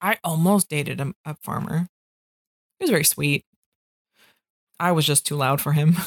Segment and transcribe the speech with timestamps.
[0.00, 1.88] I almost dated a, a farmer.
[2.78, 3.44] He was very sweet.
[4.78, 5.96] I was just too loud for him.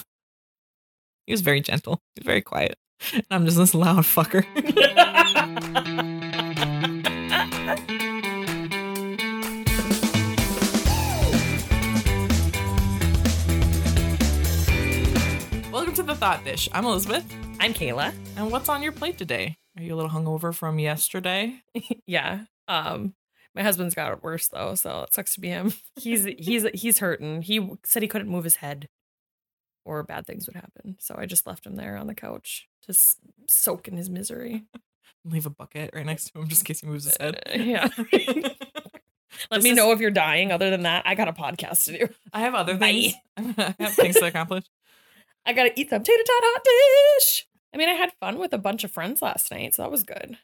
[1.25, 2.01] He was very gentle.
[2.15, 2.75] He was very quiet.
[3.13, 4.43] And I'm just this loud fucker.
[15.71, 16.67] Welcome to the Thought Dish.
[16.73, 17.23] I'm Elizabeth.
[17.59, 18.11] I'm Kayla.
[18.35, 19.55] And what's on your plate today?
[19.77, 21.61] Are you a little hungover from yesterday?
[22.07, 22.45] Yeah.
[22.67, 23.13] Um,
[23.59, 25.73] my husband's got it worse though, so it sucks to be him.
[26.00, 27.41] He's he's he's hurting.
[27.43, 28.87] He said he couldn't move his head,
[29.86, 30.95] or bad things would happen.
[31.00, 33.17] So I just left him there on the couch to s-
[33.48, 34.64] soak in his misery.
[35.26, 37.44] Leave a bucket right next to him just in case he moves his head.
[37.53, 37.90] Uh, yeah.
[39.52, 40.52] Let This me is- know if you're dying.
[40.52, 42.14] Other than that, I got a podcast to do.
[42.34, 43.14] I have other things.
[43.38, 44.64] I have things to accomplish.
[45.45, 46.62] I gotta eat some tater tot hot
[47.20, 47.45] dish.
[47.73, 50.03] I mean, I had fun with a bunch of friends last night, so that was
[50.03, 50.38] good.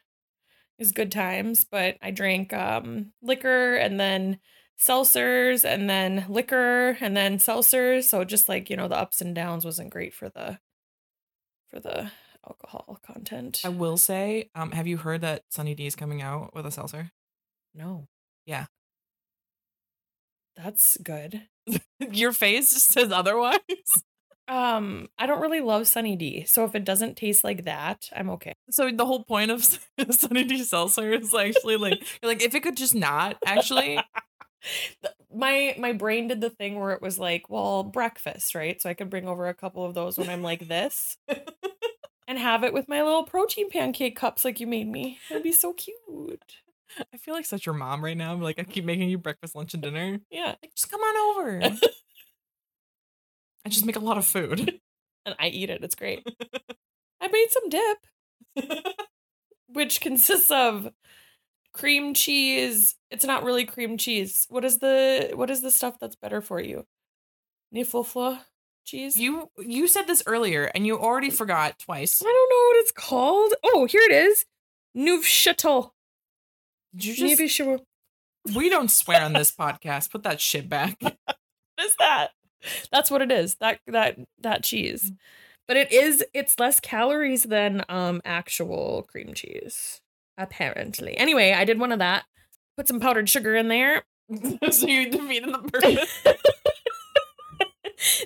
[0.80, 4.40] Was good times, but I drank um liquor and then
[4.80, 8.04] seltzers and then liquor and then seltzers.
[8.04, 10.60] So just like, you know, the ups and downs wasn't great for the
[11.70, 12.12] for the
[12.46, 13.62] alcohol content.
[13.64, 16.72] I will say, um, have you heard that Sunny D is coming out with a
[16.72, 17.12] seltzer?
[17.74, 18.08] no.
[18.46, 18.66] Yeah.
[20.56, 21.48] That's good.
[22.00, 23.60] Your face just says otherwise.
[24.48, 26.46] Um, I don't really love Sunny D.
[26.46, 28.54] So if it doesn't taste like that, I'm okay.
[28.70, 29.64] So the whole point of
[30.12, 34.00] Sunny D seltzer is actually like, you're like if it could just not actually.
[35.32, 38.82] My my brain did the thing where it was like, well, breakfast, right?
[38.82, 41.18] So I could bring over a couple of those when I'm like this
[42.28, 45.20] and have it with my little protein pancake cups like you made me.
[45.30, 46.56] That'd be so cute.
[47.14, 48.34] I feel like such your mom right now.
[48.36, 50.20] Like I keep making you breakfast, lunch, and dinner.
[50.32, 50.56] Yeah.
[50.62, 51.78] Like just come on over.
[53.66, 54.80] I just make a lot of food.
[55.28, 55.84] And I eat it.
[55.84, 56.22] It's great.
[57.20, 57.98] I made some dip,
[59.68, 60.92] which consists of
[61.74, 62.94] cream cheese.
[63.10, 64.46] It's not really cream cheese.
[64.50, 66.86] What is the what is the stuff that's better for you?
[67.74, 68.42] Niflfla
[68.86, 69.18] cheese?
[69.18, 72.22] You you said this earlier and you already forgot twice.
[72.22, 73.54] I don't know what it's called.
[73.64, 74.46] Oh, here it is.
[74.96, 75.90] Neufchâtel.
[76.96, 77.80] Did you just Neufchâtel.
[78.56, 80.12] we don't swear on this podcast.
[80.12, 81.02] Put that shit back.
[81.78, 82.30] What is that?
[82.92, 83.56] That's what it is.
[83.56, 85.12] That that that cheese.
[85.68, 90.02] But it is it's less calories than um actual cream cheese.
[90.38, 91.18] Apparently.
[91.18, 92.26] Anyway, I did one of that.
[92.78, 94.04] Put some powdered sugar in there.
[94.72, 96.24] so you defeated the purpose.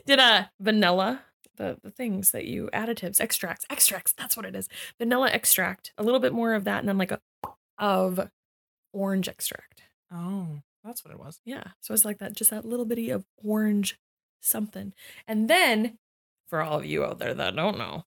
[0.06, 1.22] did a vanilla
[1.58, 4.68] the, the things that you additives extracts extracts that's what it is
[4.98, 7.20] vanilla extract a little bit more of that and then like a
[7.78, 8.30] of
[8.94, 11.42] orange extract Oh, that's what it was.
[11.46, 11.64] Yeah.
[11.82, 13.98] So it's like that, just that little bitty of orange
[14.42, 14.94] something.
[15.28, 15.98] And then,
[16.48, 18.06] for all of you out there that don't know,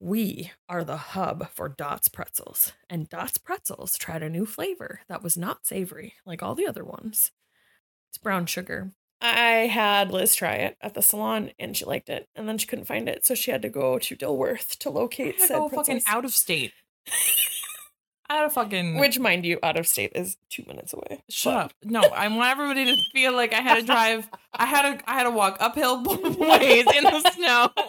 [0.00, 2.72] we are the hub for Dots Pretzels.
[2.90, 6.84] And Dots Pretzels tried a new flavor that was not savory like all the other
[6.84, 7.30] ones.
[8.10, 8.92] It's brown sugar.
[9.20, 12.28] I had Liz try it at the salon and she liked it.
[12.34, 13.24] And then she couldn't find it.
[13.24, 16.72] So she had to go to Dilworth to locate said Oh, fucking out of state.
[18.30, 18.98] out of fucking.
[18.98, 21.22] Which, mind you, out of state is two minutes away.
[21.28, 21.72] Shut But- up.
[21.84, 24.28] No, I want everybody to feel like I had to drive.
[24.52, 25.10] I had to.
[25.10, 27.70] I had to walk uphill both ways in the snow.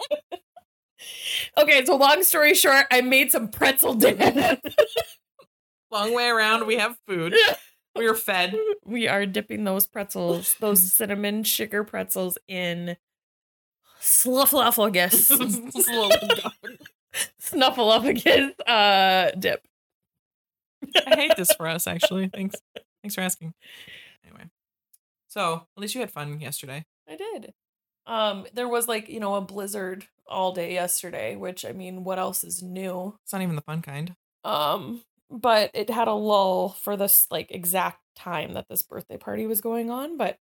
[1.58, 4.18] Okay, so long story short, I made some pretzel dip.
[5.90, 6.66] Long way around.
[6.66, 7.34] We have food.
[7.94, 8.56] we are fed.
[8.84, 12.96] we are dipping those pretzels, those cinnamon sugar pretzels in
[14.00, 15.30] snuffleupagus,
[17.40, 19.66] snuffleupagus uh dip.
[21.06, 21.86] I hate this for us.
[21.86, 22.56] Actually, thanks.
[23.02, 23.54] Thanks for asking.
[24.24, 24.44] Anyway,
[25.28, 26.84] so at least you had fun yesterday.
[27.08, 27.52] I did.
[28.06, 32.18] Um, there was like you know a blizzard all day yesterday, which I mean, what
[32.18, 33.16] else is new?
[33.22, 34.14] It's not even the fun kind.
[34.44, 39.46] Um, but it had a lull for this like exact time that this birthday party
[39.46, 40.16] was going on.
[40.16, 40.38] But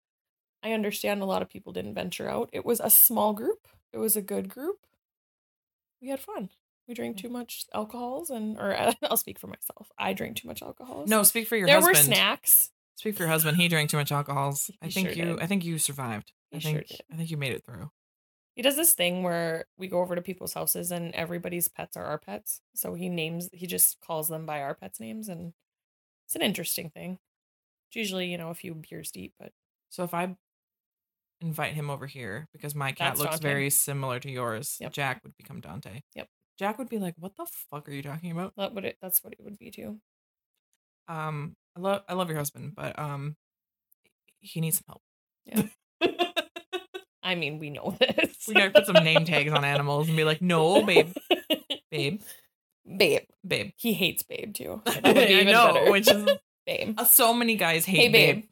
[0.64, 2.50] I understand a lot of people didn't venture out.
[2.52, 3.68] It was a small group.
[3.94, 4.78] It was a good group.
[6.02, 6.50] We had fun.
[6.90, 9.92] We drank too much alcohols, and or uh, I'll speak for myself.
[9.98, 11.08] I drink too much alcohols.
[11.08, 11.98] No, speak for your there husband.
[11.98, 12.72] were snacks.
[12.96, 13.58] Speak for your husband.
[13.58, 14.72] He drank too much alcohols.
[14.82, 15.26] I think sure you.
[15.36, 15.40] did.
[15.40, 16.34] I think you survived.
[16.52, 16.88] I He sure think.
[16.88, 17.02] did.
[17.14, 17.92] I think you made it through.
[18.56, 22.04] He does this thing where we go over to people's houses and everybody's pets are
[22.06, 22.60] our pets.
[22.76, 25.54] So he names, he just calls them by our pets' names, and
[26.26, 27.20] it's an interesting thing.
[27.90, 29.52] It's usually, you know, a few beers deep, but
[29.90, 30.36] So if I
[31.40, 33.48] invite him over here because my cat That's looks Dante.
[33.48, 34.92] very similar to yours, Yep.
[34.92, 36.02] Jack would become Dante.
[36.16, 36.28] Yep.
[36.60, 38.98] Jack would be like, "What the fuck are you talking about?" that would it.
[39.02, 40.00] That's what it would be too.
[41.08, 43.36] Um, I love I love your husband, but um,
[44.42, 45.02] he needs some help.
[46.02, 46.14] Yeah.
[47.24, 48.36] I mean, we know this.
[48.48, 51.14] we gotta put some name tags on animals and be like, "No, babe,
[51.90, 52.22] babe,
[52.98, 53.22] babe.
[53.48, 54.82] babe." He hates babe too.
[54.86, 55.92] I That would be even know, better.
[55.92, 56.28] which is
[56.66, 56.96] babe.
[57.00, 58.36] Uh, so many guys hate Hey, babe.
[58.36, 58.46] babe.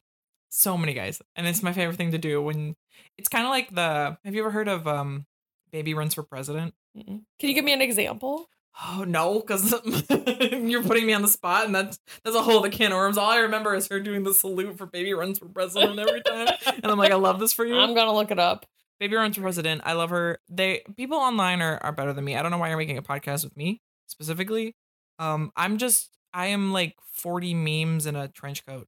[0.50, 2.42] So many guys, and it's my favorite thing to do.
[2.42, 2.76] When
[3.18, 4.18] it's kind of like the.
[4.24, 5.26] Have you ever heard of um,
[5.72, 6.74] baby runs for president?
[6.98, 7.22] Mm-mm.
[7.40, 8.50] Can you give me an example?
[8.86, 9.74] Oh no, because
[10.52, 13.18] you're putting me on the spot, and that's that's a whole other can of worms.
[13.18, 16.48] All I remember is her doing the salute for baby runs for president every time,
[16.66, 17.76] and I'm like, I love this for you.
[17.76, 18.68] I'm gonna look it up.
[19.00, 19.82] Baby runs for president.
[19.84, 20.40] I love her.
[20.48, 22.36] They people online are are better than me.
[22.36, 24.76] I don't know why you're making a podcast with me specifically.
[25.18, 28.88] Um, I'm just I am like 40 memes in a trench coat.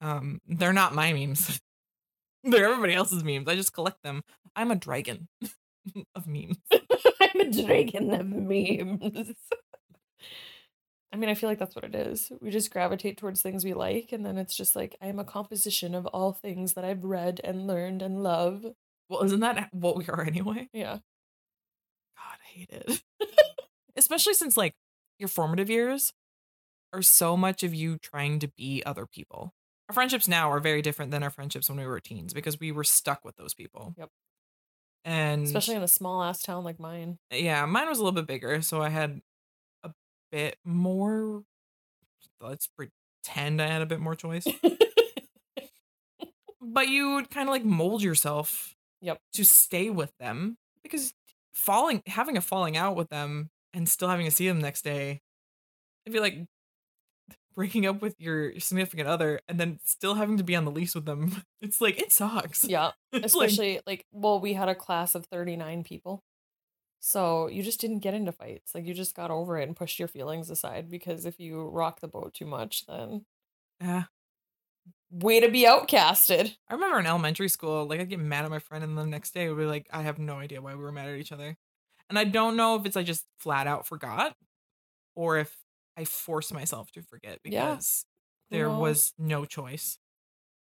[0.00, 1.60] Um, they're not my memes.
[2.44, 3.48] they're everybody else's memes.
[3.48, 4.22] I just collect them.
[4.56, 5.28] I'm a dragon
[6.14, 6.58] of memes.
[6.72, 9.34] I'm a dragon of memes.
[11.12, 12.30] I mean, I feel like that's what it is.
[12.40, 15.24] We just gravitate towards things we like, and then it's just like I am a
[15.24, 18.64] composition of all things that I've read and learned and love.
[19.08, 20.68] Well, isn't that what we are anyway?
[20.72, 20.98] Yeah.
[22.16, 23.02] God, I hate it.
[23.96, 24.74] Especially since like
[25.18, 26.12] your formative years
[26.92, 29.52] are so much of you trying to be other people.
[29.90, 32.70] Our friendships now are very different than our friendships when we were teens because we
[32.70, 33.92] were stuck with those people.
[33.98, 34.08] Yep.
[35.04, 37.18] And Especially in a small ass town like mine.
[37.32, 39.20] yeah, mine was a little bit bigger, so I had
[39.82, 39.90] a
[40.30, 41.42] bit more.
[42.40, 44.46] Let's pretend I had a bit more choice,
[46.62, 49.18] but you would kind of like mold yourself Yep.
[49.32, 51.14] to stay with them because
[51.52, 55.20] falling having a falling out with them and still having to see them next day
[56.06, 56.46] i feel like
[57.54, 60.94] breaking up with your significant other and then still having to be on the lease
[60.94, 62.90] with them it's like it sucks yeah.
[63.12, 66.22] It's like- Especially like, well, we had a class of 39 people.
[67.00, 68.74] So you just didn't get into fights.
[68.74, 72.00] Like you just got over it and pushed your feelings aside because if you rock
[72.00, 73.24] the boat too much, then
[73.80, 74.04] yeah
[75.10, 76.54] way to be outcasted.
[76.68, 79.34] i remember in elementary school like i'd get mad at my friend and the next
[79.34, 81.56] day would be like i have no idea why we were mad at each other
[82.08, 84.36] and i don't know if it's i just flat out forgot
[85.16, 85.56] or if
[85.96, 87.70] i forced myself to forget Yeah.
[87.70, 88.04] because
[88.50, 88.78] there No.
[88.78, 89.98] was no choice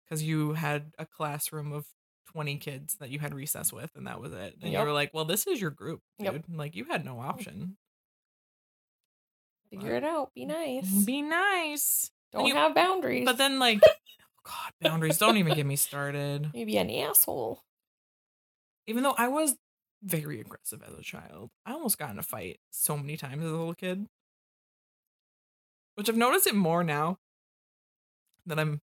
[0.06, 1.86] because you had a classroom of
[2.32, 5.14] 20 kids that you had recess with and that was it and you were like
[5.14, 6.44] well this is your group dude Yep.
[6.54, 7.24] like you had no mm.
[7.24, 7.78] option
[9.70, 10.34] Figure it out.
[10.34, 10.90] Be nice.
[11.06, 13.26] be nice Don't you- have boundaries.
[13.26, 13.92] but then like oh
[14.46, 17.64] god boundaries don't even get me started maybe an asshole.
[18.86, 19.56] even though i was
[20.04, 23.50] very aggressive as a child i almost got in a fight so many times as
[23.50, 24.06] a little kid
[25.98, 27.20] which i've noticed it more now
[28.46, 28.82] that i'm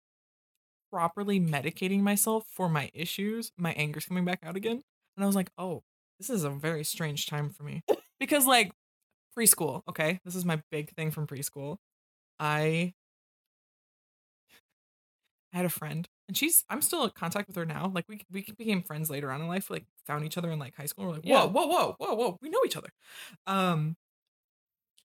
[0.91, 4.81] properly medicating myself for my issues my anger's coming back out again
[5.17, 5.83] and i was like oh
[6.19, 7.83] this is a very strange time for me
[8.19, 8.71] because like
[9.37, 11.77] preschool okay this is my big thing from preschool
[12.39, 12.93] i
[15.53, 17.91] I had a friend, and she's I'm still in contact with her now.
[17.93, 19.69] Like we we became friends later on in life.
[19.69, 21.05] Like found each other in like high school.
[21.05, 21.45] We're like, Yeah.
[21.45, 22.89] whoa, whoa, whoa, whoa, whoa, we know each other.
[23.45, 23.95] Um,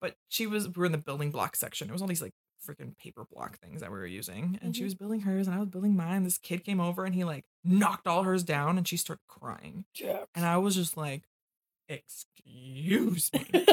[0.00, 1.88] but she was we were in the building block section.
[1.88, 2.34] It was all these like
[2.66, 4.86] freaking paper block things that we were using, and she Mhm.
[4.86, 6.24] was building hers, and I was building mine.
[6.24, 9.84] This kid came over, and he like knocked all hers down, and she started crying,
[10.34, 11.22] and I was just like,
[11.88, 13.46] excuse me.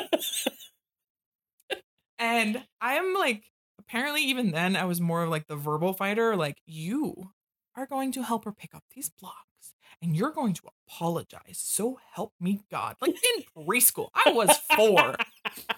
[2.17, 3.43] And I am like,
[3.77, 6.35] apparently, even then, I was more of like the verbal fighter.
[6.37, 7.31] Like, you
[7.75, 9.35] are going to help her pick up these blocks
[10.01, 11.57] and you're going to apologize.
[11.61, 12.95] So help me God.
[13.01, 15.15] Like in preschool, I was four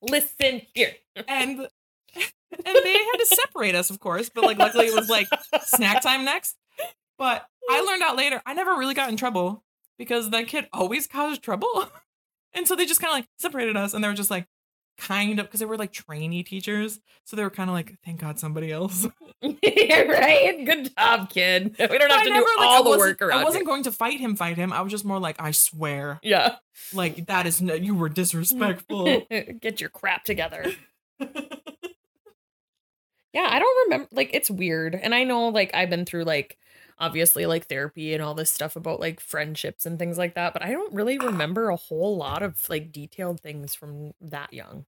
[0.00, 0.94] Listen here.
[1.28, 1.68] and.
[2.54, 5.26] And they had to separate us, of course, but like luckily it was like
[5.62, 6.58] snack time next.
[7.16, 9.64] But I learned out later, I never really got in trouble
[9.98, 11.88] because that kid always caused trouble.
[12.54, 14.46] And so they just kind of like separated us and they were just like
[15.02, 17.00] kind of because they were like trainee teachers.
[17.24, 19.06] So they were kind of like, thank God somebody else.
[19.42, 20.64] right?
[20.64, 21.76] Good job, kid.
[21.78, 23.40] We don't have I to never, do like, I all the work around.
[23.40, 23.66] I wasn't you.
[23.66, 24.72] going to fight him, fight him.
[24.72, 26.56] I was just more like, I swear, Yeah.
[26.92, 29.22] like that is no, you were disrespectful.
[29.60, 30.66] Get your crap together.
[33.32, 34.08] Yeah, I don't remember.
[34.12, 34.94] Like, it's weird.
[34.94, 36.58] And I know, like, I've been through, like,
[36.98, 40.52] obviously, like, therapy and all this stuff about, like, friendships and things like that.
[40.52, 41.24] But I don't really ah.
[41.24, 44.84] remember a whole lot of, like, detailed things from that young.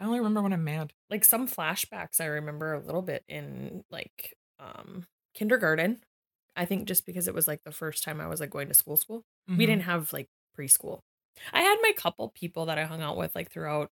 [0.00, 0.92] I only remember when I'm mad.
[1.10, 6.02] Like, some flashbacks I remember a little bit in, like, um, kindergarten.
[6.56, 8.74] I think just because it was, like, the first time I was, like, going to
[8.74, 9.24] school, school.
[9.56, 9.66] We Mhm.
[9.66, 11.00] didn't have, like, preschool.
[11.52, 13.90] I had my couple people that I hung out with, like, throughout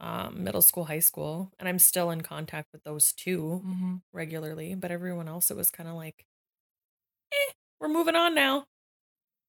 [0.00, 4.00] um, middle school, high school, and I'm still in contact with those two Mhm.
[4.12, 4.74] regularly.
[4.74, 6.26] But everyone else, it was kind of like,
[7.32, 8.66] eh, we're moving on now.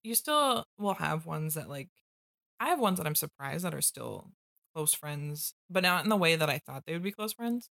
[0.04, 1.90] You still will have ones that like,
[2.60, 4.32] I have ones that I'm surprised that are still
[4.74, 7.70] close friends, but not in the way that I thought they would be close friends.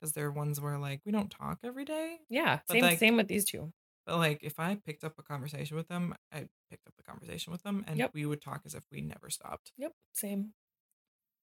[0.00, 3.16] Because they're ones where like we don't talk every day, Yeah, But, same like- same
[3.16, 3.72] with these two.
[4.04, 7.50] but like if I picked up a conversation with them, I picked up the conversation
[7.52, 8.10] with them, and Yep.
[8.14, 9.72] we would talk as if we never stopped.
[9.78, 10.52] Yep, same.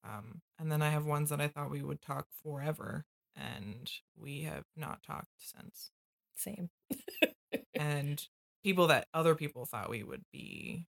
[0.04, 4.42] Um, and then I have ones that I thought we would talk forever, and we
[4.42, 5.90] have not talked since.
[6.36, 6.70] Same.
[7.74, 8.28] and
[8.62, 10.86] people that other people thought we would be,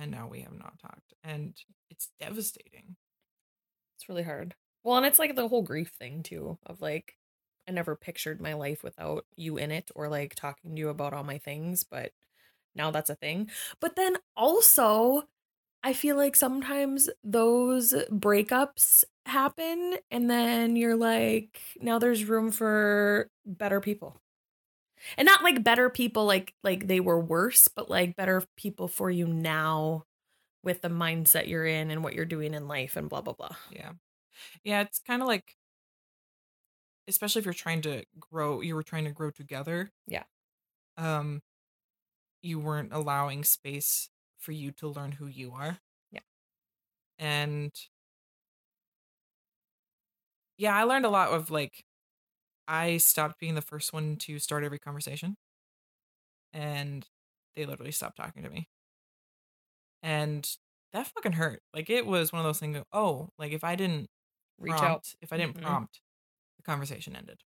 [0.00, 1.54] and now we have not talked, and
[1.90, 2.96] it's devastating.
[3.96, 4.54] It's really hard.
[4.82, 7.16] Well, and it's like the whole grief thing too of like
[7.68, 11.12] I never pictured my life without you in it or like talking to you about
[11.12, 12.12] all my things, but
[12.74, 13.50] now that's a thing.
[13.80, 15.24] But then also
[15.84, 23.30] I feel like sometimes those breakups happen and then you're like now there's room for
[23.46, 24.20] better people.
[25.16, 29.10] And not like better people like like they were worse, but like better people for
[29.10, 30.04] you now
[30.64, 33.56] with the mindset you're in and what you're doing in life and blah blah blah.
[33.70, 33.92] Yeah.
[34.64, 35.56] Yeah, it's kind of like
[37.08, 39.90] especially if you're trying to grow, you were trying to grow together.
[40.06, 40.24] Yeah.
[40.96, 41.42] Um
[42.42, 45.78] you weren't allowing space for you to learn who you are.
[46.10, 46.20] Yeah.
[47.18, 47.72] And
[50.56, 51.84] yeah, I learned a lot of like
[52.70, 55.36] I stopped being the first one to start every conversation.
[56.52, 57.08] And
[57.56, 58.68] they literally stopped talking to me.
[60.02, 60.48] And
[60.92, 61.62] that fucking hurt.
[61.74, 62.76] Like it was one of those things.
[62.76, 64.08] Of, oh, like if I didn't
[64.58, 65.16] Reach prompt, out.
[65.20, 65.60] if I didn't Mhm.
[65.60, 66.00] prompt,
[66.58, 67.42] the conversation ended.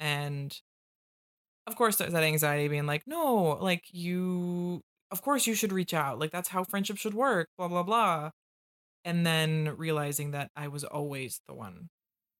[0.00, 0.60] And
[1.66, 5.92] of course, there's that anxiety being like, no, like you, of course, you should reach
[5.94, 6.18] out.
[6.18, 7.48] Like that's how friendship should work.
[7.58, 8.30] Blah blah blah.
[9.04, 11.88] And then realizing that I was always the one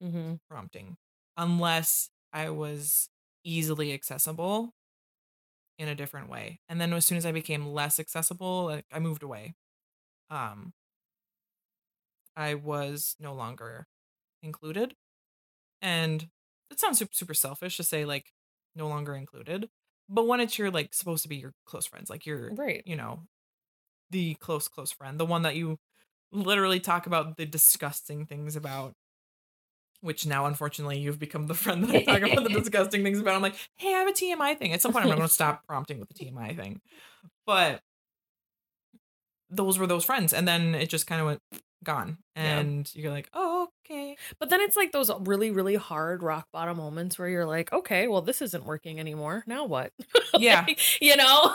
[0.03, 0.37] Mm-hmm.
[0.49, 0.97] prompting,
[1.39, 3.11] unless I was
[3.45, 4.75] easily accessible
[5.79, 6.61] in a different way.
[6.69, 9.55] And then as soon as I became less accessible, like I moved away.
[10.31, 10.73] Um
[12.37, 13.87] I was no longer
[14.43, 14.95] included.
[15.83, 16.29] And
[16.71, 18.33] it sounds super, super selfish to say like
[18.77, 19.71] no longer included.
[20.09, 22.83] But when it's your like supposed to be your close friends, like you're Right.
[22.87, 23.21] you know,
[24.11, 25.79] the close, close friend, the one that you
[26.33, 28.95] literally talk about the disgusting things about.
[30.01, 33.35] Which now, unfortunately, you've become the friend that I talk about the disgusting things about.
[33.35, 34.73] I'm like, hey, I have a TMI thing.
[34.73, 36.81] At some point, I'm going to stop prompting with the TMI thing.
[37.47, 37.81] But
[39.51, 40.33] those were those friends.
[40.33, 41.43] And then it just kind of went
[41.85, 42.19] gone.
[42.37, 42.59] Yeah.
[42.59, 44.17] And you're like, oh, okay.
[44.39, 48.09] But then it's like those really, really hard rock bottom moments where you're like, okay,
[48.09, 49.45] well, this isn't working anymore.
[49.47, 49.93] Now what?
[50.37, 50.65] Yeah.
[50.67, 51.55] Like, you know,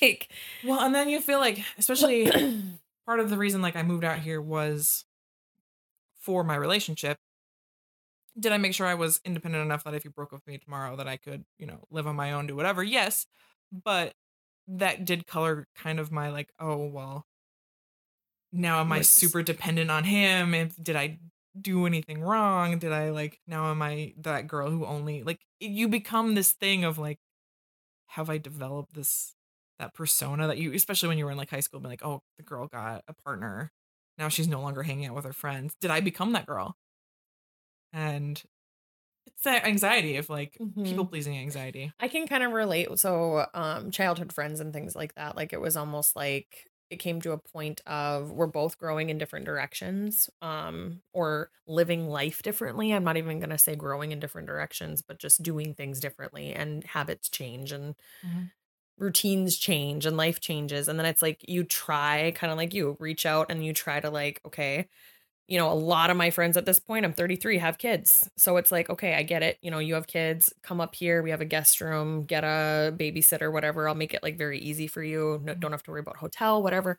[0.00, 0.30] like,
[0.64, 2.30] Well, and then you feel like, especially
[3.06, 5.04] part of the reason like I moved out here was
[6.20, 7.18] for my relationship.
[8.38, 10.58] Did I make sure I was independent enough that if you broke up with me
[10.58, 12.82] tomorrow that I could, you know, live on my own, do whatever?
[12.82, 13.26] Yes.
[13.72, 14.14] But
[14.66, 17.26] that did color kind of my like, oh well,
[18.52, 20.54] now am I super dependent on him?
[20.54, 21.18] If did I
[21.60, 22.78] do anything wrong?
[22.78, 26.84] Did I like now am I that girl who only like you become this thing
[26.84, 27.18] of like,
[28.08, 29.34] have I developed this
[29.78, 32.22] that persona that you especially when you were in like high school, be like, oh,
[32.36, 33.72] the girl got a partner.
[34.18, 35.74] Now she's no longer hanging out with her friends.
[35.80, 36.76] Did I become that girl?
[37.94, 38.42] And
[39.26, 40.84] it's that anxiety of like Mhm.
[40.84, 41.94] people pleasing anxiety.
[42.00, 42.88] I can kind of relate.
[42.98, 45.36] So, um, childhood friends and things like that.
[45.36, 49.18] Like it was almost like it came to a point of we're both growing in
[49.18, 52.92] different directions, um, or living life differently.
[52.92, 56.84] I'm not even gonna say growing in different directions, but just doing things differently and
[56.84, 58.50] habits change and Mhm.
[58.96, 60.88] routines change and life changes.
[60.88, 63.98] And then it's like you try, kind of like you reach out and you try
[64.00, 64.88] to like, okay,
[65.46, 68.30] you know, a lot of my friends at this point, I'm 33, have kids.
[68.36, 69.58] So it's like, okay, I get it.
[69.60, 71.22] You know, you have kids, come up here.
[71.22, 73.88] We have a guest room, get a babysitter, whatever.
[73.88, 75.40] I'll make it like very easy for you.
[75.44, 75.72] No, don't mm-hmm.
[75.72, 76.98] have to worry about hotel, whatever.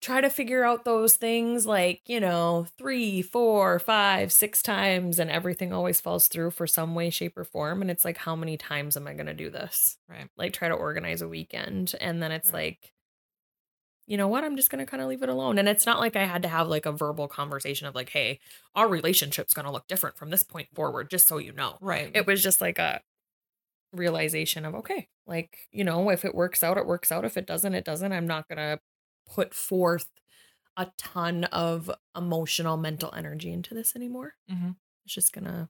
[0.00, 5.30] Try to figure out those things like, you know, three, four, five, six times, and
[5.30, 7.82] everything always falls through for some way, shape, or form.
[7.82, 9.98] And it's like, how many times am I going to do this?
[10.08, 10.28] Right.
[10.36, 11.94] Like, try to organize a weekend.
[12.00, 12.78] And then it's Right.
[12.80, 12.93] like,
[14.06, 14.44] you know what?
[14.44, 15.58] I'm just going to kind of leave it alone.
[15.58, 18.40] And it's not like I had to have like a verbal conversation of like, hey,
[18.74, 21.78] our relationship's going to look different from this point forward, just so you know.
[21.80, 22.10] Right.
[22.14, 23.00] It was just like a
[23.92, 27.24] realization of, okay, like, you know, if it works out, it works out.
[27.24, 28.12] If it doesn't, it doesn't.
[28.12, 28.80] I'm not going to
[29.26, 30.08] put forth
[30.76, 34.34] a ton of emotional, mental energy into this anymore.
[34.50, 34.76] Mhm.
[35.04, 35.68] It's just going to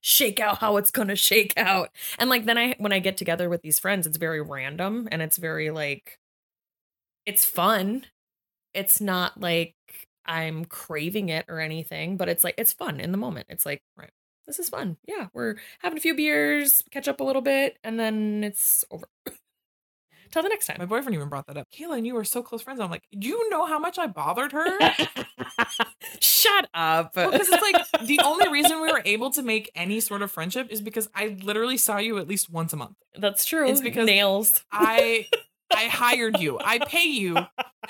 [0.00, 1.90] shake out how it's going to shake out.
[2.18, 5.22] And like then I when I get together with these friends, it's very random and
[5.22, 6.18] it's very like
[7.28, 8.06] it's fun.
[8.72, 9.74] It's not like
[10.24, 13.46] I'm craving it or anything, but it's like it's fun in the moment.
[13.50, 14.10] It's like Right.
[14.46, 14.96] This is fun.
[15.06, 19.04] Yeah, we're having a few beers, catch up a little bit, and then it's over.
[20.30, 20.76] Till the next time.
[20.78, 21.68] My boyfriend even brought that up.
[21.70, 22.80] Kayla and you were so close friends.
[22.80, 24.66] I'm like, do you know how much I bothered her?
[26.20, 27.14] Shut up.
[27.14, 30.68] Because it's like the only reason we were able to make any sort of friendship
[30.70, 32.96] is because I literally saw you at least once a month.
[33.16, 33.70] That's true.
[33.70, 34.64] It's because nails.
[34.70, 35.26] I
[35.74, 36.58] I hired you.
[36.62, 37.36] I pay you.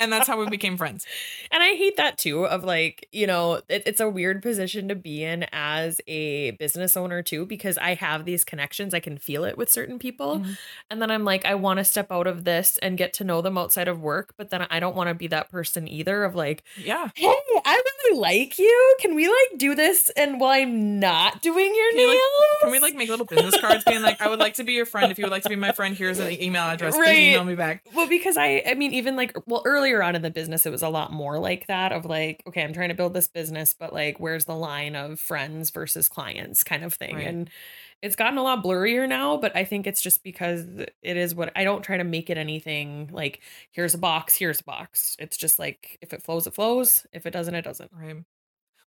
[0.00, 1.06] And that's how we became friends.
[1.50, 4.94] And I hate that too of like, you know, it, it's a weird position to
[4.94, 8.94] be in as a business owner too, because I have these connections.
[8.94, 10.38] I can feel it with certain people.
[10.40, 10.58] Mhm.
[10.90, 13.40] And then I'm like, I want to step out of this and get to know
[13.42, 14.34] them outside of work.
[14.36, 17.08] But then I don't want to be that person either of like, Yeah.
[17.16, 18.96] hey, I really like you.
[19.00, 20.10] Can we like do this?
[20.16, 23.60] And while I'm not doing your Can, nails, like, can we like make little business
[23.60, 25.10] cards being like, I would like to be your friend.
[25.10, 26.94] If you would like to be my friend, here's an email address.
[26.94, 27.67] Please email me back.
[27.94, 30.82] Well, because I, I mean, even like, well, earlier on in the business, it was
[30.82, 33.92] a lot more like that of like, okay, I'm trying to build this business, but
[33.92, 37.16] like, where's the line of friends versus clients kind of thing?
[37.16, 37.26] Right.
[37.26, 37.50] And
[38.02, 40.64] it's gotten a lot blurrier now, but I think it's just because
[41.02, 43.40] it is what I don't try to make it anything like,
[43.72, 45.16] here's a box, here's a box.
[45.18, 47.06] It's just like, if it flows, it flows.
[47.12, 47.90] If it doesn't, it doesn't.
[47.92, 48.16] Right.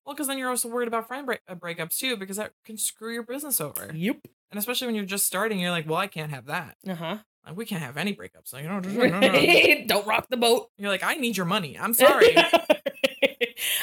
[0.05, 2.77] Well, because then you're also worried about friend break- uh, breakups too, because that can
[2.77, 3.91] screw your business over.
[3.93, 4.17] Yep.
[4.49, 6.77] And especially when you're just starting, you're like, well, I can't have that.
[6.87, 7.17] Uh huh.
[7.45, 8.53] Like, we can't have any breakups.
[8.53, 10.69] Like, no, no, no, no, don't rock the boat.
[10.77, 11.77] You're like, I need your money.
[11.77, 12.37] I'm sorry.
[12.37, 12.51] I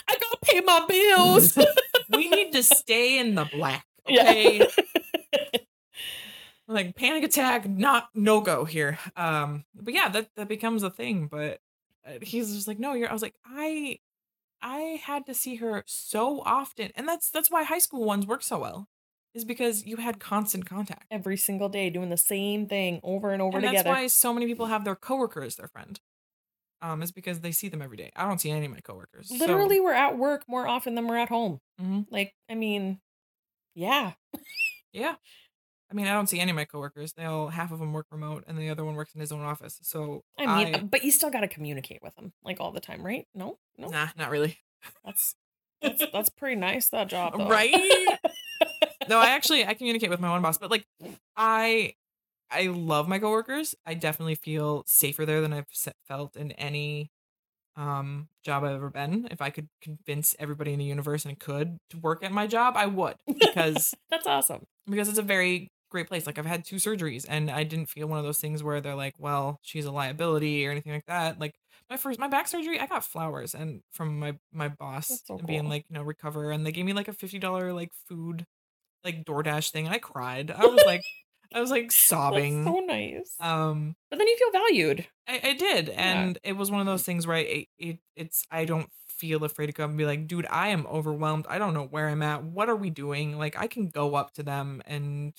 [0.09, 1.59] gotta pay my bills.
[2.11, 3.85] we need to stay in the black.
[4.09, 4.23] Yeah.
[4.23, 4.67] Okay.
[6.67, 8.99] like panic attack, not no go here.
[9.17, 11.27] Um, but yeah, that that becomes a thing.
[11.27, 11.61] But
[12.07, 13.11] uh, he's just like, no, you're.
[13.11, 13.99] I was like, I,
[14.63, 18.43] I had to see her so often, and that's that's why high school ones work
[18.43, 18.89] so well,
[19.39, 21.07] is because you had constant contact.
[21.11, 23.85] Every single day doing the same thing over and over and together.
[23.85, 25.99] that's why so many people have their coworker as their friend.
[26.81, 28.13] Um, is because they see them every day.
[28.15, 29.29] I don't see any of my coworkers.
[29.31, 31.61] so- Literally, we're at work more often than we're at home.
[31.81, 32.07] Mhm.
[32.11, 33.01] Like, I mean,
[33.75, 34.13] yeah.
[34.93, 35.17] Yeah.
[35.91, 37.15] I mean, I don't see any of my coworkers.
[37.15, 39.41] They all half of them work remote, and the other one works in his own
[39.41, 39.79] office.
[39.83, 43.03] So I mean, but you still got to communicate with them like all the time,
[43.05, 43.27] right?
[43.35, 44.59] No, no, nah, not really.
[45.05, 45.35] that's
[45.81, 47.49] that's that's pretty nice that job, though.
[47.49, 47.75] Right?
[49.09, 50.85] No, I actually I communicate with my one boss, but like
[51.37, 51.95] I
[52.51, 53.75] I love my coworkers.
[53.87, 55.67] I definitely feel safer there than I've
[56.07, 57.11] felt in any
[57.77, 59.29] um job I've ever been.
[59.31, 62.75] If I could convince everybody in the universe and could to work at my job,
[62.77, 64.65] I would because that's awesome.
[64.87, 66.27] because it's a very great place.
[66.27, 68.95] Like I've had two surgeries and I didn't feel one of those things where they're
[68.95, 71.39] like, well, she's a liability or anything like that.
[71.41, 71.55] Like
[71.91, 75.47] my first my back surgery, I got flowers and from my my boss so and
[75.47, 75.71] being cool.
[75.71, 78.47] like, you know, recover and they gave me like a $50 like food
[79.05, 80.51] like DoorDash thing I cried.
[80.51, 81.03] I was like
[81.55, 82.65] I was like That's sobbing.
[82.65, 83.35] so nice.
[83.41, 85.07] um but then you feel valued.
[85.27, 88.45] I, I did, and it was one of those things where I, it, it it's
[88.51, 91.47] I don't feel afraid to come and be like, dude, I am overwhelmed.
[91.49, 92.45] I don't know where I'm at.
[92.45, 93.37] What are we doing?
[93.37, 95.35] Like, I can go up to them and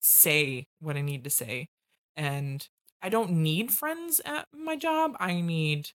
[0.00, 1.68] say what I need to say,
[2.16, 2.66] and
[3.02, 5.16] I don't need friends at my job.
[5.20, 5.90] I need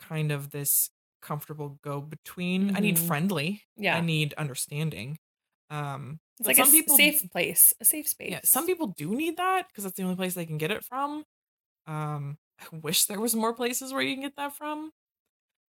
[0.00, 0.90] kind of this
[1.22, 2.76] comfortable go between.
[2.76, 3.06] I need Mhm.
[3.06, 3.62] friendly.
[3.76, 5.18] Yeah, I need understanding.
[5.70, 8.30] Um, it's but like a some s- people safe place, a safe space.
[8.30, 10.84] yeah, some people do need that because that's the only place they can get it
[10.84, 11.24] from.
[11.86, 14.92] Um, I wish there was more places where you can get that from.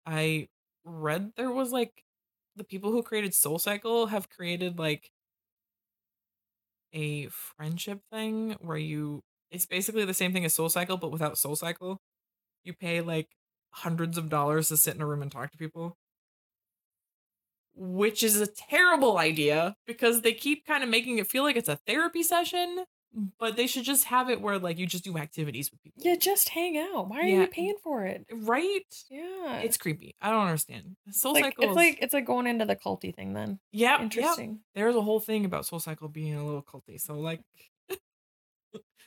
[0.06, 0.50] I
[0.86, 2.04] read there was like
[2.56, 5.12] the people who created Soul Cycle have created like
[6.94, 9.22] a friendship thing where you
[9.52, 12.02] it's basically the same thing as Soul Cycle but without Soul Cycle.
[12.64, 13.30] You pay like
[13.72, 15.98] hundreds of dollars to sit in a room and talk to people.
[17.76, 21.70] Which is a terrible idea because they keep kind of making it feel like it's
[21.70, 22.84] a therapy session,
[23.40, 26.02] but they should just have it where like you just do activities with people.
[26.06, 27.10] Yeah, just hang out.
[27.10, 27.42] Why are Yeah.
[27.42, 28.26] you paying for it?
[28.32, 28.82] Right?
[29.10, 30.16] Yeah, It's creepy.
[30.22, 30.96] I don't understand.
[31.12, 33.34] Soul like Cycle it's is- like it's like going into the culty thing.
[33.34, 34.02] Then Yep, yep.
[34.02, 34.60] interesting.
[34.76, 37.00] There's a whole thing about Soul Cycle being a little culty.
[37.00, 37.42] So like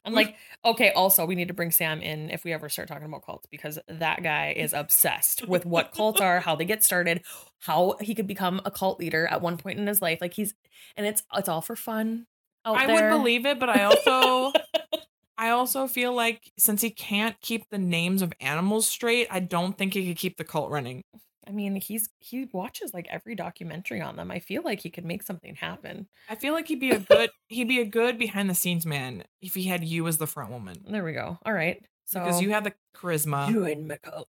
[0.06, 3.06] I'm like, okay, also we need to bring Sam in if we ever start talking
[3.06, 7.22] about cults because that guy is obsessed with what cults are, how they get started,
[7.58, 10.18] how he could become a cult leader at one point in his life.
[10.20, 10.54] Like he's
[10.96, 12.26] and it's it's all for fun.
[12.64, 13.10] Out I there.
[13.10, 14.52] would believe it, but I also
[15.38, 19.76] I also feel like since he can't keep the names of animals straight, I don't
[19.76, 21.02] think he could keep the cult running.
[21.46, 24.30] I mean, he's he watches like every documentary on them.
[24.30, 26.08] I feel like he could make something happen.
[26.28, 29.24] I feel like he'd be a good he'd be a good behind the scenes man
[29.40, 30.84] if he had you as the front woman.
[30.88, 31.38] There we go.
[31.44, 31.84] All right.
[32.04, 33.52] So because you have the charisma.
[33.52, 34.28] join my cult.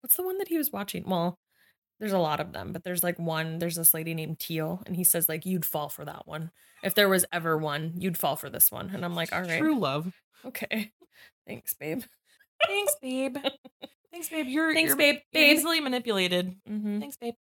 [0.00, 1.04] What's the one that he was watching?
[1.06, 1.38] Well,
[1.98, 3.58] there's a lot of them, but there's like one.
[3.58, 6.50] There's this lady named Teal, and he says like you'd fall for that one.
[6.82, 8.90] If there was ever one, you'd fall for this one.
[8.94, 10.12] And I'm like, all right, True love.
[10.44, 10.92] okay,
[11.46, 12.02] thanks, babe.
[12.66, 13.36] Thanks, babe.
[14.12, 14.46] Thanks, babe.
[14.46, 15.14] You're Thanks, you're, babe.
[15.32, 15.56] You're Babe.
[15.56, 16.54] easily manipulated.
[16.68, 17.00] Mm-hmm.
[17.00, 17.34] Thanks, babe.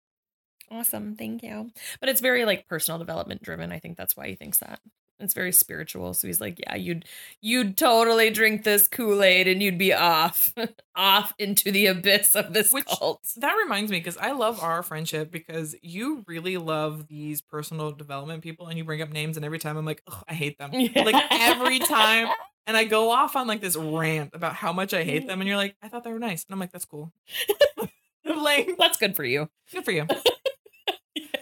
[0.70, 1.72] Awesome, thank you.
[2.02, 3.72] But it's very like personal development driven.
[3.72, 4.80] I think that's why he thinks that.
[5.20, 6.14] It's very spiritual.
[6.14, 7.06] So he's like, yeah, you'd
[7.42, 10.54] you'd totally drink this Kool Aid and you'd be off,
[10.96, 13.22] off into the abyss of this Which- cult.
[13.38, 18.44] That reminds me because I love our friendship because you really love these personal development
[18.44, 20.70] people and you bring up names and every time I'm like, I hate them.
[20.96, 22.28] Like every time,
[22.68, 25.48] and I go off on like this rant about how much I hate them, and
[25.48, 27.12] you're like, I thought they were nice, and I'm like, that's cool.
[28.36, 29.50] like, That's good for you.
[29.72, 30.06] good for you.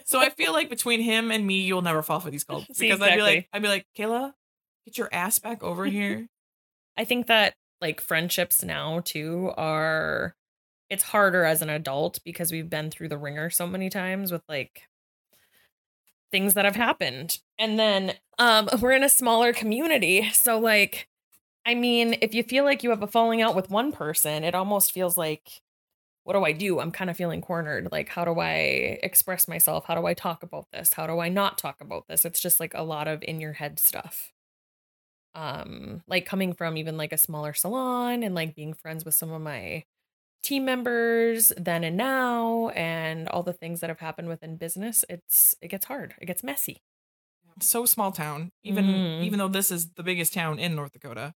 [0.08, 2.86] So I feel like between him and me, you'll never fall for these cults See,
[2.88, 4.32] because I'd be like, I'd be like, Kayla,
[4.84, 6.28] get your ass back over here.
[6.96, 10.36] I think that like friendships now too are
[10.88, 14.42] it's harder as an adult because we've been through the ringer so many times with
[14.48, 14.82] like
[16.30, 17.40] things that have happened.
[17.58, 20.30] And then um we're in a smaller community.
[20.30, 21.08] So like
[21.66, 24.54] I mean, if you feel like you have a falling out with one person, it
[24.54, 25.62] almost feels like
[26.24, 26.80] what do I do?
[26.80, 27.90] I'm kind of feeling cornered.
[27.92, 29.86] Like how do I express myself?
[29.86, 30.92] How do I talk about this?
[30.94, 32.24] How do I not talk about this?
[32.26, 34.32] It's just like a lot of in your head stuff
[35.34, 39.30] um like coming from even like a smaller salon and like being friends with some
[39.30, 39.84] of my
[40.42, 45.54] team members then and now and all the things that have happened within business it's
[45.62, 46.82] it gets hard it gets messy
[47.60, 49.18] so small town, even Mhm.
[49.18, 51.34] even though this is the biggest town in North Dakota,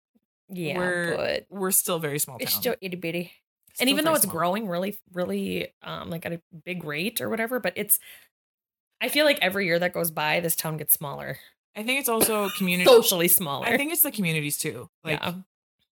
[0.51, 2.61] yeah we're but we're still very small it's town.
[2.63, 3.33] still itty bitty
[3.81, 4.33] and even though it's small.
[4.33, 7.99] growing really really um like at a big rate or whatever but it's
[9.01, 11.39] i feel like every year that goes by this town gets smaller
[11.77, 12.89] I think it's also community.
[12.89, 14.89] socially smaller I think it's the communities too.
[15.05, 15.35] Like yeah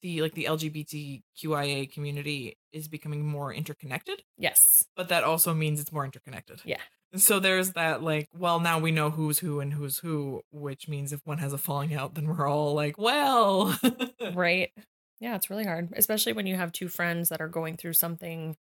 [0.03, 5.93] the like the LGBTQIA community is becoming more interconnected, yes but that also means it's
[5.93, 6.61] more interconnected.
[6.65, 6.81] Yeah.
[7.16, 11.12] So there's that like, well, now we know who's who and who's who, which means
[11.12, 13.79] if one has a falling out, then we're all like, well,
[14.33, 14.72] Right.
[15.20, 18.57] Yeah, it's really hard, especially when you have two friends that are going through something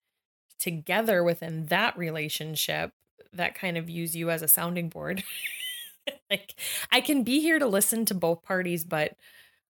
[0.59, 2.93] together within that relationship
[3.33, 5.23] that kind of use you as a sounding board.
[6.31, 6.55] like,
[6.93, 9.17] I can be here to listen to both parties, but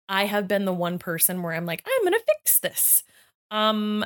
[0.09, 3.05] I have been the one person where I'm like, I'm going to fix this.
[3.51, 4.05] Um,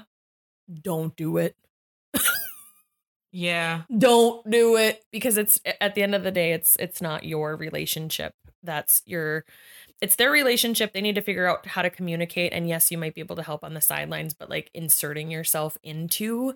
[0.82, 1.56] don't do it.
[3.32, 3.82] Yeah.
[3.96, 7.56] Don't do it because it's at the end of the day it's it's not your
[7.56, 8.34] relationship.
[8.62, 9.44] That's your
[10.02, 10.92] it's their relationship.
[10.92, 13.42] They need to figure out how to communicate and yes, you might be able to
[13.42, 16.54] help on the sidelines, but like inserting yourself into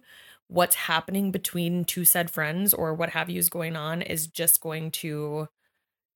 [0.48, 4.60] what's happening between two said friends or what have you is going on is just
[4.60, 5.48] going to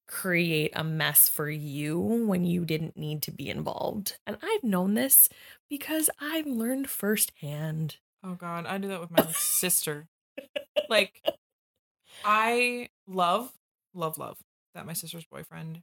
[0.06, 4.18] create a mess for you when you didn't need to be involved.
[4.26, 5.28] And I've known this
[5.70, 7.96] because I've learned firsthand.
[8.22, 10.08] Oh God, I do that with my sister.
[10.88, 11.22] Like,
[12.24, 13.50] I love,
[13.94, 14.38] love, love
[14.74, 15.82] that my sister's boyfriend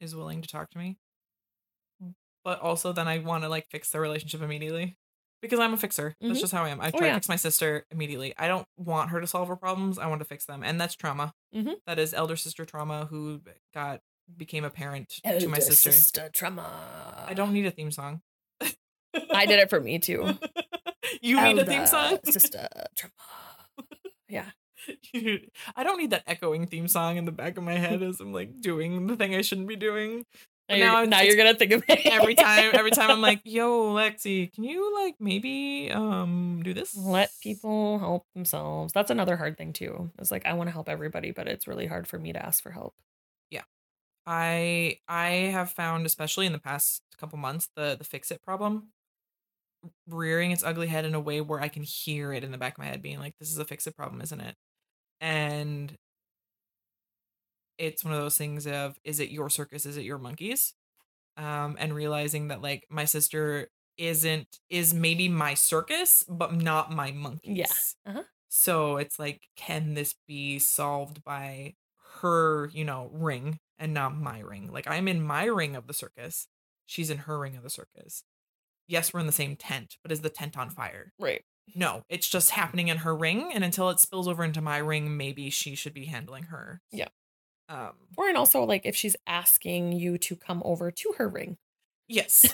[0.00, 0.96] is willing to talk to me.
[2.44, 4.96] But also, then I want to like fix the relationship immediately
[5.42, 6.14] because I'm a fixer.
[6.20, 6.40] That's Mhm.
[6.40, 6.80] just how I am.
[6.80, 8.32] I Oh, try to fix my sister immediately.
[8.38, 9.98] I don't want her to solve her problems.
[9.98, 11.34] I want to fix them, and that's trauma.
[11.54, 11.74] Mhm.
[11.86, 13.42] That is elder sister trauma who
[13.74, 14.00] got
[14.36, 15.90] became a parent to my sister.
[15.92, 17.24] sister trauma.
[17.26, 18.22] I don't need a theme song.
[19.30, 20.38] I did it for me too.
[21.20, 22.18] you need a theme Elder song.
[22.24, 23.12] Sister trauma.
[24.28, 24.50] Yeah.
[25.14, 28.32] I don't need that echoing theme song in the back of my head as I'm
[28.32, 30.24] like doing the thing I shouldn't be doing.
[30.70, 33.40] Now, But now now you're gonna think of it Every time, every time I'm like,
[33.44, 38.92] "Yo, Lexi, can you like maybe um do this?" let people help themselves.
[38.92, 40.10] That's another hard thing too.
[40.18, 42.62] It's like I want to help everybody, but it's really hard for me to ask
[42.62, 42.94] for help.
[43.50, 43.62] Yeah,
[44.26, 48.88] I I have found, especially in the past couple months, the the fix it problem
[50.08, 52.74] rearing its ugly head in a way where I can hear it in the back
[52.74, 54.56] of my head being like, "This is a fix it problem, isn't it?"
[55.20, 55.96] And
[57.78, 59.86] it's one of those things of, "Is it your circus?
[59.86, 60.74] Is it your monkeys?"
[61.36, 67.12] Um, and realizing that like my sister isn't is maybe my circus, but not my
[67.12, 67.96] monkeys.
[68.06, 68.24] Uh-huh.
[68.48, 71.74] So it's like, can this be solved by
[72.20, 74.70] her, you know, ring and not my ring?
[74.72, 76.48] Like I'm in my ring of the circus.
[76.86, 78.24] She's in her ring of the circus.
[78.88, 81.12] Yes, we're in the same tent, but is the tent on fire?
[81.18, 81.42] Right.
[81.74, 83.50] No, it's just happening in her ring.
[83.52, 86.80] And until it spills over into my ring, maybe she should be handling her.
[86.90, 87.08] Yeah.
[87.68, 91.58] Um, Or and also like if she's asking you to come over to her ring.
[92.08, 92.46] yes.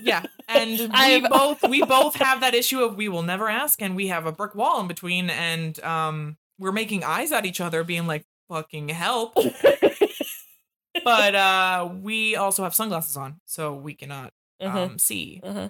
[0.00, 0.24] yeah.
[0.50, 3.94] And we I've- both we both have that issue of we will never ask and
[3.96, 7.84] we have a brick wall in between and um we're making eyes at each other
[7.84, 9.34] being like fucking help.
[11.04, 14.82] but uh we also have sunglasses on so we cannot Uh-huh.
[14.84, 15.40] um see.
[15.42, 15.68] uh-huh.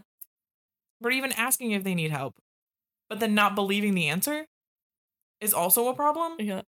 [1.00, 2.34] But even asking if they need help
[3.08, 4.46] but then not believing the answer
[5.40, 6.34] is also a problem.
[6.38, 6.62] Yeah.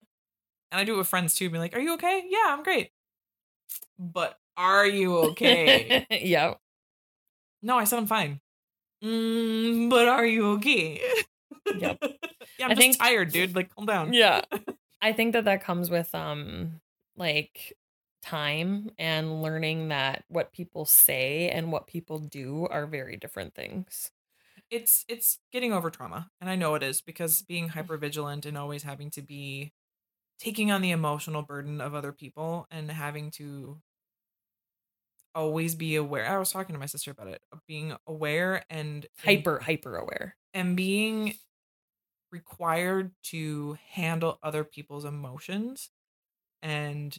[0.71, 2.23] And I do it with friends too, being like, "Are you okay?
[2.27, 2.91] Yeah, I'm great."
[3.97, 6.05] But are you okay?
[6.21, 6.55] yeah.
[7.63, 8.39] no, I said I'm fine.
[9.03, 10.99] Mm, but are you okay?
[11.75, 11.97] Yep.
[12.59, 13.55] yeah, I'm I just think- tired, dude.
[13.55, 14.13] Like, calm down.
[14.13, 14.41] Yeah.
[15.01, 16.81] I think that that comes with um
[17.15, 17.73] like
[18.27, 24.11] time and learning that what people say and what people do are very different things.
[24.69, 27.71] It's it's getting over trauma, and I know it is because being mm.
[27.71, 29.71] hyper vigilant and always having to be
[30.39, 33.81] taking on the emotional burden of other people and having to
[35.33, 36.27] always be aware.
[36.27, 39.95] I was talking to my sister about it, of being aware and and- Hyper, hyper
[39.95, 40.35] aware.
[40.53, 41.35] and being
[42.31, 45.91] required to handle other people's emotions
[46.61, 47.17] and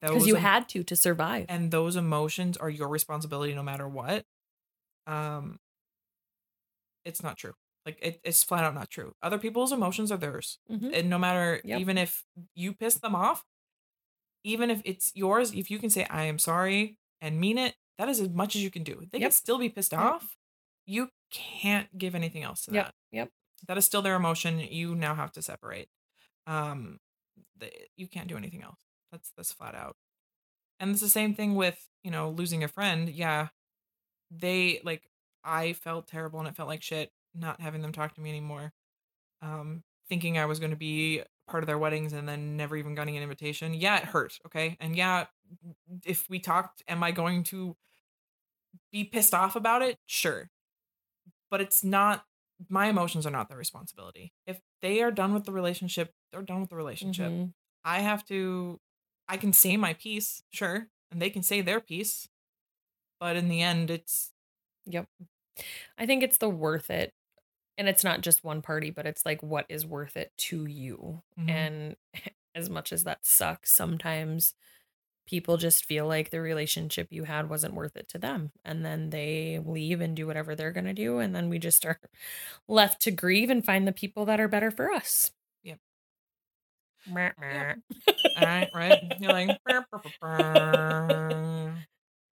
[0.00, 1.46] Because you em- had to to survive.
[1.48, 4.24] and those emotions are your responsibility no matter what
[5.06, 5.58] um
[7.04, 7.54] it's not true
[7.86, 10.92] like it, it's flat out not true other people's emotions are theirs Mhm.
[10.92, 11.80] and no matter Yep.
[11.80, 12.24] even if
[12.54, 13.44] you piss them off
[14.44, 18.08] even if it's yours if you can say i am sorry and mean it that
[18.08, 20.00] is as much as you can do they can still be pissed Yep.
[20.00, 20.36] off
[20.86, 22.86] you can't give anything else to Yep.
[22.86, 23.30] that Yep.
[23.66, 25.88] that is still their emotion you now have to separate
[26.46, 27.00] um
[27.56, 29.96] the, you can't do anything else that's this flat out.
[30.80, 33.48] And it's the same thing with you know losing a friend yeah
[34.30, 35.08] they like
[35.44, 38.72] i felt terrible and it felt like shit not having them talk to me anymore
[39.42, 42.94] um thinking i was going to be part of their weddings and then never even
[42.94, 43.74] getting an invitation.
[43.74, 44.76] Yeah it hurt okay?
[44.80, 45.26] And yeah
[46.04, 47.74] if we talked am i going to
[48.92, 49.96] be pissed off about it?
[50.06, 50.50] Sure.
[51.50, 52.24] But it's not
[52.68, 54.32] my emotions are not their responsibility.
[54.46, 57.32] If they are done with the relationship they're done with the relationship.
[57.32, 57.52] Mhm.
[57.84, 58.80] I have to
[59.28, 62.28] I can say my piece, sure, and they can say their piece.
[63.20, 64.32] But in the end it's
[64.86, 65.08] Yep.
[65.98, 67.14] I think it's the worth it.
[67.78, 71.22] And it's not just one party, but it's like what is worth it to you.
[71.38, 71.50] Mhm.
[71.50, 71.96] And
[72.54, 74.54] as much as that sucks, sometimes
[75.26, 78.52] people just feel like the relationship you had wasn't worth it to them.
[78.64, 81.18] And then they leave and do whatever they're going to do.
[81.18, 82.00] And then we just are
[82.68, 85.32] left to grieve and find the people that are better for us.
[87.08, 87.14] Yep.
[87.14, 87.74] Meh, meh.
[88.36, 89.02] all right, right?
[89.20, 89.58] You're like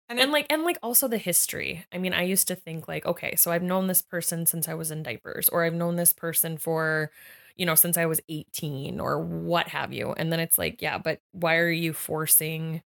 [0.09, 3.06] and, and like and like also the history i mean i used to think like
[3.06, 6.12] okay so i've known this person since i was in diapers or i've known this
[6.12, 7.11] person for
[7.56, 10.98] you know since i was 18 or what have you and then it's like yeah
[10.98, 12.83] but why are you forcing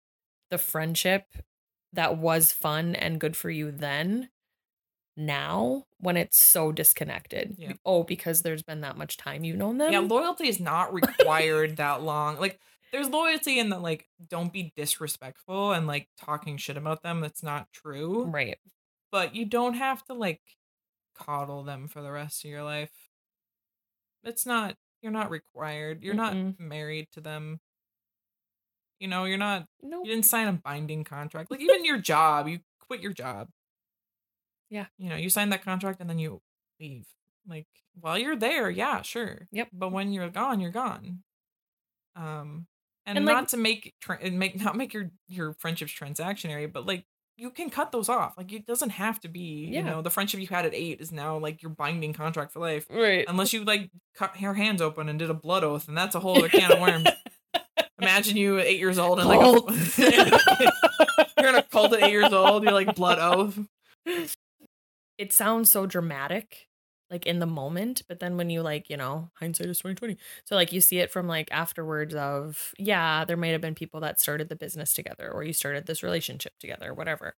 [0.52, 1.26] the friendship
[1.94, 4.30] that was fun and good for you then
[5.16, 7.74] now when it's so disconnected Yeah.
[7.86, 11.78] oh because there's been that much time you've known them yeah, loyalty is not required
[11.78, 12.40] that long.
[12.40, 12.60] Like
[12.92, 17.22] there's loyalty in that like don't be disrespectful and like talking shit about them.
[17.22, 18.26] That's not true.
[18.26, 18.58] right
[19.12, 20.42] But you don't have to like
[21.16, 22.92] coddle them for the rest of your life.
[24.24, 26.02] It's not you're not required.
[26.02, 26.60] You're not Mm-mm.
[26.60, 27.60] married to them.
[29.00, 31.52] You know, you're not no you didn't sign a binding contract.
[31.52, 33.50] Like even your job, you quit your job.
[34.74, 34.86] Yeah.
[34.98, 36.42] You know, you sign that contract and then you
[36.80, 37.06] leave.
[37.48, 37.68] Like
[38.00, 39.48] while you're there, yeah, sure.
[39.52, 39.68] Yep.
[39.72, 41.20] But when you're gone, you're gone.
[42.16, 42.68] Um
[43.06, 46.72] and, And, not like- to make tra- and make not make your your friendships transactionary,
[46.72, 47.06] but like
[47.38, 48.34] you can cut those off.
[48.38, 49.80] Like it doesn't have to be, yeah.
[49.80, 52.60] you know, the friendship you had at 8 is now like your binding contract for
[52.60, 52.86] life.
[52.90, 56.16] right Unless you like cut your hands open and did a blood oath and that's
[56.16, 57.08] a whole other can of worms.
[58.02, 60.72] Imagine you at eight years old and like a,
[61.40, 62.64] you're in a cult at eight years old.
[62.64, 63.58] You're like blood oath.
[65.18, 66.68] It sounds so dramatic
[67.10, 70.56] like in the moment but then when you like you know hindsight is 2020 so
[70.56, 74.20] like you see it from like afterwards of yeah there might have been people that
[74.20, 77.36] started the business together or you started this relationship together whatever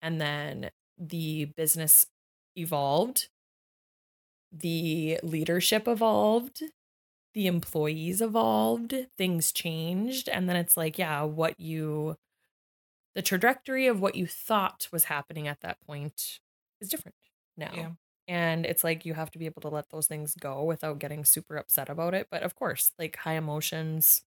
[0.00, 2.06] and then the business
[2.56, 3.28] evolved
[4.52, 6.62] the leadership evolved
[7.34, 12.16] the employees evolved things changed and then it's like yeah what you
[13.14, 16.40] the trajectory of what you thought was happening at that point
[16.80, 17.14] is different
[17.58, 17.72] now.
[17.74, 17.90] Yeah.
[18.28, 21.24] And it's like you have to be able to let those things go without getting
[21.24, 22.28] super upset about it.
[22.30, 24.22] But of course, like high emotions,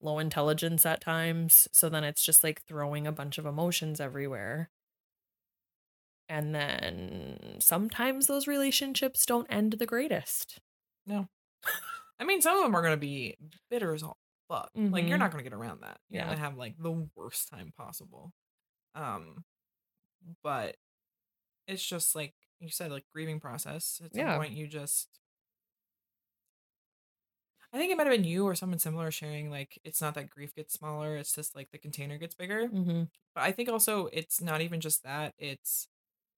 [0.00, 1.68] low intelligence at times.
[1.72, 4.70] So then it's just like throwing a bunch of emotions everywhere.
[6.28, 10.60] And then sometimes those relationships don't end the greatest.
[11.06, 11.28] No.
[12.20, 13.36] I mean, some of them are gonna be
[13.70, 14.70] bitter as all fuck.
[14.74, 15.20] Like you're Mhm.
[15.20, 16.00] not gonna get around that.
[16.10, 16.26] You're Yeah.
[16.28, 18.32] gonna have like the worst time possible.
[18.94, 19.44] Um,
[20.42, 20.76] but
[21.66, 24.00] it's just like you said, like grieving process.
[24.04, 24.36] At some Yeah.
[24.36, 25.08] point, you just.
[27.72, 30.30] I think it might have been you or someone similar sharing like it's not that
[30.30, 32.66] grief gets smaller, it's just like the container gets bigger.
[32.68, 33.04] Mm-hmm.
[33.34, 35.88] But I think also it's not even just that, it's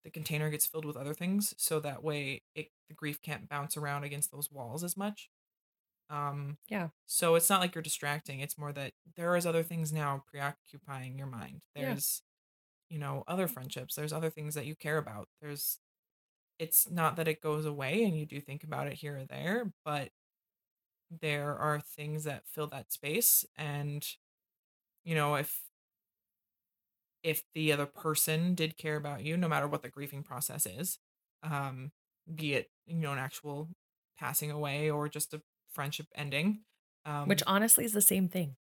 [0.04, 3.76] the container gets filled with other things so that way it the grief can't bounce
[3.76, 5.30] around against those walls as much.
[6.10, 6.88] Um Yeah.
[7.06, 11.16] so it's not like you're distracting, it's more that there is other things now preoccupying
[11.16, 11.62] your mind.
[11.76, 11.90] Yeah.
[11.94, 12.22] There's
[12.88, 15.28] you know, other friendships, there's other things that you care about.
[15.40, 15.78] There's
[16.60, 19.72] it's not that it goes away and you do think about it here or there,
[19.84, 20.10] but
[21.20, 24.06] there are things that fill that space and
[25.04, 25.62] you know, if
[27.22, 30.98] if the other person did care about you, no matter what the grieving process is,
[31.42, 31.92] um,
[32.34, 33.68] be it you know an actual
[34.18, 35.42] passing away or just a
[35.72, 36.60] friendship ending,
[37.06, 38.56] um, Which honestly is the same thing.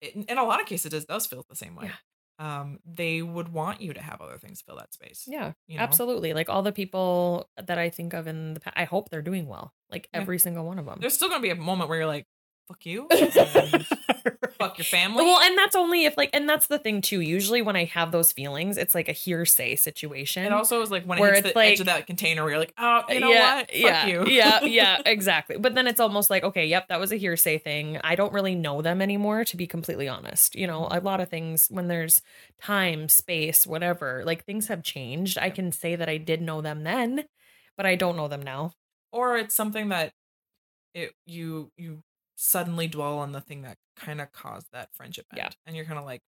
[0.00, 1.86] it, in a lot of cases it does feel the same way.
[1.86, 1.92] Yeah.
[2.38, 5.24] Um, they would want you to have other things fill that space.
[5.28, 5.82] Yeah, you know?
[5.84, 6.32] absolutely.
[6.34, 9.46] Like all the people that I think of in the past, I hope they're doing
[9.46, 9.72] well.
[9.90, 10.20] Like Yeah.
[10.20, 10.98] every single one of them.
[11.00, 12.26] There's still gonna be a moment where you're like,
[12.68, 13.08] "Fuck you,"
[14.58, 15.24] fuck your family.
[15.24, 17.20] Well, and that's only if like, and that's the thing too.
[17.20, 20.44] Usually, when I have those feelings, it's like a hearsay situation.
[20.44, 22.52] it also is like when Where it hits it's the edge of that container where
[22.52, 23.70] you're like, "Oh, you know yeah, what?
[23.70, 25.56] Fuck yeah, you." yeah, yeah, exactly.
[25.58, 27.98] But then it's almost like, okay, yep, that was a hearsay thing.
[28.02, 30.54] I don't really know them anymore, to be completely honest.
[30.54, 32.22] You know, a lot of things when there's
[32.60, 35.38] time, space, whatever, like things have changed.
[35.38, 37.24] I can say that I did know them then,
[37.76, 38.72] but I don't know them now.
[39.12, 40.12] or it's something that
[40.94, 42.02] it you you
[42.36, 45.50] suddenly dwell on the thing that kind of caused that friendship end, Yeah.
[45.66, 46.22] and you're kind of like,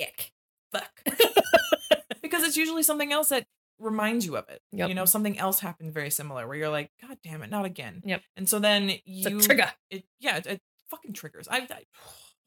[0.00, 0.32] Ick.
[0.72, 1.02] "Fuck,"
[2.22, 3.46] because it's usually something else that
[3.78, 4.60] reminds you of it.
[4.72, 4.88] Yep.
[4.88, 8.02] You know, something else happened very similar where you're like, "God damn it, not again."
[8.04, 8.22] Yep.
[8.36, 9.70] And so then you trigger.
[9.90, 11.48] It yeah, it, it fucking triggers.
[11.50, 11.66] I,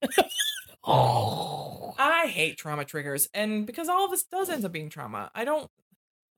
[0.03, 0.07] I
[0.83, 1.93] Oh.
[1.99, 5.45] I hate trauma triggers, and because all of this does end up being trauma, I
[5.45, 5.69] don't.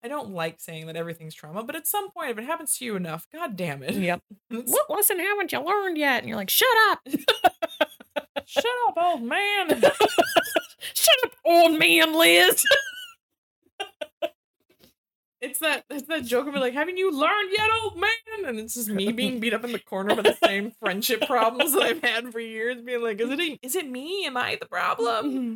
[0.04, 2.86] I don't like saying that everything's trauma, but at some point, if it happens to
[2.86, 3.94] you enough, god damn it.
[3.94, 4.22] Yep.
[4.66, 6.20] What lesson haven't you learned yet?
[6.20, 7.00] And you're like, shut up.
[8.46, 9.70] Shut up, old man.
[10.94, 12.64] Shut up, old man, Liz.
[15.42, 18.46] It's that it's that joke of it like, haven't you learned yet, old man?
[18.46, 21.74] And it's just me being beat up in the corner by the same friendship problems
[21.74, 24.26] that I've had for years, being like, is it is it me?
[24.26, 25.26] Am I the problem?
[25.26, 25.56] Mm-hmm.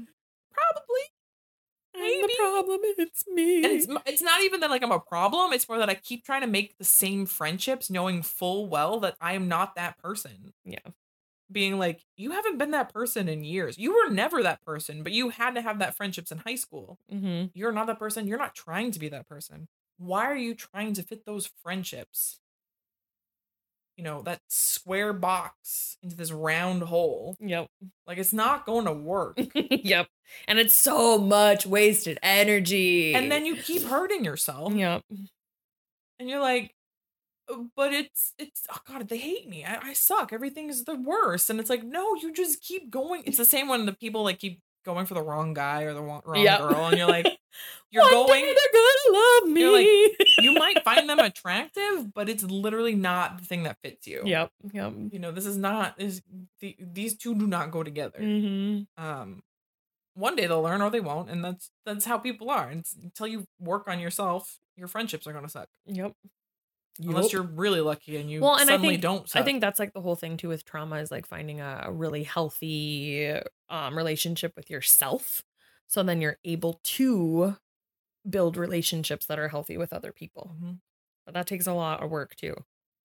[0.51, 1.03] Probably.
[1.99, 2.79] I'm the problem.
[2.97, 3.63] It's me.
[3.63, 5.51] And it's it's not even that like I'm a problem.
[5.53, 9.15] It's more that I keep trying to make the same friendships, knowing full well that
[9.19, 10.53] I am not that person.
[10.63, 10.79] Yeah.
[11.51, 13.77] Being like, you haven't been that person in years.
[13.77, 16.99] You were never that person, but you had to have that friendships in high school.
[17.09, 18.27] hmm You're not that person.
[18.27, 19.67] You're not trying to be that person.
[19.97, 22.39] Why are you trying to fit those friendships?
[23.97, 27.35] You know, that square box into this round hole.
[27.39, 27.67] Yep.
[28.05, 29.39] Like it's not going to work.
[29.55, 30.07] yep.
[30.47, 33.15] And it's so much wasted energy.
[33.15, 34.73] and then you keep hurting yourself.
[34.73, 35.01] Yep.
[36.19, 36.73] and you're like
[37.51, 41.49] "Uh, but it's it's oh god they hate me I, I suck everything's the worst
[41.49, 44.39] and it's like no you just keep going it's the same when the people like
[44.39, 46.59] keep going for the wrong guy or the wrong, wrong Yep.
[46.59, 47.27] girl and you're like
[47.91, 49.65] you're One going day they're gonna love me.
[50.17, 54.23] Like, you might find them attractive but it's literally not the thing that fits you
[54.25, 54.51] Yep.
[54.73, 54.93] Yep.
[55.11, 56.21] you know this is not is
[56.61, 59.43] the, these two do not go together hmm um
[60.15, 63.27] one day they'll learn or they won't and that's that's how people are and until
[63.27, 66.13] you work on yourself your friendships are going to suck Yep.
[66.99, 67.31] Unless Yup.
[67.33, 69.41] you're really lucky and you Well, and I suddenly think- don't suck.
[69.41, 71.91] I think that's like the whole thing too with trauma is like finding a, a
[71.91, 73.33] really healthy
[73.69, 75.43] um, relationship with yourself.
[75.87, 77.55] So then you're able to
[78.29, 80.51] build relationships that are healthy with other people.
[80.61, 80.79] Mhm.
[81.25, 82.55] But that takes a lot of work too.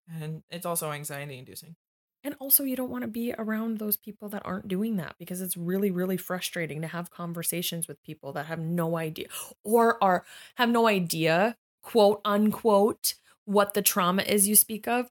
[0.09, 1.77] and it's also anxiety inducing.
[2.25, 5.41] And also, you don't want to be around those people that aren't doing that because
[5.41, 9.27] it's really, really frustrating to have conversations with people that have no idea
[9.65, 10.25] or are
[10.57, 15.11] have no idea, quote unquote, what the trauma is you speak of,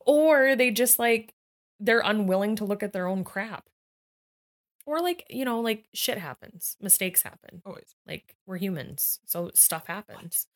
[0.00, 1.34] or they just like
[1.80, 3.68] they're unwilling to look at their own crap.
[4.86, 7.62] Or like, you know, like shit happens, mistakes happen.
[7.66, 7.94] Always.
[8.06, 10.46] Like we're humans, so stuff happens.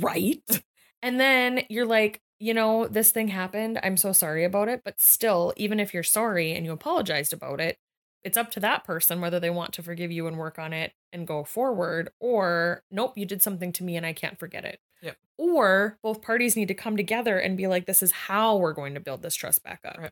[0.00, 0.42] Right?
[1.02, 3.78] and then you're like, you know, this thing happened.
[3.82, 7.60] I'm so sorry about it, but still, even if you're sorry and you apologized about
[7.60, 7.78] it,
[8.24, 10.92] it's up to that person whether they want to forgive you and work on it
[11.12, 14.80] and go forward or nope, you did something to me and I can't forget it.
[15.02, 15.16] Yep.
[15.38, 18.94] Or both parties need to come together and be like this is how we're going
[18.94, 19.98] to build this trust back up.
[19.98, 20.10] Right.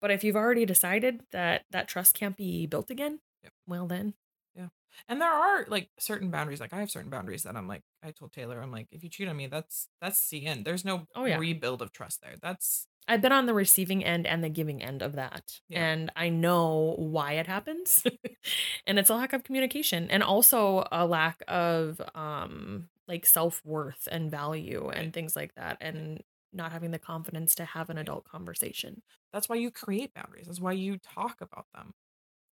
[0.00, 3.52] But if you've already decided that that trust can't be built again, Yep.
[3.66, 4.14] well then,
[4.54, 4.68] Yeah.
[5.08, 6.60] And there are like certain boundaries.
[6.60, 9.10] Like I have certain boundaries that I'm like, I told Taylor, I'm like, if you
[9.10, 10.64] cheat on me, that's that's the end.
[10.64, 11.38] There's no Oh, yeah.
[11.38, 12.34] rebuild of trust there.
[12.40, 15.60] That's I've been on the receiving end and the giving end of that.
[15.68, 15.84] Yeah.
[15.84, 18.04] And I know why it happens.
[18.86, 24.30] and it's a lack of communication and also a lack of um like self-worth and
[24.30, 29.02] value and things like that and not having the confidence to have an adult conversation.
[29.32, 30.46] that's why you create boundaries.
[30.46, 31.94] That's why you talk about them.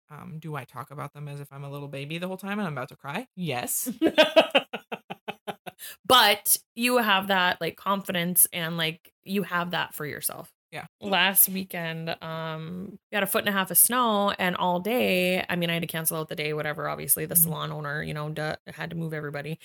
[0.09, 2.59] Um, do I talk about them as if I'm a little baby the whole time
[2.59, 3.27] and I'm about to cry?
[3.35, 3.89] Yes.
[6.05, 10.51] but you have that like confidence and like you have that for yourself.
[10.71, 10.85] Yeah.
[10.99, 15.45] Last weekend, um, we had a foot and a half of snow, and all day,
[15.47, 16.89] I mean, I had to cancel out the day, whatever.
[16.89, 17.35] Obviously, the Mhm.
[17.35, 19.57] salon owner, you know, duh, had to move everybody.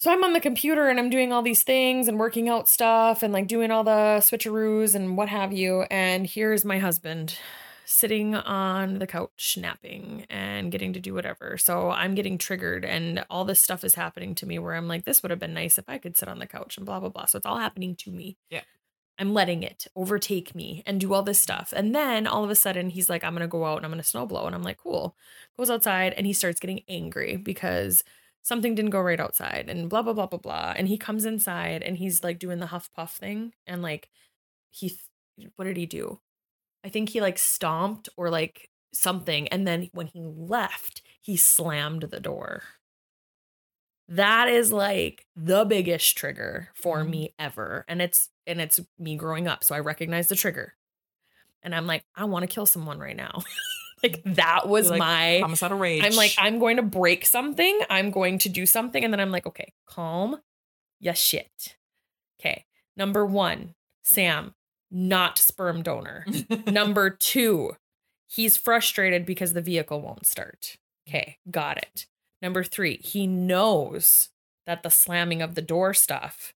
[0.00, 3.22] So I'm on the computer and I'm doing all these things and working out stuff
[3.22, 5.82] and like doing all the switcheroos and what have you.
[5.90, 7.36] And here's my husband
[7.84, 11.58] sitting on the couch napping and getting to do whatever.
[11.58, 15.04] So I'm getting triggered and all this stuff is happening to me where I'm like,
[15.04, 17.10] this would have been nice if I could sit on the couch and blah, blah,
[17.10, 17.26] blah.
[17.26, 18.38] So it's all happening to me.
[18.48, 18.62] Yeah.
[19.18, 21.74] I'm letting it overtake me and do all this stuff.
[21.76, 24.02] And then all of a sudden he's like, I'm gonna go out and I'm gonna
[24.02, 24.46] snowblow.
[24.46, 25.14] And I'm like, cool.
[25.58, 28.02] Goes outside and he starts getting angry because
[28.42, 30.74] something didn't go right outside and blah blah blah blah blah.
[30.76, 34.10] And he comes inside and he's like doing the huff puff thing and like
[34.70, 36.20] he th- what did he do?
[36.84, 39.48] I think he like stomped or like something.
[39.48, 42.62] And then when he left, he slammed the door.
[44.08, 47.10] That is like the biggest trigger for Mhm.
[47.10, 47.84] me ever.
[47.88, 49.62] And it's and it's me growing up.
[49.62, 50.74] So I recognize the trigger.
[51.62, 53.42] And I'm like, I want to kill someone right now.
[54.02, 56.04] like that was like, my Homicidal rage.
[56.04, 57.80] I'm like, I'm going to break something.
[57.88, 59.04] I'm going to do something.
[59.04, 60.40] And then I'm like, okay, calm
[61.00, 61.76] ya shit.
[62.40, 62.64] Okay.
[62.96, 64.54] Number one, Sam,
[64.90, 66.26] not sperm donor.
[66.66, 67.76] Number two,
[68.28, 70.76] he's frustrated because the vehicle won't start.
[71.08, 72.06] Okay, got it.
[72.42, 74.30] Number three, he knows
[74.66, 76.54] that the slamming of the door stuff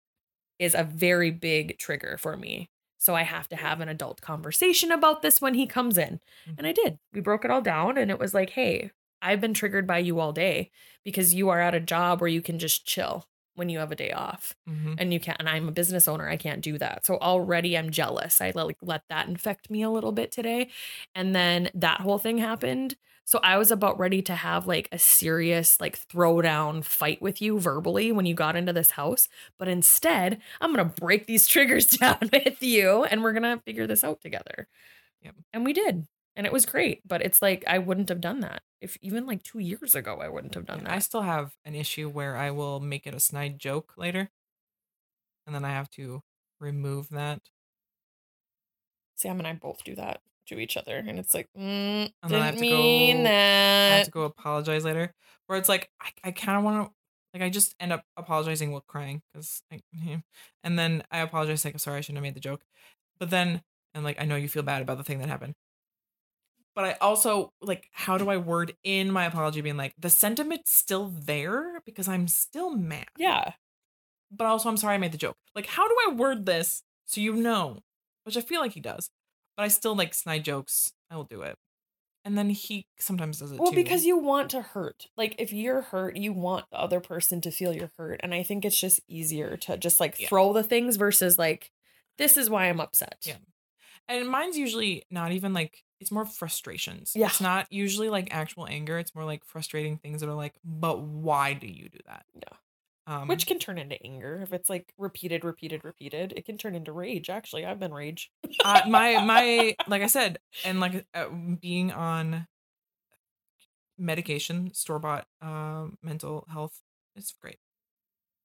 [0.59, 2.68] is a very big trigger for me.
[3.01, 6.20] So I have to have an adult conversation about this when he comes in.
[6.57, 6.98] And I did.
[7.12, 8.90] We broke it all down and it was like, hey,
[9.22, 10.70] I've been triggered by you all day
[11.05, 13.96] because you are at a job where you can just chill when you have a
[13.96, 14.94] day off Mhm.
[14.96, 17.90] and you can't and i'm a business owner i can't do that so already i'm
[17.90, 20.70] jealous i like let that infect me a little bit today
[21.14, 22.96] and then that whole thing happened
[23.31, 27.59] so i was about ready to have like a serious like throwdown fight with you
[27.61, 29.28] verbally when you got into this house
[29.59, 34.05] but instead i'm gonna break these triggers down with you and we're gonna figure this
[34.05, 34.68] out together
[35.22, 35.35] Yep.
[35.53, 36.07] and we did
[36.37, 39.43] and it was great but it's like i wouldn't have done that if even like
[39.43, 42.37] two years ago i wouldn't have done Yeah, that I still have an issue where
[42.37, 44.31] I will make it a snide joke later,
[45.47, 46.22] and then I have to
[46.61, 47.51] remove that.
[49.14, 50.20] Sam and I both do that
[50.51, 53.96] to each other, and it's like, mm, And I didn't to go- mean I that.
[53.96, 55.12] have to go apologize later.
[55.46, 56.92] Where it's like I, I kind of want to
[57.34, 59.62] like I just end up apologizing while crying because
[60.62, 62.62] and then I apologize like I'm sorry I shouldn't have made the joke,
[63.18, 63.62] but then
[63.94, 65.55] and like I know you feel bad about the thing that happened.
[66.74, 70.72] But I also like how do I word in my apology being like the sentiment's
[70.72, 73.09] still there because I'm still mad.
[73.18, 73.53] yeah,
[74.30, 75.36] but also I'm sorry I made the joke.
[75.55, 77.80] Like, how do I word this so you know?
[78.24, 79.11] Which I feel like he does,
[79.57, 80.92] but I still like snide jokes.
[81.11, 81.57] I will do it,
[82.24, 83.62] and then he sometimes does it too.
[83.62, 83.76] well, too.
[83.76, 85.07] because you want to hurt.
[85.16, 88.42] Like, if you're hurt, you want the other person to feel you're hurt, and I
[88.42, 90.28] think it's just easier to just like Yeah.
[90.28, 91.70] throw the things versus like,
[92.18, 93.18] this is why I'm upset.
[93.26, 93.36] Yeah.
[94.09, 97.12] and mine's usually not even like it's more frustrations.
[97.14, 97.26] Yeah.
[97.26, 98.98] it's not usually like actual anger.
[98.98, 102.24] It's more like frustrating things that are like, but why do you do that?
[102.34, 102.57] Yeah.
[103.11, 106.33] Um, Which can turn into anger if it's like repeated, repeated, repeated.
[106.37, 107.29] It can turn into rage.
[107.29, 108.31] Actually, I've been rage.
[108.65, 111.27] uh, my my like I said, and like uh,
[111.61, 112.47] being on
[113.99, 116.83] medication, store bought um, mental health,
[117.17, 117.59] is great.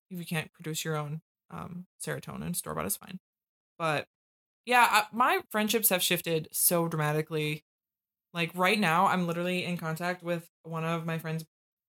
[0.09, 3.19] If you can't produce your own um, serotonin, store bought is fine.
[3.77, 4.07] But
[4.65, 7.63] yeah, I, my friendships have shifted so dramatically.
[8.33, 11.45] Like right now, I'm literally in contact with one of my friends.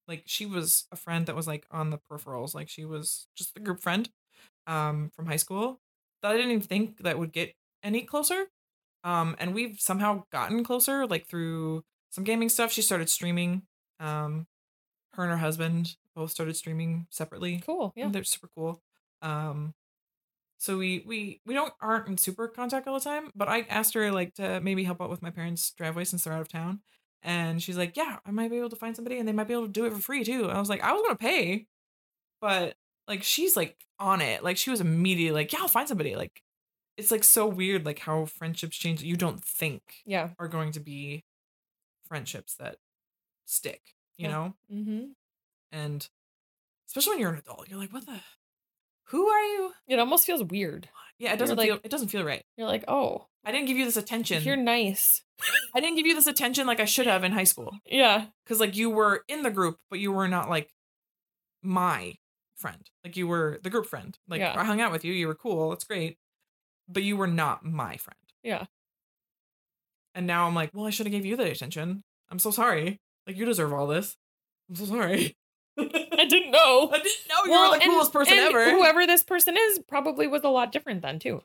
[0.08, 2.54] Like she was a friend that was like on the peripherals.
[2.54, 4.08] Like she was just a group friend
[4.66, 5.80] um, from high school
[6.22, 8.46] that I didn't even think that would get any closer.
[9.04, 12.72] Um, and we've somehow gotten closer, like through some gaming stuff.
[12.72, 13.62] She started streaming.
[14.00, 14.46] Um,
[15.14, 17.62] her and her husband both started streaming separately.
[17.64, 17.92] Cool.
[17.96, 18.06] Yeah.
[18.06, 18.82] and they're super cool.
[19.22, 19.74] Um,
[20.58, 23.30] so we we we don't aren't in super contact all the time.
[23.34, 26.32] But I asked her like to maybe help out with my parents' driveway since they're
[26.32, 26.80] out of town,
[27.26, 29.54] and she's like, "Yeah, I might be able to find somebody, and they might be
[29.54, 31.68] able to do it for free too." I was like, "I was gonna pay,"
[32.40, 32.76] but
[33.08, 34.44] like she's like on it.
[34.44, 36.42] Like she was immediately like, "Yeah, I'll find somebody." Like
[36.98, 39.00] it's like so weird, like how friendships change.
[39.00, 40.30] that You don't think Yeah.
[40.38, 41.24] are going to be
[42.06, 42.78] friendships that
[43.46, 44.32] stick, you Yeah.
[44.32, 44.56] know?
[44.72, 45.06] Mm-hmm.
[45.72, 46.08] And
[46.88, 48.20] especially when you're an adult, you're like, what the
[49.06, 49.74] who are you?
[49.88, 50.88] It almost feels weird.
[51.18, 52.42] Yeah, it doesn't like- feel it doesn't feel right.
[52.56, 54.42] You're like, oh, I didn't give you this attention.
[54.42, 55.22] you're nice.
[55.74, 57.72] I didn't give you this attention like I should have in high school.
[57.86, 58.26] Yeah.
[58.46, 60.70] Cause like you were in the group, but you were not like
[61.62, 62.14] my
[62.56, 62.82] friend.
[63.04, 64.16] Like you were the group friend.
[64.28, 64.54] Like Yeah.
[64.58, 66.16] I hung out with you, you were cool, it's great.
[66.88, 68.18] But you were not my friend.
[68.42, 68.64] Yeah.
[70.14, 72.02] And now I'm like, well, I should have gave you the attention.
[72.30, 73.00] I'm so sorry.
[73.26, 74.16] Like you deserve all this.
[74.68, 75.36] I'm so sorry.
[76.18, 76.90] I didn't know.
[76.92, 78.70] I didn't know you were the and- coolest person and ever.
[78.70, 81.42] Whoever this person is probably was a lot different then too.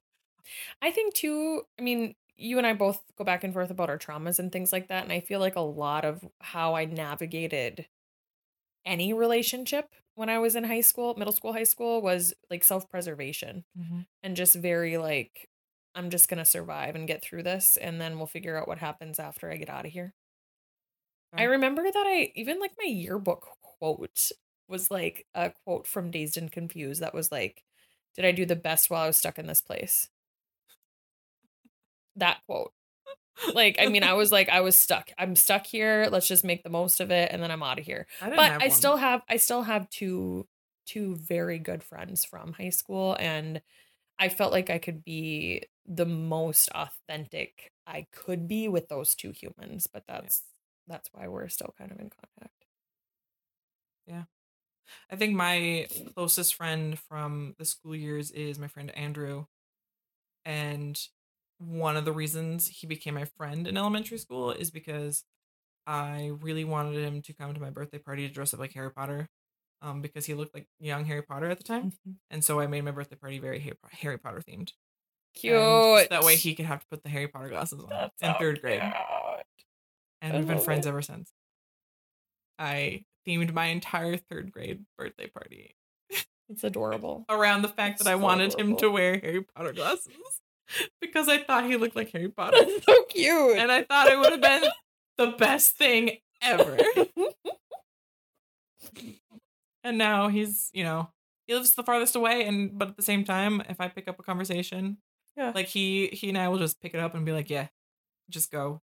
[0.82, 1.64] I think too.
[1.80, 4.72] I mean, you and I both go back and forth about our traumas and things
[4.74, 7.88] like that, and I feel like a lot of how I navigated
[8.86, 12.90] any relationship when I was in high school, middle school, high school, was like self
[12.90, 14.06] preservation Mhm.
[14.24, 15.48] and just very like,
[15.94, 19.20] I'm just gonna survive and get through this, and then we'll figure out what happens
[19.20, 20.14] after I get out of here.
[21.34, 23.48] I remember that I even like my yearbook
[23.82, 24.32] quote
[24.68, 27.64] was like a quote from Dazed and Confused that was like,
[28.16, 30.10] Did I do the best while I was stuck in this place?
[32.16, 32.72] that quote.
[33.54, 35.10] Like, I mean, I was like, I was stuck.
[35.18, 36.08] I'm stuck here.
[36.12, 38.06] Let's just make the most of it, and then I'm out of here.
[38.22, 40.48] I But I still have, I still have two,
[40.86, 43.62] two very good friends from high school, and
[44.20, 49.32] I felt like I could be the most authentic I could be with those two
[49.32, 49.88] humans.
[49.92, 50.44] But that's
[50.88, 52.61] that's why we're still kind of in contact.
[55.10, 59.46] I think my closest friend from the school years is my friend Andrew.
[60.46, 61.00] And
[61.60, 65.24] one of the reasons he became my friend in elementary school is because
[65.86, 68.92] I really wanted him to come to my birthday party to dress up like Harry
[68.92, 69.30] Potter.
[69.84, 71.92] Um, because he looked like young Harry Potter at the time.
[72.30, 74.74] And so I made my birthday party very Harry, Potter themed.
[75.34, 76.10] Cute.
[76.10, 78.62] That way he could have to put the Harry Potter glasses on That's in third
[78.62, 78.80] grade.
[78.80, 78.94] cute.
[80.22, 80.90] And I we've been friends it.
[80.90, 81.32] ever since.
[82.60, 85.76] I themed my entire third grade birthday party
[86.50, 87.26] It's adorable.
[87.30, 90.14] around the fact that I So wanted him to wear Harry Potter glasses
[91.02, 92.58] because I thought he looked like Harry Potter.
[92.66, 93.58] That's so cute.
[93.58, 94.64] and I thought it would have been
[95.18, 96.78] the best thing ever.
[99.84, 101.10] and now he's, you know,
[101.48, 104.20] he lives the farthest away and but at the same time, if I pick up
[104.20, 104.98] a conversation,
[105.36, 105.52] Yeah.
[105.56, 107.68] like he he and I will just pick it up and be like, "Yeah,
[108.30, 108.82] just go."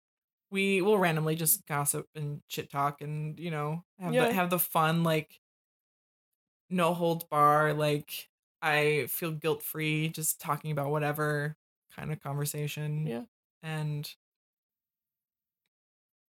[0.54, 4.28] We will randomly just gossip and chit talk and, you know, have Yeah.
[4.28, 5.41] the have the fun like
[6.70, 8.30] no holds bar like
[8.62, 11.58] I feel guilt free just talking about whatever
[11.95, 13.06] kind of conversation.
[13.08, 13.24] Yeah.
[13.62, 14.10] And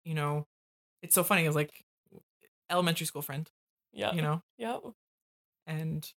[0.05, 0.47] you know,
[1.03, 1.47] it's so funny.
[1.47, 1.85] It's like
[2.71, 3.51] elementary school friend,
[3.93, 4.13] yeah.
[4.15, 4.79] you know, Yeah.
[5.67, 6.13] and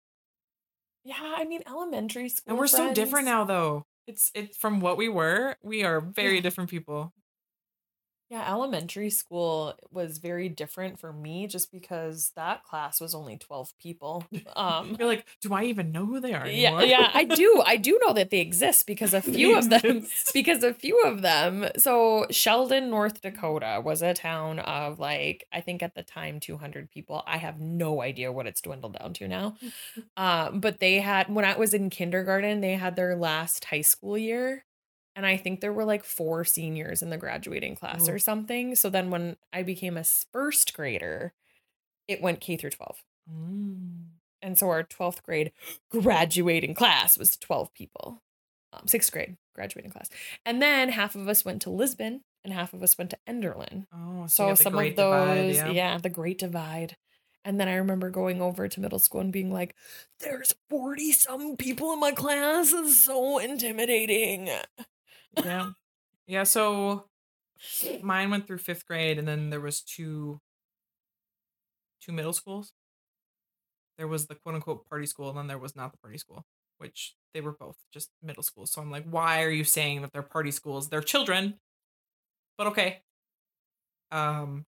[1.05, 1.35] Yeah.
[1.39, 2.53] I mean, elementary school.
[2.53, 3.87] and we're so different now though.
[4.07, 5.57] It's it's from what we were.
[5.63, 6.41] We are very Yeah.
[6.43, 7.13] different people.
[8.29, 13.73] Yeah, elementary school was very different for me just because that class was only 12
[13.79, 14.25] people.
[14.57, 16.49] Um You're like, do I even know who they are?
[16.49, 16.83] yeah, Anymore?
[16.83, 17.63] yeah, yeah, I do.
[17.65, 21.23] I do know that they exist because a few of them because a few of
[21.23, 21.67] them.
[21.79, 26.91] So Sheldon, North Dakota was a town of like I think at the time 200
[26.91, 27.23] people.
[27.27, 29.57] I have no idea what it's dwindled down to now.
[30.19, 34.17] Um, but they had when I was in kindergarten, they had their last high school
[34.19, 34.65] year.
[35.17, 38.77] And I think there were like four seniors in the graduating class or something.
[38.77, 41.33] So then when I became a first grader,
[42.07, 43.03] it went K through 12.
[43.33, 44.05] Mm.
[44.43, 45.53] And so our 12th grade
[45.91, 48.23] graduating class was 12 people.
[48.75, 50.11] Um, sixth grade graduating class.
[50.45, 53.87] And then half of us went to Lisbon and half of us went to Enderlin.
[53.93, 55.99] Oh, you So some of those, Divide, yeah.
[55.99, 56.97] the Great Divide.
[57.45, 59.75] And then I remember going over to middle school and being like,
[60.21, 62.73] there's 40 some people in my class.
[62.73, 64.51] It's so intimidating.
[65.45, 65.71] Yeah.
[66.27, 67.05] Yeah so
[68.03, 70.41] mine went through fifth grade and then there was two
[72.01, 72.73] two middle schools.
[73.99, 76.45] There was the quote unquote party school and then there was not the party school
[76.79, 78.71] which they were both just middle schools.
[78.71, 80.89] So i'm like why are you saying that they're party schools?
[80.89, 81.55] They're children.
[82.59, 83.03] But okay.
[84.13, 84.67] Um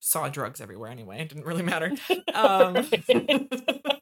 [0.00, 1.92] saw drugs everywhere anyway it didn't really matter.
[2.34, 2.88] Um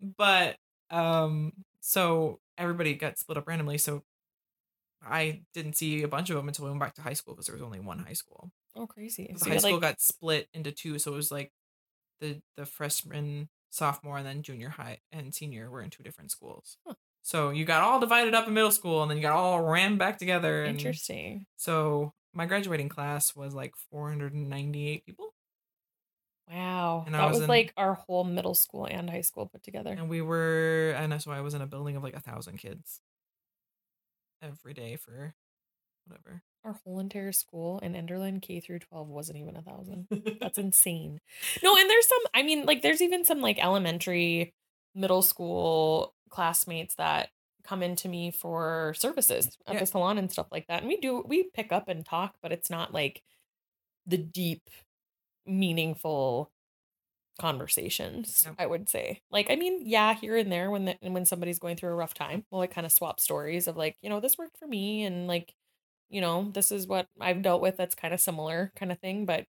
[0.16, 0.56] but
[0.90, 4.02] um so everybody got split up randomly so
[5.06, 7.46] i didn't see a bunch of them until we went back to high school because
[7.46, 9.30] there was only one high school oh, crazy.
[9.32, 11.52] the So high school like, got split into two so it was like
[12.20, 16.78] the the freshman sophomore and then junior high and senior were in two different schools
[16.86, 16.94] Huh.
[17.22, 19.98] so you got all divided up in middle school and then you got all rammed
[19.98, 21.46] back together and interesting.
[21.56, 25.34] so my graduating class was like 498 people
[26.50, 27.02] Wow.
[27.06, 29.90] And that was was, in- like our whole middle school and high school put together.
[29.90, 32.58] and we were and that's why i was in a building of like a thousand
[32.58, 33.00] kids
[34.42, 35.34] every day for
[36.06, 40.06] whatever Our whole entire school in Enderlin K through 12 wasn't even a thousand.
[40.40, 41.20] That's insane.
[41.62, 44.54] No, and there's some, I mean, like, there's even some like elementary,
[44.94, 47.30] middle school classmates that
[47.64, 49.80] come into me for services at Yeah.
[49.80, 50.80] the salon and stuff like that.
[50.80, 53.22] And we do, we pick up and talk, but it's not like
[54.06, 54.68] the deep,
[55.46, 56.50] meaningful
[57.40, 58.54] conversations, Yep.
[58.58, 59.20] I would say.
[59.30, 62.14] Like, I mean, yeah, here and there when the, when somebody's going through a rough
[62.14, 65.04] time, we'll like kind of swap stories of like, you know, this worked for me
[65.04, 65.54] and like,
[66.08, 69.26] you know, this is what I've dealt with that's kind of similar kind of thing.
[69.26, 69.44] But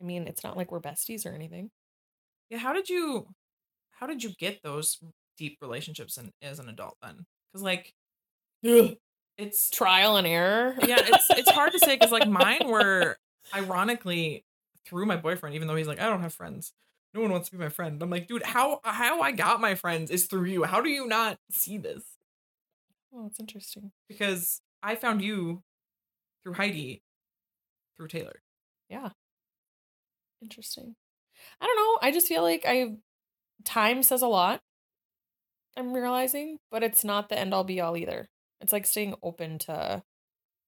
[0.00, 1.70] I mean, it's not like we're besties or anything.
[2.50, 3.26] yeah how did you
[3.90, 4.98] how did you get those
[5.38, 7.92] deep relationships in, as an adult then because like
[9.38, 10.76] it's Trial and error.
[10.86, 13.16] yeah it's it's hard to say because like mine were
[13.54, 14.44] ironically
[14.86, 16.72] through my boyfriend even though he's like i don't have friends
[17.14, 19.74] no one wants to be my friend i'm like dude how how i got my
[19.74, 22.02] friends is through you how do you not see this
[23.10, 23.92] Well, that's interesting.
[24.08, 25.62] because i found you
[26.42, 27.02] through heidi
[27.96, 28.40] through taylor
[28.88, 29.10] Yeah.
[30.42, 30.94] Interesting.
[31.60, 31.98] I don't know.
[32.02, 32.96] I just feel like I
[33.64, 34.62] time says a lot.
[35.76, 38.28] I'm realizing, but it's not the end all be all either.
[38.60, 40.02] It's like staying open to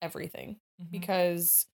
[0.03, 0.91] everything Mhm.
[0.91, 1.67] because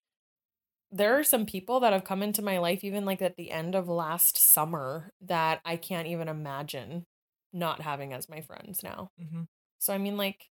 [0.95, 3.75] there are some people that have come into my life even like at the end
[3.75, 7.05] of last summer that I can't even imagine
[7.53, 9.11] not having as my friends now.
[9.17, 9.47] Mhm.
[9.79, 10.49] So I mean like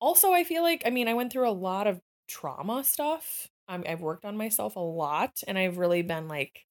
[0.00, 3.48] also I feel like I mean I went through a lot of trauma stuff.
[3.68, 6.66] I'm, I've worked on myself a lot and I've really been like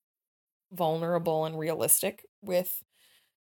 [0.73, 2.83] vulnerable and realistic with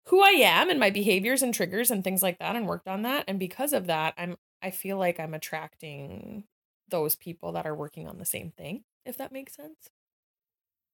[0.06, 3.02] who I am and my behaviors and triggers and things like that and worked on
[3.02, 6.46] that and because of that I'm I feel like I'm attracting
[6.88, 9.90] those people that are working on the same thing if that makes sense.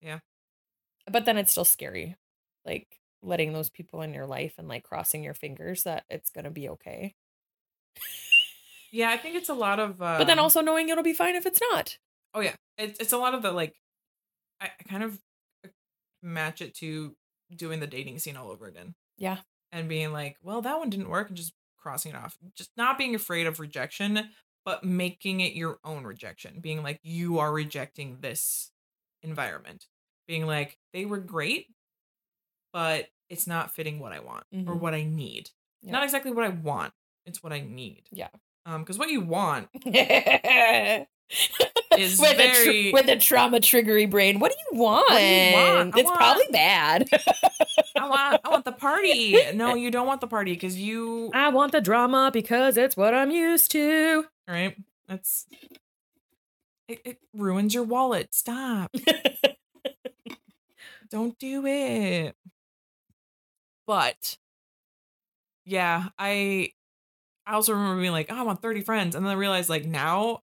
[0.01, 0.19] Yeah.
[1.11, 2.17] But then it's still scary
[2.65, 6.45] like letting those people in your life and like crossing your fingers that it's going
[6.45, 7.15] to be okay.
[8.93, 10.01] Yeah, I think it's a lot of.
[10.01, 11.99] Uh, But then also knowing it'll be fine if it's not.
[12.35, 13.75] oh yeah, it's it's a lot of the like.
[14.61, 15.21] I, I kind of
[15.65, 15.69] uh,
[16.23, 17.15] match it to
[17.55, 18.95] doing the dating scene all over again.
[19.19, 19.39] Yeah.
[19.73, 22.37] and being like, well, that one didn't work, and just crossing it off.
[22.55, 24.29] Just not being afraid of rejection,
[24.67, 26.59] but making it your own rejection.
[26.61, 28.71] Being like, you are rejecting this
[29.23, 29.87] environment.
[30.29, 31.69] Being like, they were great,
[32.73, 34.81] but it's not fitting what I want or Mhm.
[34.81, 35.49] what I need.
[35.83, 35.93] Yeah.
[35.93, 36.93] Not exactly what I want.
[37.25, 38.03] It's what I need.
[38.13, 38.29] Yeah.
[38.67, 39.69] Um, because what you want
[41.97, 44.39] is with, a very- with a trauma triggery brain.
[44.41, 45.09] What do you want?
[45.09, 45.97] do you want?
[45.97, 47.09] It's want- probably bad.
[47.99, 49.53] I want I want the party.
[49.55, 53.15] No, you don't want the party because you I want the drama because it's what
[53.15, 54.27] I'm used to.
[54.55, 54.77] Right.
[55.09, 55.47] That's
[56.89, 58.35] it, it ruins your wallet.
[58.35, 58.95] Stop.
[61.11, 62.35] Don't do it.
[63.87, 64.39] But
[65.65, 66.71] yeah, I
[67.47, 69.15] I also remember being like, oh, I want 30 friends.
[69.15, 70.41] And then I realized like now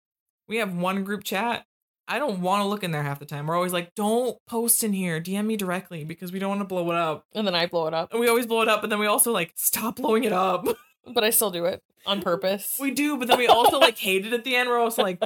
[0.49, 1.65] we have one group chat.
[2.11, 3.47] I don't want to look in there half the time.
[3.47, 5.21] We're always like, don't post in here.
[5.21, 7.27] DM me directly because we don't want to blow it up.
[7.35, 8.13] and then I blow it up.
[8.13, 10.67] And we always blow it up, but then we also like stop blowing it up.
[11.13, 12.77] But I still do it on purpose.
[12.81, 14.69] We do, but then we also like hate it at the end.
[14.69, 15.23] We're also like,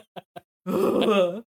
[0.66, 1.45] Ugh.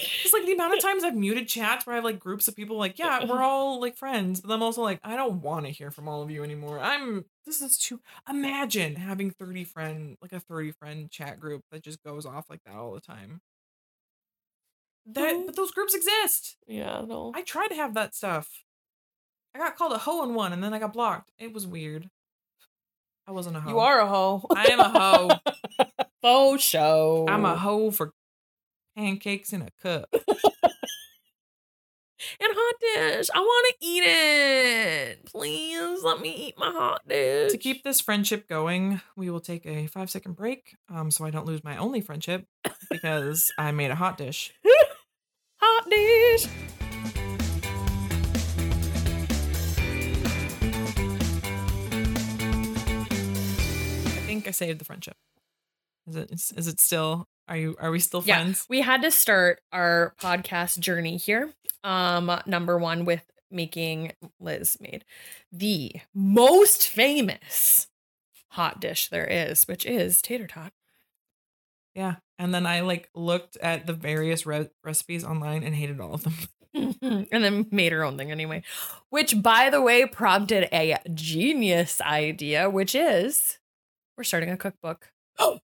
[0.00, 2.54] It's like the amount of times I've muted chats where I have like groups of
[2.54, 5.72] people like, yeah, we're all like friends, but I'm also like, I don't want to
[5.72, 6.78] hear from all of you anymore.
[6.78, 11.82] I'm this is too imagine having 30 friend like a 30 friend chat group that
[11.82, 13.40] just goes off like that all the time.
[15.06, 16.56] That but those groups exist.
[16.66, 17.32] yeah, no.
[17.34, 18.64] I tried to have that stuff.
[19.54, 21.32] I got called a hoe in one and then I got blocked.
[21.38, 22.10] It was weird.
[23.28, 23.68] I wasn't a hoe.
[23.68, 24.46] You are a hoe.
[24.56, 25.30] I am a hoe.
[26.22, 27.26] Faux show.
[27.28, 28.14] I'm a hoe for
[28.96, 30.08] pancakes in a cup.
[32.40, 33.28] And hot dish.
[33.32, 35.26] I want to eat it.
[35.26, 37.52] Please let me eat my hot dish.
[37.52, 41.30] to keep this friendship going, we will take a five second break um, so I
[41.30, 42.46] don't lose my only friendship
[42.90, 44.54] because I made a hot dish.
[45.60, 46.48] hot dish.
[54.38, 55.16] Think I saved the friendship.
[56.06, 58.64] Is it is, it still are you are we still Yeah, friends?
[58.68, 61.52] we had to start our podcast journey here.
[61.84, 65.04] Um, number one with making Liz made
[65.50, 67.88] the most famous
[68.50, 70.72] hot dish there is, which is tater tot.
[71.94, 72.16] Yeah.
[72.38, 76.22] And then I like looked at the various re- recipes online and hated all of
[76.22, 76.34] them.
[76.74, 78.62] and then made her own thing anyway.
[79.08, 83.57] Which, by the way, prompted a genius idea, which is
[84.18, 85.10] we're starting a cookbook.
[85.38, 85.60] Oh,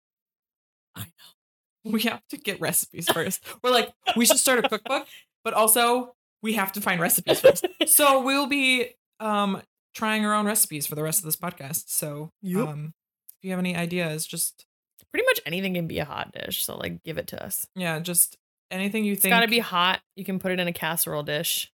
[0.97, 1.93] I know.
[1.93, 3.43] We have to get recipes first.
[3.63, 5.07] We're like, we should start a cookbook,
[5.45, 7.67] but also we have to find recipes first.
[7.87, 8.89] So we'll be
[9.21, 9.63] um
[9.95, 11.85] trying our own recipes for the rest of this podcast.
[11.89, 12.69] So Yep.
[12.69, 12.93] um
[13.39, 14.67] if you have any ideas, just
[15.13, 17.67] Pretty much anything can be a hot dish, so like give it to us.
[17.75, 18.37] yeah, just
[18.71, 20.01] anything you It's think got to be hot.
[20.15, 21.73] You can put it in a casserole dish.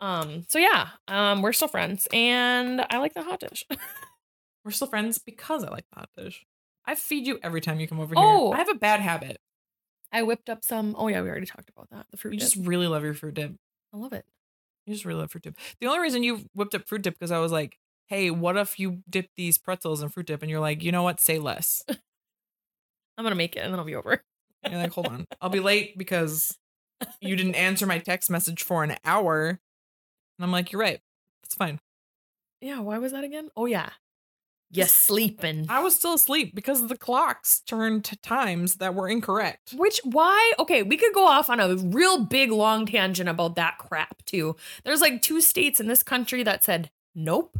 [0.00, 0.44] Um.
[0.48, 0.88] So yeah.
[1.08, 1.40] Um.
[1.40, 3.64] We're still friends, and I like the hot dish.
[4.66, 6.44] we're still friends because I like the hot dish.
[6.84, 8.24] I feed you every time you come over here.
[8.24, 8.52] Oh.
[8.52, 9.38] I have a bad habit.
[10.12, 10.94] I whipped up some.
[10.98, 12.06] Oh yeah, we already talked about that.
[12.10, 12.48] The fruit You dip.
[12.48, 13.54] just really love your fruit dip.
[13.94, 14.24] I love it.
[14.86, 15.56] You just really love fruit dip.
[15.80, 18.78] The only reason you whipped up fruit dip because I was like, hey, what if
[18.78, 20.42] you dip these pretzels in fruit dip?
[20.42, 21.20] And you're like, you know what?
[21.20, 21.84] Say less.
[21.88, 24.22] I'm gonna make it, and then I'll be over.
[24.62, 25.26] And you're like, hold on.
[25.40, 26.56] I'll be late because
[27.20, 29.48] you didn't answer my text message for an hour.
[29.48, 31.00] And I'm like, you're right.
[31.42, 31.78] That's fine.
[32.60, 32.80] Yeah.
[32.80, 33.48] Why was that again?
[33.56, 33.90] Oh yeah.
[34.70, 35.66] You sleeping.
[35.68, 39.74] I was still asleep because the clocks turned to times that were incorrect.
[39.76, 40.52] Which why?
[40.58, 44.56] Okay, we could go off on a real big long tangent about that crap too.
[44.84, 47.58] There's like two states in this country that said nope.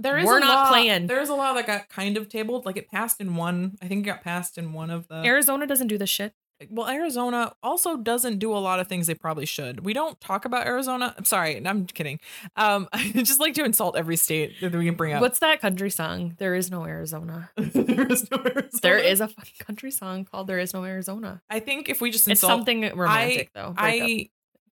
[0.00, 1.08] There is We're not law- playing.
[1.08, 2.64] There's a law that got kind of tabled.
[2.66, 3.76] Like it passed in one.
[3.82, 5.16] I think it got passed in one of the.
[5.24, 6.34] Arizona doesn't do this shit.
[6.70, 9.84] Well, Arizona also doesn't do a lot of things they probably should.
[9.84, 11.14] We don't talk about Arizona.
[11.16, 12.18] I'm sorry, I'm kidding.
[12.56, 15.20] Um, I just like to insult every state that we can bring up.
[15.20, 16.34] What's that country song?
[16.38, 17.50] There is no Arizona.
[17.56, 18.80] there is no Arizona.
[18.82, 19.28] There is a
[19.60, 23.50] country song called "There Is No Arizona." I think if we just It's something romantic
[23.54, 23.72] though.
[23.76, 24.08] Break up.
[24.08, 24.28] I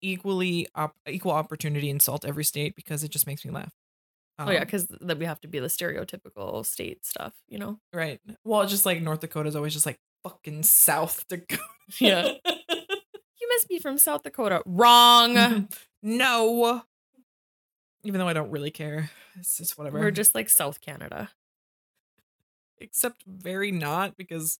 [0.01, 3.71] equally op- equal opportunity insult every state because it just makes me laugh.
[4.39, 7.79] oh yeah, Um, because then we have to be the stereotypical state stuff, you know.
[7.93, 8.19] right.
[8.43, 11.61] Well, just like North Dakota is always just like fucking South Dakota.
[11.99, 12.33] Yeah.
[13.43, 14.61] You must be from South Dakota.
[14.67, 15.67] Wrong.
[16.03, 16.83] no.
[18.03, 19.09] Even though I don't really care,
[19.39, 19.99] it's just whatever.
[19.99, 21.31] We're just like South Canada.
[22.79, 24.59] except very not because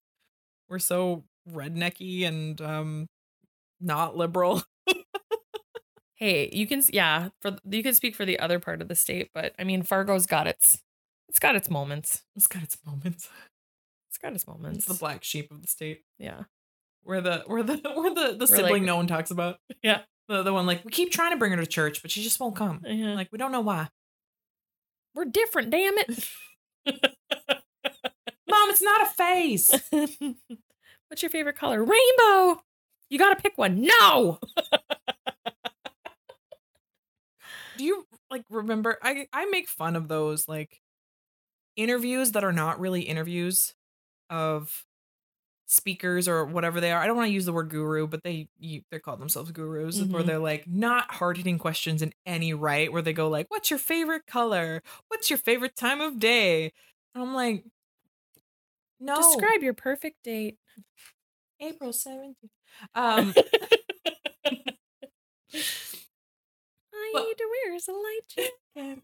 [0.68, 3.06] we're so rednecky and um
[3.80, 4.62] not liberal.
[6.14, 9.30] Hey, you can yeah, for you can speak for the other part of the state,
[9.34, 10.82] but I mean Fargo's got its
[11.28, 12.22] it's got its moments.
[12.36, 13.28] It's got its moments.
[14.22, 14.78] It's got its moments.
[14.78, 16.02] It's the black sheep of the state.
[16.18, 16.42] yeah.
[17.04, 19.58] We're the we're the we're the the We're sibling like- no one talks about.
[19.82, 20.02] Yeah.
[20.28, 22.38] The the one like we keep trying to bring her to church, but she just
[22.38, 22.80] won't come.
[22.86, 23.14] Yeah.
[23.14, 23.88] Like we don't know why.
[25.14, 26.28] We're different, damn it.
[26.86, 29.70] Mom, it's not a face.
[31.08, 31.80] What's your favorite color?
[31.82, 32.62] Rainbow.
[33.10, 33.82] You got to pick one.
[33.82, 34.38] No.
[37.76, 40.80] Do you like remember I I make fun of those like
[41.76, 43.74] interviews that are not really interviews
[44.30, 44.84] of
[45.66, 47.00] speakers or whatever they are.
[47.02, 50.00] I don't want to use the word guru, but they you, they call themselves gurus
[50.00, 50.26] where Mhm.
[50.26, 54.26] they're like not hard-hitting questions in any right where they go like what's your favorite
[54.26, 54.82] color?
[55.08, 56.72] What's your favorite time of day?
[57.14, 57.64] And I'm like
[59.00, 59.16] no.
[59.16, 60.58] Describe your perfect date.
[61.60, 62.50] April 17th.
[62.94, 63.34] Um
[67.02, 68.52] I Well- need to wear a light jacket.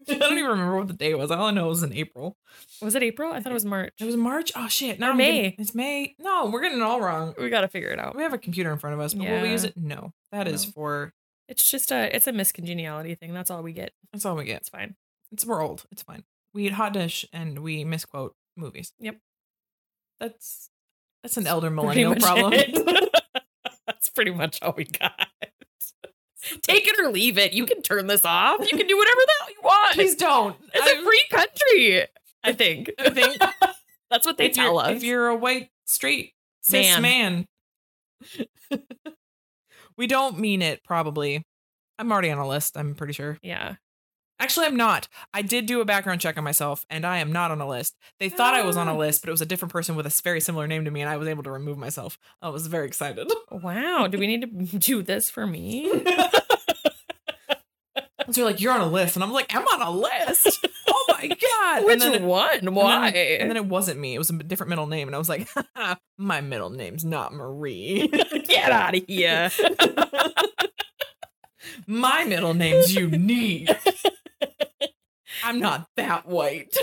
[0.09, 1.29] I don't even remember what the day was.
[1.31, 2.37] All I know it was in April.
[2.81, 3.31] Was it April?
[3.31, 3.93] I thought it was March.
[3.99, 4.51] It was March.
[4.55, 4.99] Oh shit!
[4.99, 5.55] Now I'm getting- May.
[5.59, 6.15] it's May.
[6.19, 7.35] No, we're getting it all wrong.
[7.39, 8.15] We got to figure it out.
[8.15, 9.77] We have a computer in front of us, but will we use it?
[9.77, 10.13] No.
[10.31, 10.71] That is No.
[10.73, 11.13] for.
[11.47, 13.33] It's just a it's a Miss Congeniality thing.
[13.33, 13.91] That's all we get.
[14.13, 14.57] That's all we get.
[14.61, 14.95] It's fine.
[15.31, 15.85] It's we're old.
[15.91, 16.23] It's fine.
[16.53, 18.93] We eat hot dish and we misquote movies.
[18.99, 19.17] Yep.
[20.19, 20.69] That's
[21.23, 22.53] that's an elder millennial problem.
[23.87, 25.28] That's pretty much all we got.
[26.61, 27.53] Take it or leave it.
[27.53, 28.59] You can turn this off.
[28.61, 29.93] You can do whatever the hell you want.
[29.95, 30.55] Please don't.
[30.73, 32.07] It's a free country.
[32.43, 32.91] I think.
[32.99, 33.37] I think
[34.09, 34.97] That's what they if tell us.
[34.97, 37.45] if you're a white straight cis man,
[39.97, 40.83] we don't mean it.
[40.83, 41.43] Probably.
[41.97, 42.77] I'm already on a list.
[42.77, 43.37] I'm pretty sure.
[43.41, 43.75] yeah.
[44.41, 45.09] Actually, I'm not.
[45.33, 47.97] I did do a background check on myself, and I am not on a list.
[48.21, 48.97] They thought I was on a Ah.
[48.97, 51.09] list, but it was a different person with a very similar name to me, and
[51.09, 52.17] I was able to remove myself.
[52.41, 53.29] I was very excited.
[53.51, 54.07] Wow.
[54.09, 55.91] Do we need to do this for me?
[58.31, 60.65] So you're like, you're on a list, and I'm like, I'm on a list.
[60.91, 61.85] Oh my god!
[61.85, 62.49] Which and it- one?
[62.53, 63.09] and then- Why?
[63.09, 64.15] And then, it wasn't me.
[64.15, 65.47] It was a different middle name, and I was like,
[66.17, 68.07] my middle name's not Marie.
[68.47, 69.51] Get out of here.
[71.85, 73.69] my middle name's unique.
[75.43, 76.75] I'm not that white.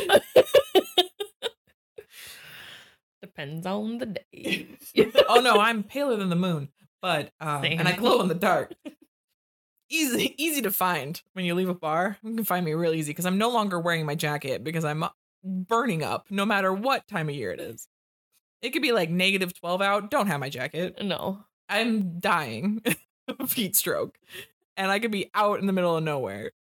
[3.23, 4.69] Depends on the day.
[5.29, 6.69] oh no, I'm paler than the moon,
[7.03, 8.73] but um, and I glow in the dark.
[9.89, 12.19] Easy, easy to find when you leave a bar.
[12.23, 15.03] You can find me real easy because I'm no longer wearing my jacket because I'm
[15.03, 15.09] uh,
[15.45, 17.89] burning up no matter what time of year it is.
[18.63, 20.11] It could be like negative 12 out.
[20.11, 20.97] Don't have my jacket.
[21.03, 21.45] No.
[21.69, 22.83] I'm dying
[23.39, 24.19] of heat stroke.
[24.77, 26.53] And I could be out in the middle of nowhere,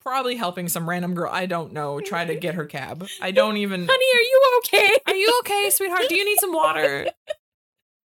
[0.00, 3.06] probably helping some random girl I don't know try to get her cab.
[3.20, 3.86] I don't even.
[3.88, 4.96] Honey, are you okay?
[5.06, 6.04] Are you okay, sweetheart?
[6.08, 7.10] Do you need some water?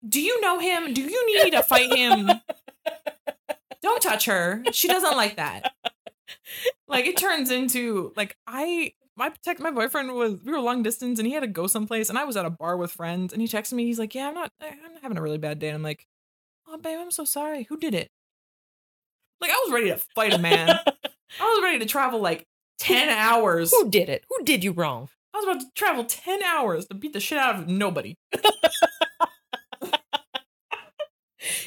[0.08, 0.94] Do you know him?
[0.94, 2.30] Do you need to fight him?
[3.84, 4.64] Don't touch her.
[4.72, 5.74] She doesn't like that.
[6.88, 11.20] Like it turns into like I my text my boyfriend was we were long distance
[11.20, 13.42] and he had to go someplace and I was at a bar with friends and
[13.42, 15.76] he texted me he's like yeah I'm not I'm having a really bad day and
[15.76, 16.08] I'm like
[16.68, 18.10] oh babe I'm so sorry who did it
[19.42, 20.70] like I was ready to fight a man
[21.40, 22.48] I was ready to travel like
[22.80, 24.26] ten hours Who did it?
[24.30, 25.10] Who did you wrong?
[25.34, 28.16] I was about to travel 10 hours to beat the shit out of nobody.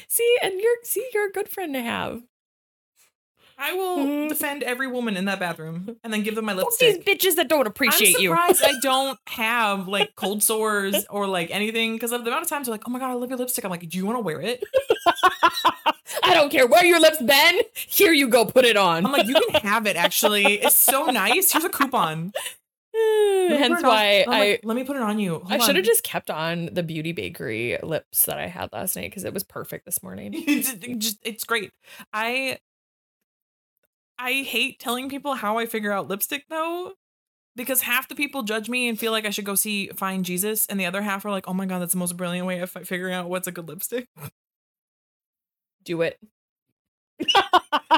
[0.07, 2.21] See, and you're see, you're a good friend to have.
[3.59, 4.29] I will Mhm.
[4.29, 7.47] defend every woman in that bathroom and then give them my Fuck these bitches that
[7.47, 8.29] don't appreciate I'm you.
[8.29, 12.49] surprised I don't have like cold sores or like anything because of the amount of
[12.49, 13.65] times they're like, oh my god, I love your lipstick.
[13.65, 14.63] I'm like, do you want to wear it?
[16.23, 17.61] I don't care where your lips been.
[17.73, 19.05] Here you go, put it on.
[19.05, 20.45] I'm like, you can have it actually.
[20.61, 21.51] It's so nice.
[21.51, 22.33] Here's a coupon.
[23.49, 25.41] Hence it on- why I'm like, let me put it on you.
[25.47, 29.09] I should have just kept on the beauty bakery lips that I had last night
[29.09, 30.31] because it was perfect this morning.
[30.35, 31.71] it's, just, it's great.
[32.13, 32.59] I
[34.19, 36.93] I hate telling people how I figure out lipstick though,
[37.55, 40.65] because half the people judge me and feel like I should go see Find Jesus,
[40.67, 42.71] and the other half are like, "Oh my god, that's the most brilliant way of
[42.71, 44.07] figuring out what's a good lipstick."
[45.83, 46.19] Do it.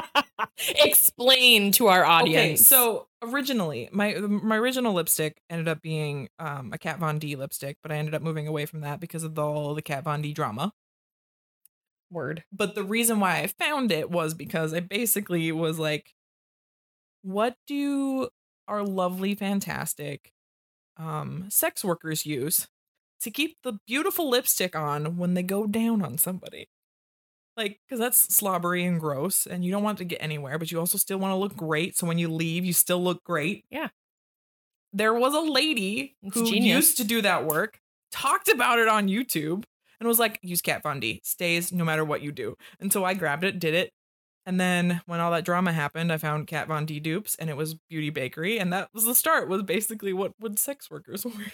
[0.84, 2.60] Explain to our audience.
[2.60, 7.36] Okay, so originally, my my original lipstick ended up being um, a Kat Von D
[7.36, 10.04] lipstick, but I ended up moving away from that because of the, all the Kat
[10.04, 10.72] Von D drama.
[12.10, 12.44] word.
[12.52, 16.14] But the reason why I found it was because I basically was like,
[17.22, 18.28] what do
[18.68, 20.32] our lovely, fantastic
[20.96, 22.68] um, sex workers use
[23.22, 26.68] to keep the beautiful lipstick on when they go down on somebody?
[27.60, 30.78] Like, because that's slobbery and gross, and you don't want to get anywhere, but you
[30.78, 31.94] also still want to look great.
[31.94, 33.66] So when you leave, you still look great.
[33.70, 33.88] Yeah.
[34.94, 36.76] There was a lady It's who genius.
[36.76, 37.78] used to do that work,
[38.10, 39.64] talked about it on YouTube,
[39.98, 41.20] and was like, use Kat Von D.
[41.22, 42.56] Stays no matter what you do.
[42.80, 43.92] And so I grabbed it, did it.
[44.46, 47.58] And then when all that drama happened, I found Kat Von D dupes and it
[47.58, 48.58] was Beauty Bakery.
[48.58, 51.52] And that was the start, was basically what would sex workers wear.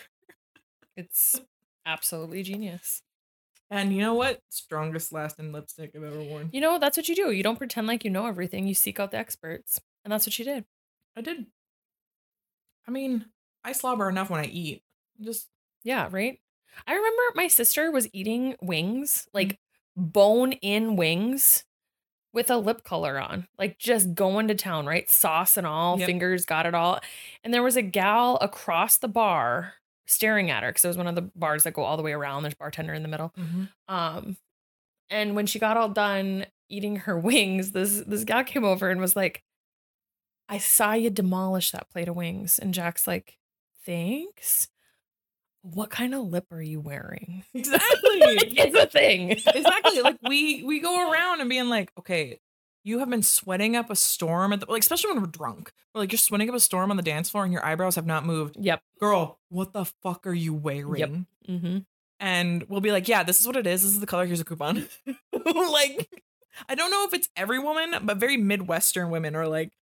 [0.96, 1.40] It's
[1.84, 3.02] absolutely genius.
[3.70, 4.40] And you know what?
[4.48, 6.50] Strongest lasting lipstick I've ever worn.
[6.52, 7.32] You know, that's what you do.
[7.32, 8.66] You don't pretend like you know everything.
[8.66, 9.80] You seek out the experts.
[10.04, 10.64] And that's what you did.
[11.16, 11.46] I did.
[12.86, 13.26] I mean,
[13.64, 14.82] I slobber enough when I eat.
[15.20, 15.48] Just
[15.82, 16.38] Yeah, right?
[16.86, 19.36] I remember my sister was eating wings, hmm.
[19.36, 19.58] like
[19.96, 21.64] bone in wings
[22.32, 25.10] with a lip color on, like just going to town, right?
[25.10, 26.06] Sauce and all, Yep.
[26.06, 27.00] fingers got it all.
[27.42, 29.74] And there was a gal across the bar
[30.06, 32.12] staring at her because it was one of the bars that go all the way
[32.12, 32.42] around.
[32.42, 33.32] There's a bartender in the middle.
[33.88, 34.36] Um,
[35.10, 39.00] and when she got all done eating her wings, this this gal came over and
[39.00, 39.42] was like,
[40.48, 43.38] "I saw you demolish that plate of wings." And Jack's like,
[43.84, 44.68] "Thanks."
[45.62, 47.42] What kind of lip are you wearing?
[47.54, 48.20] exactly.
[48.20, 49.32] Like, it's a thing.
[49.32, 50.00] exactly.
[50.00, 52.38] Like we we go around and being like, okay,
[52.86, 55.72] you have been sweating up a storm at the like, especially when we're drunk.
[55.92, 58.06] We're like, you're sweating up a storm on the dance floor and your eyebrows have
[58.06, 58.56] not moved.
[58.60, 58.80] Yep.
[59.00, 61.26] Girl, what the fuck are you wearing?
[61.48, 61.78] Mm-hmm.
[62.20, 63.82] And we'll be like, yeah, this is what it is.
[63.82, 64.24] This is the color.
[64.24, 64.86] Here's a coupon.
[65.32, 66.08] like,
[66.68, 69.72] I don't know if it's every woman, but very Midwestern women are like,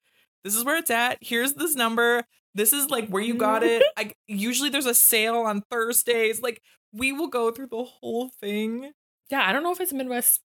[0.42, 1.18] this is where it's at.
[1.20, 2.24] Here's this number.
[2.54, 3.82] This is like where you got it.
[3.98, 6.40] I usually there's a sale on Thursdays.
[6.40, 8.92] Like we will go through the whole thing.
[9.30, 10.40] Yeah, I don't know if it's Midwest.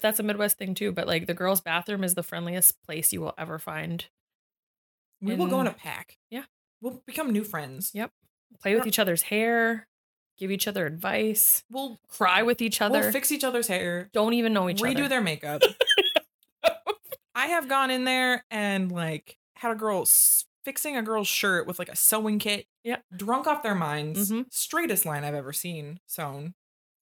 [0.00, 3.20] That's a Midwest thing too, but like the girls' bathroom is the friendliest place you
[3.20, 4.06] will ever find.
[5.22, 6.16] We will go in a pack.
[6.30, 6.44] Yeah.
[6.80, 7.90] We'll become new friends.
[7.94, 8.10] Yep.
[8.62, 9.86] Play with each other's hair,
[10.38, 13.00] give each other advice, We'll cry with each other.
[13.00, 14.08] we'll fix each other's hair.
[14.12, 15.02] don't even know each redo other.
[15.04, 15.62] Redo their makeup.
[17.34, 21.66] I have gone in there and like had a girl s- fixing a girl's shirt
[21.66, 22.66] with like a sewing kit.
[22.84, 22.96] Yeah.
[23.16, 24.30] Drunk off their minds.
[24.30, 24.46] Mhm.
[24.50, 26.54] Straightest line I've ever seen sewn.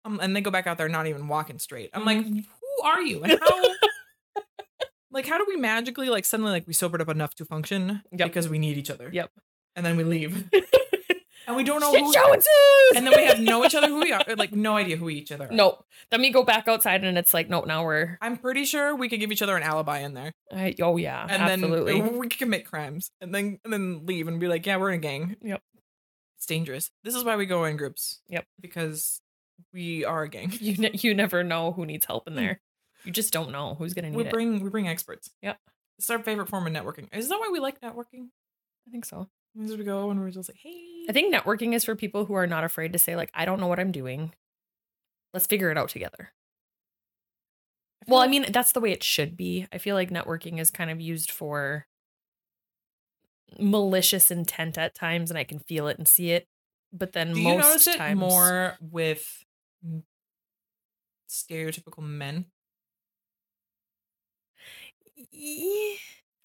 [0.04, 1.90] Um, and they go back out there not even walking straight.
[1.92, 3.22] I'm like, who are you?
[3.22, 3.62] And how
[5.10, 8.28] like how do we magically like suddenly like we sobered up enough to function Yep.
[8.28, 9.10] because we need each other.
[9.12, 9.30] Yep.
[9.76, 10.48] And then we leave.
[11.46, 12.42] and we don't know Shit who show and
[12.96, 15.30] and then we have know each other who we are, like no idea who each
[15.32, 15.52] other are.
[15.52, 15.84] Nope.
[16.10, 18.18] Then we go back outside and it's like, nope, now we're.
[18.20, 20.32] I'm pretty sure we could give each other an alibi in there.
[20.52, 21.26] I, oh, yeah.
[21.28, 22.00] and absolutely.
[22.00, 24.90] then we could commit crimes and then and then leave and be like, yeah, we're
[24.90, 25.36] in a gang.
[25.42, 25.62] Yep.
[26.36, 26.90] It's dangerous.
[27.04, 28.20] This is why we go in groups.
[28.28, 28.46] Yep.
[28.60, 29.20] Because
[29.72, 30.52] we are a gang.
[30.60, 32.60] you, ne- you never know who needs help in there.
[33.04, 34.16] You just don't know who's going to Hmm.
[34.16, 34.32] We need it.
[34.32, 35.30] bring we bring experts.
[35.42, 35.58] Yep.
[35.98, 37.08] It's our favorite form of networking.
[37.12, 38.28] Is that why we like networking?
[38.86, 39.28] I think so.
[39.62, 41.04] As we go and we're just like, hey.
[41.08, 43.60] I think networking is for people who are not afraid to say, like, I don't
[43.60, 44.32] know what I'm doing.
[45.34, 46.30] Let's figure it out together.
[48.06, 49.66] feel Well, I mean, that's the way it should be.
[49.72, 51.86] I feel like networking is kind of used for
[53.58, 56.46] malicious intent at times, and I can feel it and see it.
[56.92, 59.44] But then do you most notice it times, more with
[59.86, 60.02] Mm.
[61.28, 62.46] stereotypical men?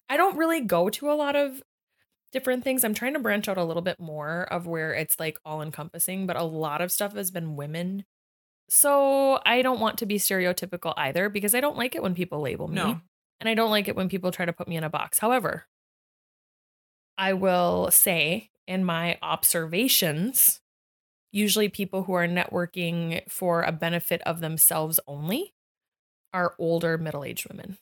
[0.08, 1.62] I don't really go to a lot of
[2.32, 2.84] different things.
[2.84, 6.26] I'm trying to branch out a little bit more of where it's like all encompassing,
[6.26, 8.04] but a lot of stuff has been women.
[8.68, 12.40] So I don't want to be stereotypical either because I don't like it when people
[12.40, 12.74] label me.
[12.76, 13.00] No.
[13.40, 15.18] And I don't like it when people try to put me in a box.
[15.18, 15.66] However,
[17.18, 20.60] I will say in my observations,
[21.36, 25.54] usually people who are networking for a benefit of themselves only
[26.32, 27.76] are older middle aged women.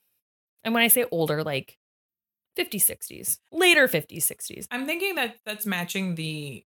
[0.64, 1.78] And when I say older, like
[2.58, 4.66] 50s, 60s, later 50s, 60s.
[4.70, 6.64] I'm thinking that that's matching the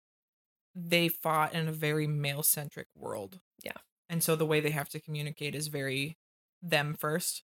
[0.75, 3.41] they fought in a very male centric world.
[3.65, 3.73] Yeah.
[4.09, 6.19] And so the way they have to communicate is very
[6.63, 7.43] them first,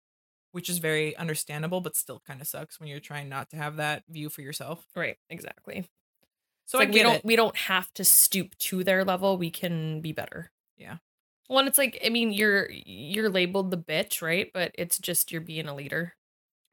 [0.51, 3.77] which is very understandable, but still kind of sucks when you're trying not to have
[3.77, 4.86] that view for yourself.
[4.95, 5.89] Right, exactly.
[6.68, 7.26] So like we don't it.
[7.26, 9.38] we don't have to stoop to their level.
[9.38, 10.51] We can be better.
[10.78, 10.97] Yeah.
[11.49, 14.49] Well, and it's like I mean, you're you're labeled the bitch, right?
[14.53, 16.13] But it's just you're being a leader.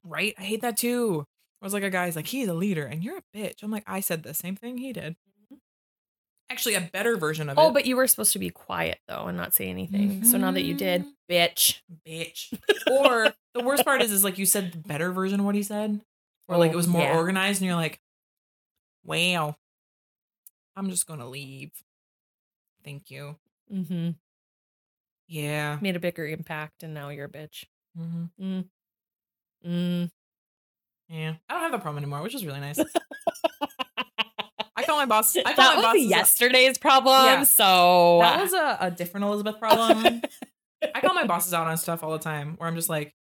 [0.05, 0.35] right?
[0.39, 1.25] I hate that too.
[1.61, 3.63] I was like a guy's like, he's a leader and you're a bitch.
[3.63, 5.15] I'm like, I said the same thing he did.
[6.51, 7.61] Actually, a better version of it.
[7.61, 10.25] Oh, but you were supposed to be quiet though and not say anything.
[10.25, 11.13] So now that you did, Mhm.
[11.31, 11.81] bitch.
[12.07, 12.53] bitch.
[12.91, 15.63] or the worst part is, is like you said the better version of what he
[15.63, 16.01] said,
[16.49, 17.17] or like it Oh, was more yeah.
[17.17, 18.01] organized, and you're like,
[19.05, 19.57] wow,
[20.77, 21.71] I'm just gonna leave.
[22.85, 23.37] Thank you.
[23.73, 24.11] Mm-hmm.
[25.29, 25.79] Yeah.
[25.81, 27.65] Made a bigger impact, and now you're a bitch.
[27.97, 28.69] hmm Mm.
[29.67, 30.11] Mm.
[31.09, 31.35] Yeah.
[31.49, 32.79] I don't have that problem anymore, which is really nice.
[34.77, 35.37] I call my boss.
[35.47, 37.25] I call that my was yesterday's problem.
[37.25, 37.43] Yeah.
[37.45, 40.23] So That was a, a different Elizabeth problem.
[40.95, 43.15] I call my bosses out on stuff all the time where I'm just like,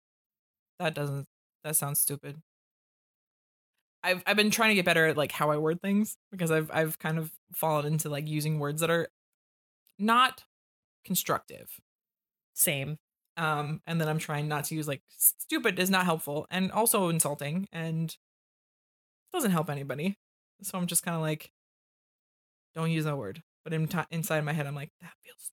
[0.78, 1.26] that doesn't
[1.64, 2.36] that sounds stupid.
[4.03, 6.70] I've I've been trying to get better at like how I word things because I've
[6.72, 9.09] I've kind of fallen into like using words that are
[9.98, 10.44] not
[11.05, 11.70] constructive.
[12.55, 12.98] same.
[13.36, 17.09] Um and then I'm trying not to use like stupid is not helpful and also
[17.11, 18.16] insulting and
[19.32, 20.18] doesn't help anybody.
[20.62, 21.51] So I'm just kind of like
[22.74, 23.42] don't use that word.
[23.64, 25.51] But in ti inside my head I'm like that feels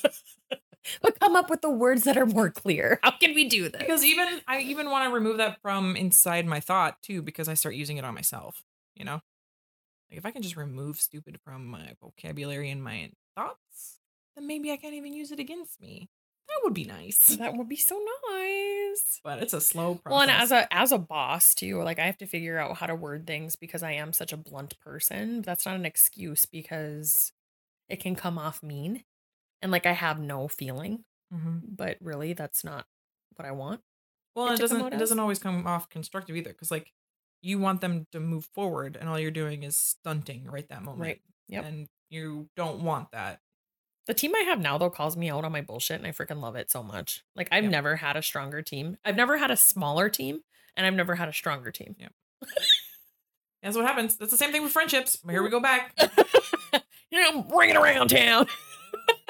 [0.00, 0.10] stupid.
[1.02, 2.98] but come up with the words that are more clear.
[3.02, 3.80] How can we do this?
[3.80, 7.54] because even I even want to remove that from inside my thought too because I
[7.54, 8.62] start using it on myself.
[8.94, 9.22] You know,
[10.10, 14.00] like if I can just remove stupid from my vocabulary and my thoughts,
[14.36, 16.08] then maybe I can't even use it against me.
[16.48, 17.26] That would be nice.
[17.38, 18.00] that would be so
[18.30, 19.20] nice.
[19.22, 20.10] But it's a slow process.
[20.10, 22.86] Well, and as a as a boss too, like I have to figure out how
[22.86, 25.36] to word things because I am such a blunt person.
[25.36, 27.32] But that's not an excuse because
[27.88, 29.04] it can come off mean,
[29.62, 31.04] and like I have no feeling.
[31.32, 31.60] Mhm.
[31.76, 32.86] But really, that's not
[33.36, 33.80] what I want.
[34.34, 36.92] well, it it doesn't it doesn't always come off constructive either because like
[37.42, 41.00] you want them to move forward and all you're doing is stunting right that moment.
[41.00, 41.20] Right.
[41.48, 41.64] Yep.
[41.64, 43.40] And you don't want that.
[44.06, 46.40] The team I have now though calls me out on my bullshit, and I freaking
[46.40, 47.22] love it so much.
[47.36, 47.70] Like I've Yep.
[47.72, 48.96] never had a stronger team.
[49.04, 50.40] I've never had a smaller team,
[50.76, 51.94] and I've never had a stronger team.
[51.98, 52.08] Yeah.
[53.62, 54.16] That's what happens.
[54.16, 55.18] That's the same thing with friendships.
[55.28, 55.94] Here we go back.
[57.10, 58.46] you know, bring it around town.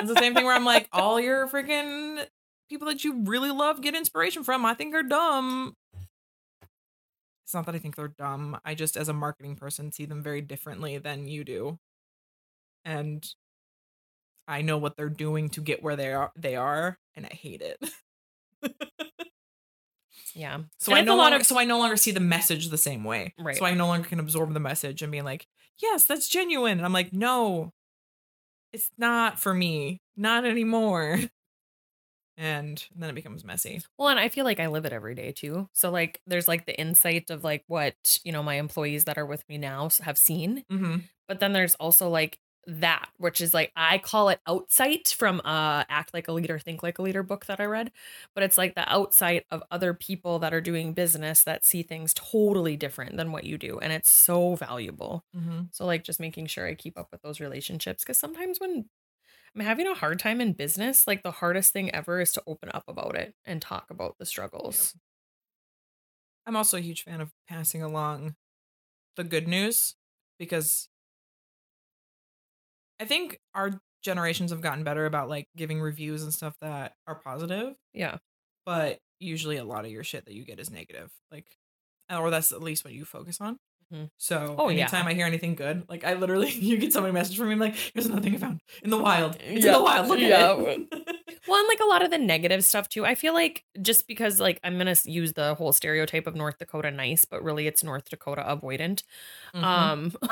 [0.00, 2.24] It's the same thing where I'm like, all your freaking
[2.68, 5.76] people that you really love get inspiration from, I think are dumb.
[7.44, 8.58] It's not that I think they're dumb.
[8.64, 11.78] I just, as a marketing person, see them very differently than you do.
[12.84, 13.26] And
[14.46, 17.62] I know what they're doing to get where they are they are, and I hate
[17.62, 17.78] it.
[20.34, 20.60] Yeah.
[20.78, 22.68] So And I no a lot longer of- so I no longer see the message
[22.68, 23.34] the same way.
[23.38, 23.56] Right.
[23.56, 25.46] So I no longer can absorb the message and be like,
[25.82, 26.78] yes, that's genuine.
[26.78, 27.72] And I'm like, no,
[28.72, 30.00] it's not for me.
[30.16, 31.18] Not anymore.
[32.42, 33.82] And then it becomes messy.
[33.98, 35.68] Well, and I feel like I live it every day too.
[35.74, 39.26] So like there's like the insight of like what, you know, my employees that are
[39.26, 40.64] with me now have seen.
[40.72, 40.96] Mm-hmm.
[41.28, 45.84] But then there's also like that, which is like I call it outsight from uh
[45.88, 47.90] Act Like a Leader, Think Like a Leader book that I read.
[48.34, 52.12] But it's like the outsight of other people that are doing business that see things
[52.14, 53.78] totally different than what you do.
[53.78, 55.24] And it's so valuable.
[55.36, 55.62] Mm-hmm.
[55.72, 58.86] So like just making sure I keep up with those relationships because sometimes when
[59.54, 62.70] I'm having a hard time in business, like the hardest thing ever is to open
[62.72, 64.94] up about it and talk about the struggles.
[66.46, 68.36] I'm also a huge fan of passing along
[69.16, 69.94] the good news
[70.38, 70.88] because
[73.00, 73.72] I think our
[74.04, 77.74] generations have gotten better about like giving reviews and stuff that are positive.
[77.94, 78.18] Yeah.
[78.66, 81.46] but usually a lot of your shit that you get is negative like
[82.10, 83.58] or that's at least what you focus on
[83.92, 84.08] Mhm.
[84.18, 84.82] so Oh, yeah.
[84.82, 87.74] anytime i hear anything good like i literally you get somebody message from me like
[87.74, 90.52] here's another thing i found in the wild it's in the wild look yeah.
[90.52, 90.88] at it
[91.48, 93.06] Well, and like a lot of the negative stuff too.
[93.06, 96.90] I feel like just because like I'm gonna use the whole stereotype of North Dakota
[96.90, 99.02] nice, but really it's North Dakota avoidant.
[99.54, 99.62] Mhm.
[99.64, 100.12] Um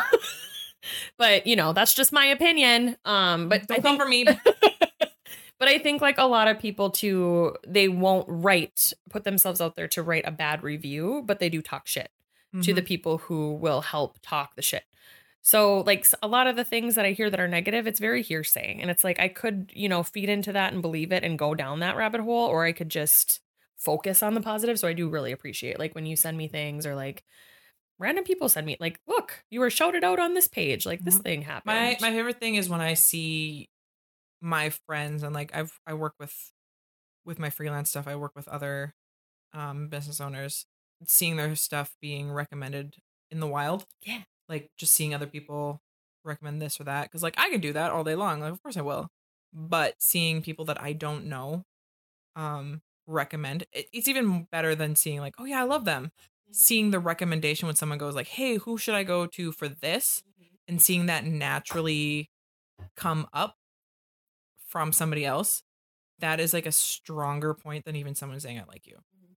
[1.16, 2.96] but you know, that's just my opinion.
[3.04, 4.24] Um but don't I come think for me
[5.58, 9.76] but I think like a lot of people too, they won't write put themselves out
[9.76, 12.10] there to write a bad review, but they do talk shit
[12.62, 12.86] to the Mhm.
[12.86, 14.84] people who will help talk the shit.
[15.42, 18.22] So like a lot of the things that I hear that are negative, it's very
[18.22, 18.78] hearsay.
[18.80, 21.54] And it's like I could, you know, feed into that and believe it and go
[21.54, 23.40] down that rabbit hole, or I could just
[23.76, 24.78] focus on the positive.
[24.78, 27.24] So I do really appreciate like when you send me things or like
[27.98, 30.86] random people send me like, look, you were shouted out on this page.
[30.86, 31.22] Like this Mhm.
[31.22, 31.66] thing happened.
[31.76, 33.68] my my favorite thing is when i see
[34.40, 36.52] my friends and like i've i work with
[37.24, 38.94] with my freelance stuff i work with other
[39.52, 40.66] um business owners
[41.06, 42.96] seeing their stuff being recommended
[43.30, 44.22] in the wild Yeah.
[44.48, 45.80] like just seeing other people
[46.24, 48.62] recommend this or that because like i can do that all day long like of
[48.62, 49.08] course i will
[49.52, 51.64] but seeing people that i don't know
[52.36, 56.12] um recommend it, it's even better than seeing like oh yeah i love them
[56.48, 56.54] Mm-hmm.
[56.54, 60.22] seeing the recommendation when someone goes like hey who should i go to for this
[60.26, 60.54] mm-hmm.
[60.66, 62.30] and seeing that naturally
[62.96, 63.56] come up
[64.66, 65.62] from somebody else
[66.20, 69.32] that is like a stronger point than even someone saying i like you mm-hmm.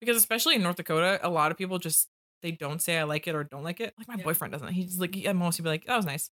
[0.00, 2.08] because especially in north dakota a lot of people just
[2.42, 3.94] they don't say I like it or don't like it.
[3.98, 4.24] Like my Yeah.
[4.24, 4.68] boyfriend doesn't.
[4.68, 6.30] He's like, I'm mostly be like, that was nice.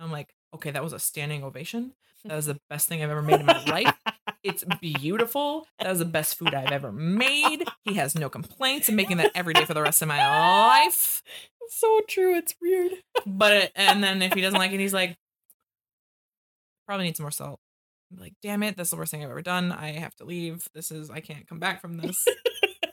[0.00, 1.92] I'm like, okay, that was a standing ovation.
[2.24, 3.94] That was the best thing I've ever made in my life.
[4.42, 5.66] It's beautiful.
[5.78, 7.64] That was the best food I've ever made.
[7.84, 8.88] He has no complaints.
[8.88, 11.22] I'm making that every day for the rest of my life.
[11.62, 12.36] It's so true.
[12.36, 12.92] It's weird.
[13.26, 15.16] But uh, and then if he doesn't like it, he's like,
[16.86, 17.60] probably need some more salt.
[18.12, 19.72] I'm like, damn it, that's the worst thing I've ever done.
[19.72, 20.66] I have to leave.
[20.74, 22.24] This is I can't come back from this.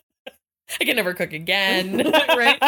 [0.79, 2.11] I can never cook again.
[2.31, 2.61] Right?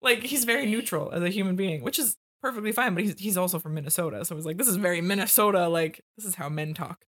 [0.00, 2.94] like he's very neutral as a human being, which is perfectly fine.
[2.94, 5.68] But he's he's also from Minnesota, so he's like, this is very Minnesota.
[5.68, 7.04] Like this is how men talk,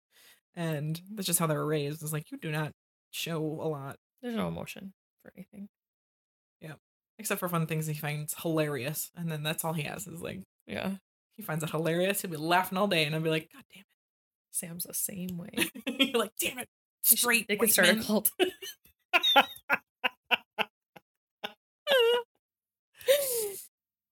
[0.55, 2.01] and that's just how they were raised.
[2.03, 2.71] It's like you do not
[3.11, 4.93] show a lot There's no emotion
[5.23, 5.67] for anything.
[6.61, 6.73] Yeah,
[7.19, 10.41] except for fun things he finds hilarious, and then that's all he has is like
[10.67, 10.95] Yeah.
[11.37, 12.21] he finds it hilarious.
[12.21, 13.85] He'll be laughing all day, and I'll be like, God damn it,
[14.51, 15.49] Sam's the same way.
[15.87, 16.69] You're like, damn it,
[17.03, 17.47] straight.
[17.47, 18.31] They could white start a cult.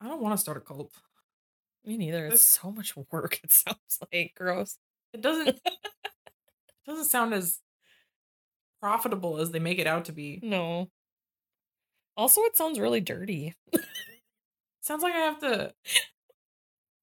[0.02, 0.92] I don't want to start a cult.
[1.86, 2.28] Me neither.
[2.28, 3.40] It's so much work.
[3.44, 4.78] It sounds like gross.
[5.14, 5.60] It doesn't.
[6.86, 7.60] Doesn't sound as
[8.82, 10.40] profitable as they make it out to be.
[10.44, 10.90] No.
[12.16, 13.56] Also, it sounds really dirty.
[14.82, 15.74] sounds like I have to.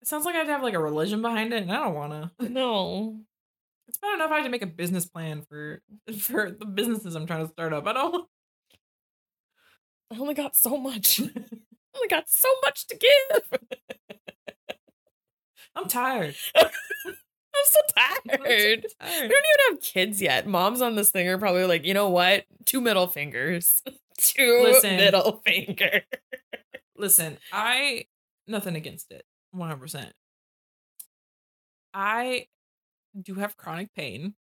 [0.00, 1.94] It sounds like I have to have like a religion behind it, and I don't
[1.94, 2.48] want to.
[2.48, 3.20] No.
[3.88, 5.80] It's bad enough I had to make a business plan for
[6.18, 7.86] for the businesses I'm trying to start up.
[7.86, 8.26] I don't.
[10.12, 11.20] I only got so much.
[11.20, 11.24] I
[11.96, 13.60] only got so much to give.
[15.74, 16.36] I'm tired.
[17.56, 18.86] I'm so I'm so tired.
[19.00, 20.46] We don't even have kids yet.
[20.46, 22.44] Moms on this thing are probably like, you know what?
[22.64, 23.82] Two middle fingers.
[24.18, 24.96] Two Listen.
[24.96, 26.02] middle finger.
[26.96, 28.06] Listen, I
[28.46, 29.24] nothing against it.
[29.54, 30.10] 100%.
[31.92, 32.46] I
[33.20, 34.34] do have chronic pain.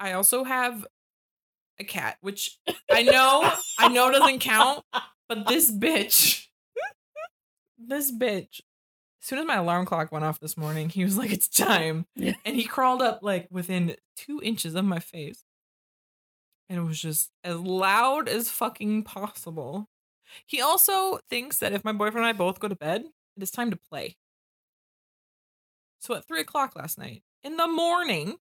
[0.00, 0.86] I also have
[1.78, 2.58] a cat, which
[2.90, 4.84] I know I know doesn't count,
[5.28, 6.46] but this bitch
[7.78, 8.60] this bitch
[9.22, 12.06] as soon as my alarm clock went off this morning, he was like, It's time.
[12.16, 12.34] Yeah.
[12.44, 15.44] And he crawled up like within two inches of my face.
[16.68, 19.88] And it was just as loud as fucking possible.
[20.46, 23.02] He also thinks that if my boyfriend and I both go to bed,
[23.36, 24.16] it is time to play.
[26.00, 28.36] So at three o'clock last night, in the morning,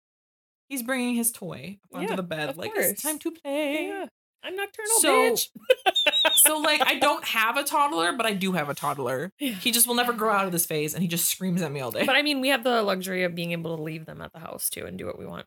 [0.68, 2.56] he's bringing his toy up onto Yeah, the bed.
[2.56, 2.86] Like, course.
[2.86, 3.88] it's time to play.
[3.88, 4.06] Yeah.
[4.42, 5.48] I'm nocturnal, So- bitch.
[6.48, 9.30] So, like, I don't have a toddler, but I do have a toddler.
[9.36, 11.80] He just will never grow out of this phase and he just screams at me
[11.80, 12.06] all day.
[12.06, 14.38] But I mean, we have the luxury of being able to leave them at the
[14.38, 15.46] house too and do what we want.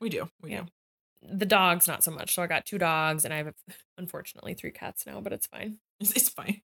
[0.00, 0.28] we do.
[0.42, 0.62] We Yeah.
[0.62, 0.68] do.
[1.38, 2.34] The dogs, not so much.
[2.34, 3.54] So I got two dogs and I have,
[3.96, 5.78] unfortunately, three cats now, but it's fine.
[5.98, 6.60] It's, it's fine.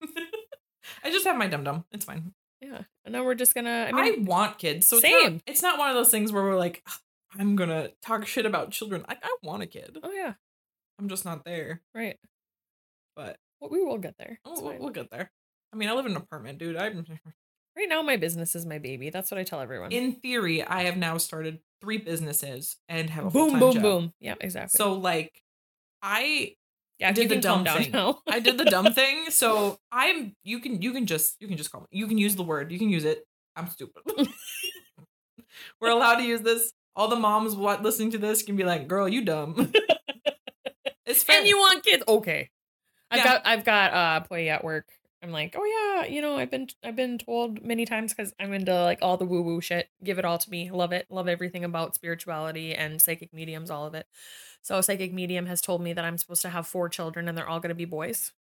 [1.03, 1.87] I just have my dum dum.
[1.93, 2.35] It's fine.
[2.61, 2.83] Yeah.
[3.07, 4.89] And then we're just gonna, I mean, I, want kids.
[4.89, 5.41] So it's not, Same.
[5.47, 6.87] it's not one of those things where we're like,
[7.39, 9.07] I'm going to talk shit about children.
[9.09, 9.97] I, I want a kid.
[10.03, 10.35] oh yeah,
[10.99, 11.81] I'm just not there.
[11.95, 12.18] right.
[13.16, 13.39] But
[13.69, 14.39] we will get there.
[14.45, 14.81] oh, It's we'll, fine.
[14.81, 15.31] we'll get there.
[15.73, 16.77] I mean, I live in an apartment, dude.
[16.77, 17.05] I'm
[17.77, 19.11] Right now, my business is my baby.
[19.11, 19.93] That's what I tell everyone.
[19.93, 23.83] in theory, I have now started three businesses and have a boom, boom, job.
[23.83, 24.13] boom.
[24.21, 24.77] Yeah, exactly.
[24.77, 25.41] So like,
[26.03, 26.57] I
[26.99, 27.93] yeah, did the dumb thing.
[27.93, 28.19] now.
[28.29, 29.31] I did the dumb thing.
[29.31, 31.87] So I'm you can you can just you can just call me.
[31.93, 32.73] You can use the word.
[32.73, 33.25] You can use it.
[33.57, 34.03] I'm stupid.
[35.81, 36.73] We're allowed to use this.
[36.97, 39.73] All the moms what listening to this can be like, "Girl, you dumb."
[41.07, 41.39] it's fair.
[41.39, 42.03] and you want kids?
[42.07, 42.51] Okay.
[43.11, 43.25] I've Yeah.
[43.25, 44.87] got I've got uh employee at work.
[45.23, 48.53] I'm like, oh yeah, you know, I've been I've been told many times because I'm
[48.53, 49.89] into like all the woo woo shit.
[50.03, 50.71] Give it all to me.
[50.71, 51.07] Love it.
[51.11, 54.07] Love everything about spirituality and psychic mediums, all of it.
[54.63, 57.37] So a psychic medium has told me that I'm supposed to have four children and
[57.37, 58.33] they're all gonna be boys.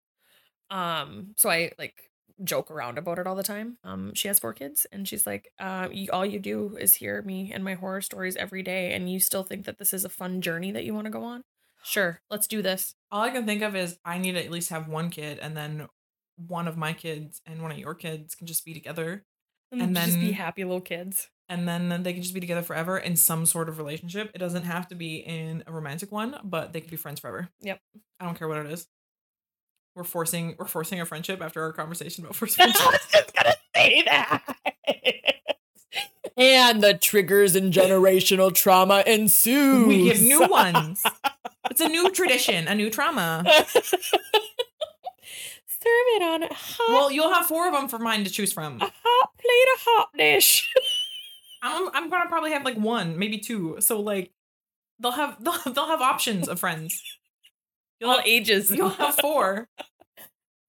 [0.71, 2.11] Um, so I like
[2.45, 3.79] joke around about it all the time.
[3.85, 7.23] Um, she has four kids and she's like, uh, you, all you do is hear
[7.23, 10.09] me and my horror stories every day, and you still think that this is a
[10.11, 11.45] fun journey that you want to go on.
[11.85, 12.95] Sure, let's do this.
[13.11, 15.57] all I can think of is I need to at least have one kid, and
[15.57, 15.89] then
[16.37, 19.25] one of my kids and one of your kids can just be together,
[19.73, 21.29] And, And just be happy little kids.
[21.49, 24.31] and then then they can just be together forever in some sort of relationship.
[24.35, 27.49] It doesn't have to be in a romantic one, but they could be friends forever.
[27.63, 27.81] Yep.
[28.21, 28.87] I don't care what it is.
[29.97, 32.81] We're forcing we're forcing a friendship after our conversation about first friendship.
[33.11, 34.43] just gonna say that.
[36.39, 39.87] and the triggers and generational trauma ensues.
[39.87, 41.03] we give new ones.
[41.71, 43.45] It's a new tradition, a new trauma.
[45.81, 48.53] Serve it on a hot, Well, you'll have four of them for mine to choose
[48.53, 48.77] from.
[48.81, 50.73] a hot plate a hot dish.
[51.63, 53.77] I'm I'm gonna probably have like one, maybe two.
[53.81, 54.31] So like,
[55.01, 57.03] they'll have they'll, they'll have options of friends.
[58.01, 58.71] You'll All have, ages.
[58.71, 59.69] you'll have four,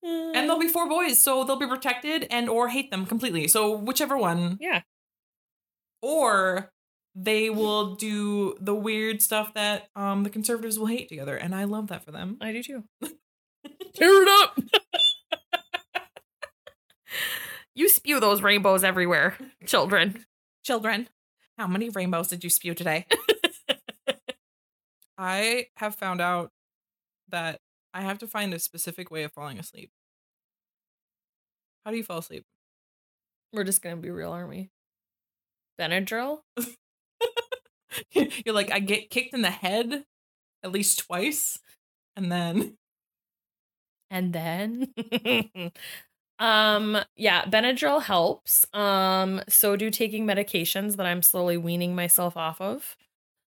[0.04, 3.48] and there'll be four boys, so they'll be protected and or hate them completely.
[3.48, 4.82] So whichever one, yeah.
[6.02, 6.72] Or
[7.16, 11.66] they will do the weird stuff that um the conservatives will hate together, and I
[11.66, 12.38] love that for them.
[12.42, 12.84] I do too.
[13.96, 14.60] Tear it up.
[17.76, 20.26] you spew those rainbows everywhere, children.
[20.64, 21.10] Children,
[21.58, 23.06] how many rainbows did you spew today?
[25.18, 26.52] I have found out
[27.30, 27.60] that
[27.94, 29.92] I have to find a specific way of falling asleep.
[31.84, 32.46] How do you fall asleep?
[33.52, 34.70] We're just gonna be real, aren't we?
[35.80, 36.40] Benadryl.
[38.12, 40.04] You're like, I get kicked in the head
[40.64, 41.58] at least twice,
[42.16, 42.78] and then
[44.12, 44.92] and then
[46.40, 52.60] um yeah benadryl helps um so do taking medications that i'm slowly weaning myself off
[52.60, 52.98] of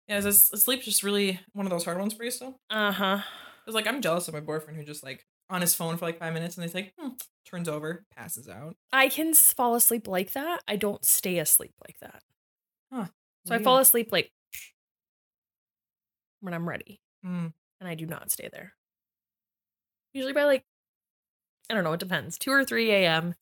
[0.08, 2.56] yeah, is this, sleep just really one of those hard ones for you still?
[2.70, 3.22] uh-huh
[3.66, 6.18] it's like I'm jealous of my boyfriend who just like on his phone for like
[6.18, 7.10] five minutes and he's like hmm,
[7.48, 8.74] turns over, passes out.
[8.92, 10.62] i can fall asleep like that.
[10.66, 12.22] I don't stay asleep like that.
[12.90, 13.06] Huh.
[13.46, 14.32] so i fall asleep like
[16.40, 17.00] when i'm ready.
[17.24, 17.52] Mm.
[17.80, 18.72] and i do not stay there.
[20.14, 20.64] Usually by like
[21.70, 22.38] i don't know it depends.
[22.38, 23.34] 2 or 3 a.m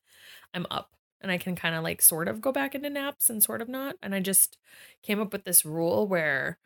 [0.52, 3.42] i'm up and i can kind of like sort of go back into naps and
[3.42, 3.94] sort of not.
[4.02, 4.58] And i just
[5.02, 6.58] came up with this rule where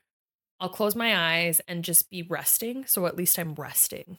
[0.58, 4.18] i'll close my eyes and just be resting so at least i'm resting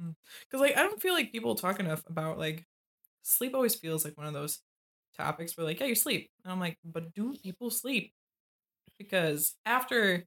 [0.00, 2.64] Mm, because like I don't feel like people talk enough about like
[3.22, 3.54] sleep.
[3.54, 4.60] Always feels like one of those
[5.16, 8.12] topics where like yeah you sleep, and I'm like, but do people sleep?
[8.98, 10.24] Because after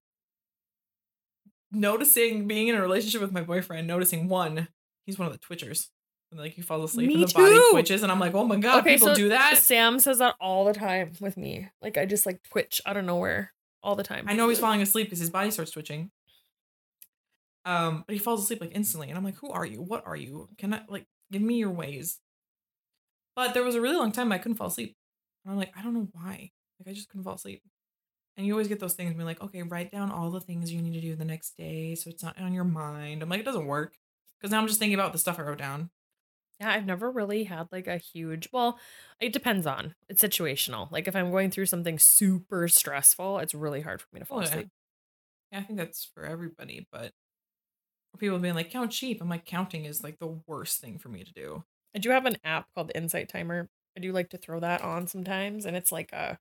[1.72, 4.68] noticing being in a relationship with my boyfriend, noticing one,
[5.06, 5.88] he's one of the twitchers.
[6.32, 8.58] And like he falls asleep Me and the body twitches, and I'm like, oh my
[8.58, 9.58] god, people do that.
[9.58, 13.06] sam says that all the time with me like i just like twitch out of
[13.06, 16.12] nowhere all the time I know he's falling asleep because his body starts twitching.
[17.68, 19.84] Um, but he falls asleep like instantly, and I'm like, "Who are you?
[19.84, 20.50] What are you?
[20.58, 22.22] Can I like give me your ways?"
[23.36, 24.98] But there was a really long time I couldn't fall asleep,
[25.44, 26.52] and I'm like, I don't know why.
[26.80, 27.64] Like I just couldn't fall asleep.
[28.38, 30.82] And you always get those things, be like, okay, write down all the things you
[30.82, 33.24] need to do the next day, so it's not on your mind.
[33.24, 33.98] I'm like, it doesn't work
[34.40, 35.92] because now I'm just thinking about the stuff I wrote down.
[36.60, 38.80] Yeah, I've never really had like a huge, well,
[39.20, 39.94] it depends on.
[40.10, 40.92] It's situational.
[40.92, 44.40] Like if I'm going through something super stressful, it's really hard for me to fall
[44.40, 44.70] Oh, asleep.
[45.52, 47.14] Yeah, I think that's for everybody, but
[48.20, 51.24] people being like, count sheep, I'm like, counting is like the worst thing for me
[51.24, 51.64] to do.
[51.96, 53.70] I do have an app called the Insight Timer.
[53.96, 56.40] I do like to throw that on sometimes, and it's like a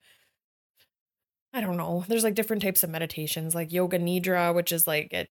[1.53, 2.05] I don't know.
[2.07, 5.31] There's like different types of meditations, like yoga nidra, which is like it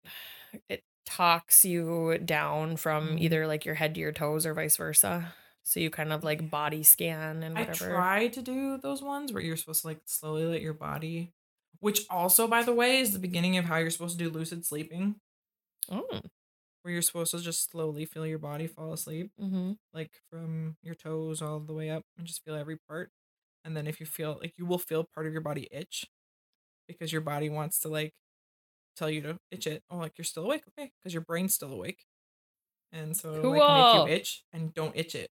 [0.70, 3.20] it talks you down from Mhm.
[3.20, 5.34] either like your head to your toes or vice versa.
[5.64, 8.10] So you kind of like body scan and I whatever.
[8.12, 11.34] tried to do those ones where you're supposed to like slowly let your body,
[11.80, 14.66] which also, by the way, is the beginning of how you're supposed to do lucid
[14.66, 15.22] sleeping,
[15.92, 16.22] Oh.
[16.84, 19.74] where you're supposed to just slowly feel your body fall asleep, Mm-hmm.
[19.94, 23.10] like from your toes all the way up, and just feel every part.
[23.64, 26.06] And then if you feel like you will feel part of your body itch
[26.88, 28.14] because your body wants to like
[28.96, 29.84] tell you to itch it.
[29.90, 30.92] Oh, like you're still awake, okay?
[31.02, 32.06] Because your brain's still awake,
[32.92, 33.60] and so it'll, like
[34.04, 35.30] make you itch and don't itch it,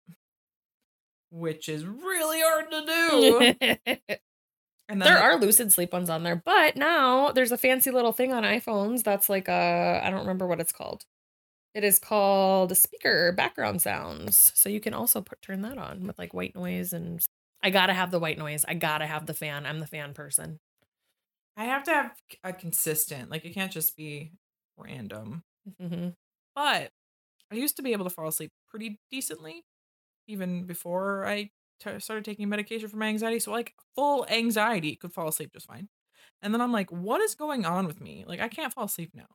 [1.31, 4.17] which is really hard to do.
[4.93, 8.13] And there the- are lucid sleep ones on there, but now there's a fancy little
[8.13, 11.05] thing on iPhones that's like a I don't remember what it's called.
[11.75, 14.53] It is called a speaker background sounds.
[14.55, 17.27] So you can also put turn that on with like white noise and
[17.63, 18.65] I gotta have the white noise.
[18.69, 19.67] I gotta have the fan.
[19.67, 20.61] I'm the fan person.
[21.57, 22.13] I have to have
[22.45, 24.33] a consistent, like it can't just be
[24.77, 25.45] random.
[25.81, 26.11] hmm
[26.55, 26.91] But
[27.53, 29.65] I used to be able to fall asleep pretty decently,
[30.29, 31.51] even before I
[31.83, 33.39] t- started taking medication for my anxiety.
[33.39, 35.89] So like full anxiety could fall asleep just fine.
[36.43, 38.25] And then I'm like, what is going on with me?
[38.27, 39.27] Like I can't fall asleep now.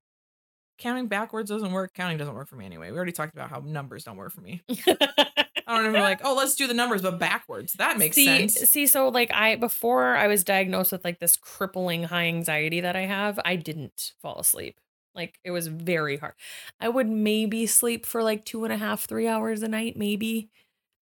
[0.78, 1.94] Counting backwards doesn't work.
[1.94, 2.92] Counting doesn't work for me anyway.
[2.92, 4.62] We already talked about how numbers don't work for me.
[4.70, 7.74] I don't remember like, oh, let's do the numbers, but backwards.
[7.74, 8.54] That makes see, sense.
[8.54, 12.96] See, so like I before I was diagnosed with like this crippling high anxiety that
[12.96, 14.80] I have, I didn't fall asleep.
[15.16, 16.34] Like it was very hard.
[16.80, 20.50] I would maybe sleep for like two and a half, three hours a night, maybe.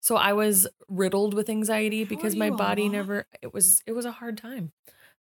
[0.05, 4.11] So I was riddled with anxiety because my body never it was it was a
[4.11, 4.71] hard time.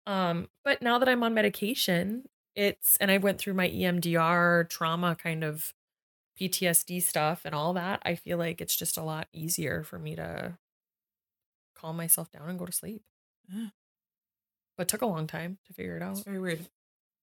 [0.09, 2.25] Um, but now that I'm on medication,
[2.57, 5.73] it's and I went through my EMDR trauma kind of
[6.41, 10.17] PTSD stuff and all that, I feel like it's just a lot easier for me
[10.17, 10.59] to
[11.77, 13.03] calm myself down and go to sleep.
[13.55, 13.69] Yeah.
[14.77, 16.17] But it took a long time to figure it out.
[16.17, 16.67] It's very weird.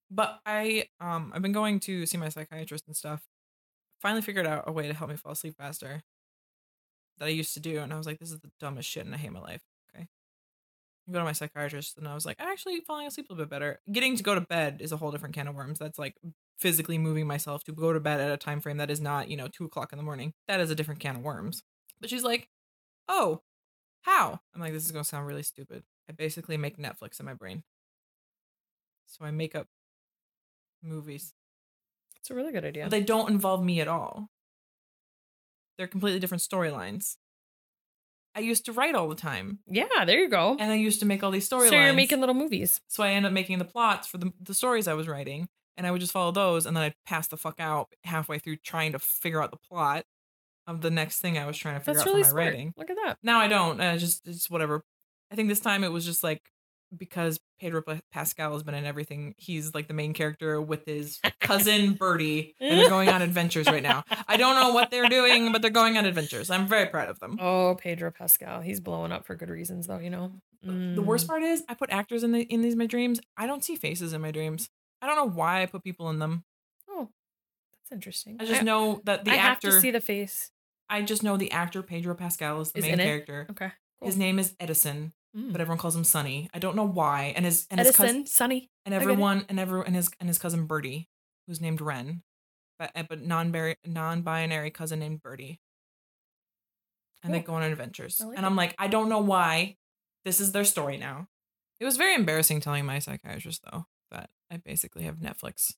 [0.09, 3.21] But I um I've been going to see my psychiatrist and stuff.
[3.99, 6.03] Finally figured out a way to help me fall asleep faster
[7.19, 9.13] that I used to do, and I was like, this is the dumbest shit, and
[9.13, 9.61] I hate my life.
[9.93, 10.07] Okay.
[11.07, 13.45] I go to my psychiatrist, and I was like, I'm actually falling asleep a little
[13.45, 13.79] bit better.
[13.91, 15.79] Getting to go to bed is a whole different can of worms.
[15.79, 16.15] That's like
[16.57, 19.37] physically moving myself to go to bed at a time frame that is not, you
[19.37, 20.33] know, two o'clock in the morning.
[20.47, 21.63] That is a different can of worms.
[22.01, 22.49] But she's like,
[23.07, 23.41] oh,
[24.01, 24.39] how?
[24.53, 25.83] I'm like, this is gonna sound really stupid.
[26.09, 27.63] I basically make Netflix in my brain.
[29.05, 29.67] So I make up
[30.81, 31.33] movies.
[32.17, 32.83] It's a really good idea.
[32.83, 34.29] But they don't involve me at all.
[35.79, 37.15] They're completely different storylines.
[38.35, 39.59] I used to write all the time.
[39.65, 40.57] yeah, there you go.
[40.59, 41.69] And I used to make all these storylines.
[41.69, 42.81] So you're making little movies.
[42.89, 45.47] So I ended up making the plots for the, the stories I was writing,
[45.77, 48.57] and I would just follow those, and then I'd pass the fuck out halfway through
[48.57, 50.03] trying to figure out the plot
[50.67, 52.45] of the next thing I was trying to figure That's out really for my smart.
[52.45, 52.73] writing.
[52.77, 53.17] Look at that.
[53.23, 53.79] Now I don't.
[53.97, 54.83] Just it's whatever.
[55.31, 56.43] I think this time it was just like
[56.95, 59.35] because Pedro Pascal has been in everything.
[59.37, 63.83] He's like the main character with his cousin Birdie, and they're going on adventures right
[63.83, 64.03] now.
[64.27, 66.49] I don't know what they're doing, but they're going on adventures.
[66.49, 67.37] I'm very proud of them.
[67.39, 68.61] Oh, Pedro Pascal.
[68.61, 69.99] He's blowing up for good reasons, though.
[69.99, 70.31] You know.
[70.61, 71.29] The worst Mm.
[71.29, 73.21] part is I put actors in the in these my dreams.
[73.37, 74.69] I don't see faces in my dreams.
[75.01, 76.43] I don't know why I put people in them.
[76.89, 77.09] Oh,
[77.71, 78.35] that's interesting.
[78.41, 79.71] I just know that the I have actor.
[79.71, 80.51] to see the face.
[80.89, 83.03] I just know the actor Pedro Pascal is the Is main it?
[83.03, 83.47] character.
[83.51, 83.71] Okay.
[84.01, 85.51] His name is Edison, Mm.
[85.51, 86.49] but everyone calls him Sonny.
[86.53, 87.33] I don't know why.
[87.35, 88.69] And his and his cousin Sunny.
[88.85, 89.01] and it.
[89.01, 91.07] everyone and everyone and his and his cousin Birdie,
[91.47, 92.23] who's named Ren,
[92.79, 93.53] but uh, but non
[93.85, 95.59] non binary cousin named Birdie.
[97.21, 98.45] And they go on adventures, like and.
[98.45, 99.75] I'm like, I don't know why.
[100.25, 101.27] This is their story now.
[101.79, 105.73] It was very embarrassing telling my psychiatrist though that I basically have Netflix,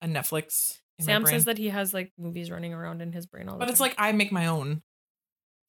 [0.00, 0.78] a Netflix.
[0.98, 3.54] In my Sam says that he has like movies running around in his brain all
[3.54, 3.68] the but time.
[3.68, 4.82] But it's like I make my own.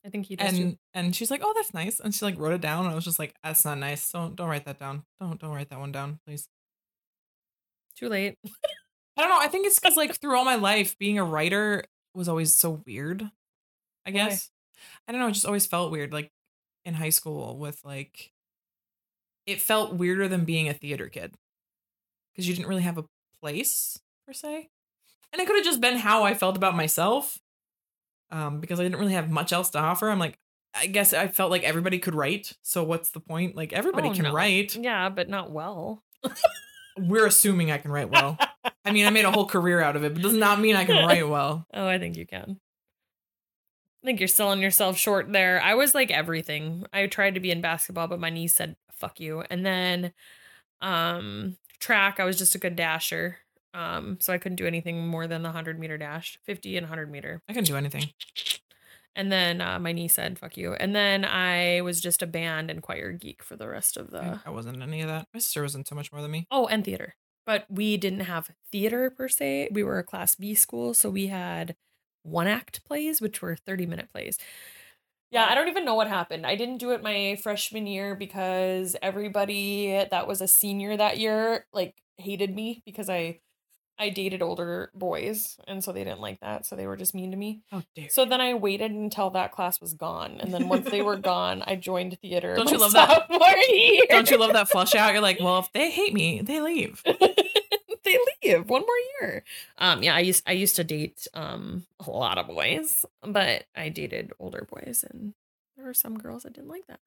[0.06, 0.78] I think he does and too.
[0.94, 3.06] and she's like, "Oh, that's nice," and she like wrote it down, and I was
[3.06, 4.10] just like, "That's not nice.
[4.12, 5.04] Don't don't write that down.
[5.20, 6.48] Don't don't write that one down, please."
[7.96, 8.38] Too late.
[9.18, 9.40] I don't know.
[9.40, 11.86] I think it's because like through all my life, being a writer
[12.16, 13.30] was always so weird.
[14.06, 14.50] I guess
[15.08, 15.28] I don't know.
[15.30, 16.14] It just always felt weird.
[16.14, 16.32] Like
[16.86, 18.34] in high school, with like,
[19.46, 21.36] it felt weirder than being a theater kid
[22.34, 23.06] because you didn't really have a
[23.42, 24.70] place per se,
[25.34, 27.40] and it could have just been how I felt about myself.
[28.34, 30.10] Um, because I didn't really have much else to offer.
[30.10, 30.40] I'm like,
[30.74, 32.54] I guess I felt like everybody could write.
[32.64, 33.56] So what's the point?
[33.56, 34.34] Like everybody Oh, can no.
[34.34, 34.76] write.
[34.76, 36.02] Yeah, but not well.
[36.98, 38.38] We're assuming I can write well.
[38.84, 40.86] I mean, I made a whole career out of it, but does not mean I
[40.86, 41.68] can write well.
[41.74, 42.60] Oh, I think you can.
[44.04, 45.62] I think you're selling yourself short there.
[45.62, 46.86] I was like everything.
[46.92, 49.44] I tried to be in basketball, but my niece said fuck you.
[49.50, 50.12] And then
[50.82, 53.38] um track, I was just a good dasher.
[53.74, 57.12] Um, so I couldn't do anything more than the 100 meter dash, 50 and 100
[57.12, 57.42] meter.
[57.50, 58.10] I couldn't do anything.
[59.16, 60.74] And then uh, my niece said fuck you.
[60.74, 64.40] And then I was just a band and choir geek for the rest of the
[64.46, 65.28] I wasn't any of that.
[65.34, 66.48] My sister wasn't so much more than me.
[66.50, 67.16] Oh, and theater.
[67.46, 69.70] But we didn't have theater per se.
[69.72, 71.76] We were a class B school, so we had
[72.24, 74.38] one act plays, which were 30 minute plays.
[75.30, 76.46] Yeah, I don't even know what happened.
[76.46, 81.66] I didn't do it my freshman year because everybody that was a senior that year
[81.74, 83.40] like hated me because I
[84.00, 87.32] I dated older boys and so they didn't like that, so they were just mean
[87.32, 87.62] to me.
[87.72, 88.10] Oh dear.
[88.10, 91.64] So then I waited until that class was gone, and then once they were gone,
[91.66, 92.56] I joined theater.
[92.56, 93.28] Don't you love that?
[94.10, 95.14] Don't you love that flush out?
[95.14, 97.02] You're like, well, if they hate me, they leave.
[97.06, 99.44] they leave one more year.
[99.78, 103.90] Um, yeah, I used I used to date um a lot of boys, but I
[103.90, 105.34] dated older boys, and
[105.78, 107.00] there were some girls that didn't like that.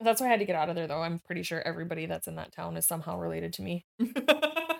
[0.00, 1.02] That's why I had to get out of there, though.
[1.02, 3.84] I'm pretty sure everybody that's in that town is somehow related to me.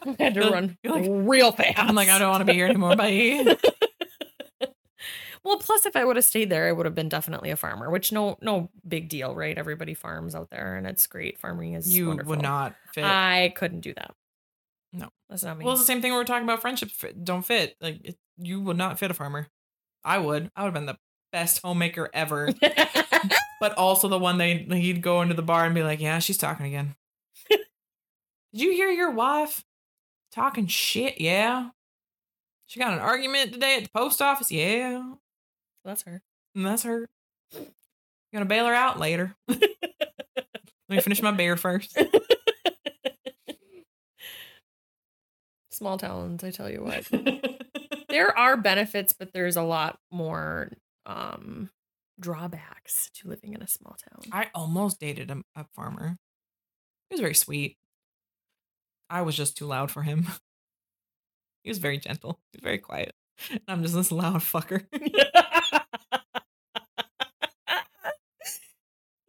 [0.09, 1.79] I had to You're- run you're like, real fast.
[1.79, 2.97] I'm like, I don't want to be here anymore.
[2.97, 3.57] Bye.
[5.45, 7.91] well, plus, if I would have stayed there, I would have been definitely a farmer,
[7.91, 9.57] which no no big deal, right?
[9.57, 11.39] Everybody farms out there, and it's great.
[11.39, 12.31] Farming is You wonderful.
[12.31, 13.05] would not fit.
[13.05, 14.15] I couldn't do that.
[14.93, 15.09] No.
[15.29, 15.65] that's not me.
[15.65, 16.61] well, it's the same thing we were talking about.
[16.63, 17.77] Friendships fit, don't fit.
[17.81, 19.49] Like it, you would not fit a farmer.
[20.05, 20.51] I would.
[20.57, 20.99] I would have been the
[21.31, 22.49] best homemaker ever.
[23.61, 26.39] but also the one they he'd go into the bar and be like, "Yeah, she's
[26.39, 26.95] talking again."
[27.51, 29.63] Did you hear your wife
[30.33, 31.21] talking shit?
[31.21, 31.71] Yeah.
[32.67, 34.53] She got an argument today at the post office.
[34.53, 35.15] Yeah,
[35.85, 36.23] that's her.
[36.55, 37.09] and that's her.
[37.53, 37.67] You
[38.33, 39.35] gonna bail her out later.
[39.49, 39.63] Let
[40.89, 41.99] me finish my beer first.
[45.71, 47.09] Small towns, I tell you what.
[48.09, 50.73] there are benefits, but there's a lot more
[51.07, 51.71] um
[52.21, 54.23] drawbacks to living in a small town.
[54.33, 56.19] I almost dated a, a farmer.
[57.09, 57.79] He was very sweet.
[59.11, 60.27] I was just too loud for him.
[61.65, 62.39] He was very gentle.
[62.53, 63.15] He was very quiet.
[63.51, 64.87] And I'm just this loud fucker.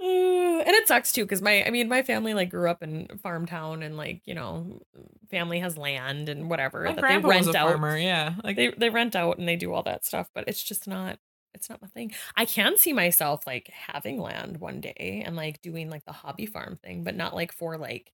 [0.02, 3.48] And it sucks too because my i mean my family like grew up in farm
[3.48, 4.82] town and like you know
[5.32, 7.98] family has land and whatever My that they rent was a out farmer.
[7.98, 10.88] Yeah, like they they rent out and they do all that stuff but it's just
[10.88, 11.18] not
[11.56, 15.60] it's not my thing i can see myself like having land one day and like
[15.62, 18.14] doing like the hobby farm thing but not like for like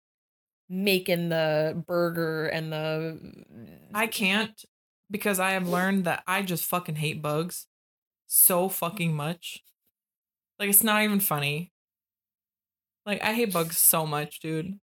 [0.69, 3.19] making the burger and the
[3.93, 4.65] I can't
[5.11, 7.67] because I have learned that I just fucking hate bugs
[8.27, 9.63] so fucking much.
[10.59, 11.73] Like it's not even funny.
[13.07, 14.79] Like I hate bugs so much, dude.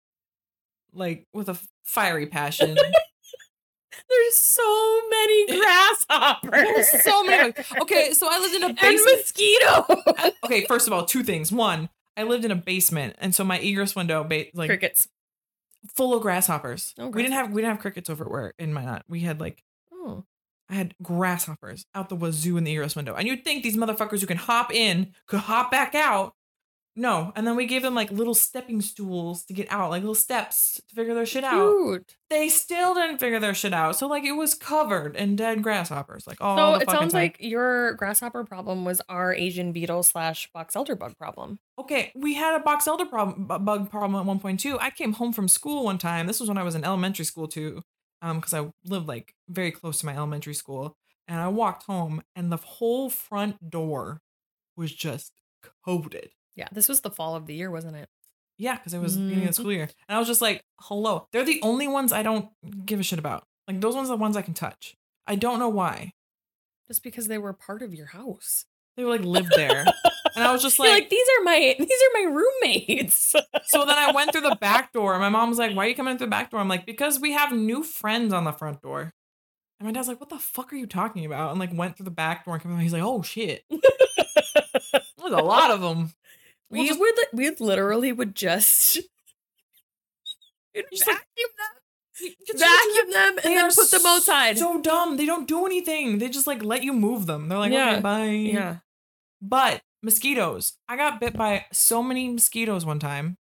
[0.94, 2.76] like with a fiery passion.
[4.10, 6.52] There's so many grasshoppers.
[6.52, 7.53] There's so many.
[7.82, 9.18] Okay, so I lived in a and basement.
[9.18, 10.03] mosquitoes.
[10.18, 11.52] Uh, okay, first of all, two things.
[11.52, 15.08] One, I lived in a basement, and so my egress window, ba- like Crickets.
[15.94, 16.94] Full of grasshoppers.
[16.99, 19.03] Oh, we didn't have we didn't have crickets over where in my not.
[19.08, 19.64] We had like
[19.94, 20.26] Oh.
[20.70, 24.22] I had grasshoppers out the wazoo in the egress window, and you'd think these motherfuckers
[24.22, 26.34] who can hop in could hop back out.
[26.95, 30.13] No, and then we gave them like little stepping stools to get out, like little
[30.13, 31.99] steps to figure their shit out.
[32.30, 36.27] They still didn't figure their shit out, so like it was covered in dead grasshoppers,
[36.27, 36.57] like all.
[36.57, 37.22] So the it fucking sounds time.
[37.22, 41.59] like your grasshopper problem was our Asian beetle slash box elder bug problem.
[41.80, 44.77] Okay, we had a box elder problem, bu- bug problem at one point too.
[44.80, 46.27] I came home from school one time.
[46.27, 47.84] This was when I was in elementary school too,
[48.22, 50.97] um, because I lived like very close to my elementary school.
[51.27, 54.22] And I walked home, and the whole front door
[54.76, 55.31] was just
[55.85, 56.31] coated.
[56.56, 58.10] Yeah, this was the fall of the year, wasn't it?
[58.57, 59.61] Yeah, because it was the beginning of the mm-hmm.
[59.61, 62.49] school year, and I was just like, "Hello." They're the only ones I don't
[62.86, 63.48] give a shit about.
[63.68, 64.95] Like those ones are the ones I can touch.
[65.26, 66.14] I don't know why
[66.88, 68.65] Just because they were part of your house.
[68.98, 69.86] they were like lived there,
[70.36, 73.36] and I was just like, like, these are my these are my roommates.
[73.64, 75.14] So then I went through the back door.
[75.14, 76.60] and My mom was like, Why are you coming through the back door?
[76.60, 79.14] I'm like, Because we have new friends on the front door.
[79.80, 81.52] And my dad's like, What the fuck are you talking about?
[81.52, 82.82] And like went through the back door and came out.
[82.82, 83.64] He's like, Oh shit.
[83.69, 86.14] There's a lot of them.
[86.72, 89.07] We just- would we literally would just Just
[91.07, 91.81] like- vacuum them,
[92.14, 94.57] Vacuum vacuum them, and then put them outside.
[94.57, 95.18] So dumb.
[95.18, 96.19] They don't do anything.
[96.19, 97.49] They just like let you move them.
[97.49, 97.91] They're like, Yeah.
[97.93, 98.26] okay, bye.
[98.26, 98.77] yeah,
[99.41, 100.73] But mosquitoes.
[100.88, 103.38] I got bit by so many mosquitoes one time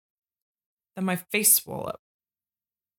[0.94, 2.00] that my face swelled up.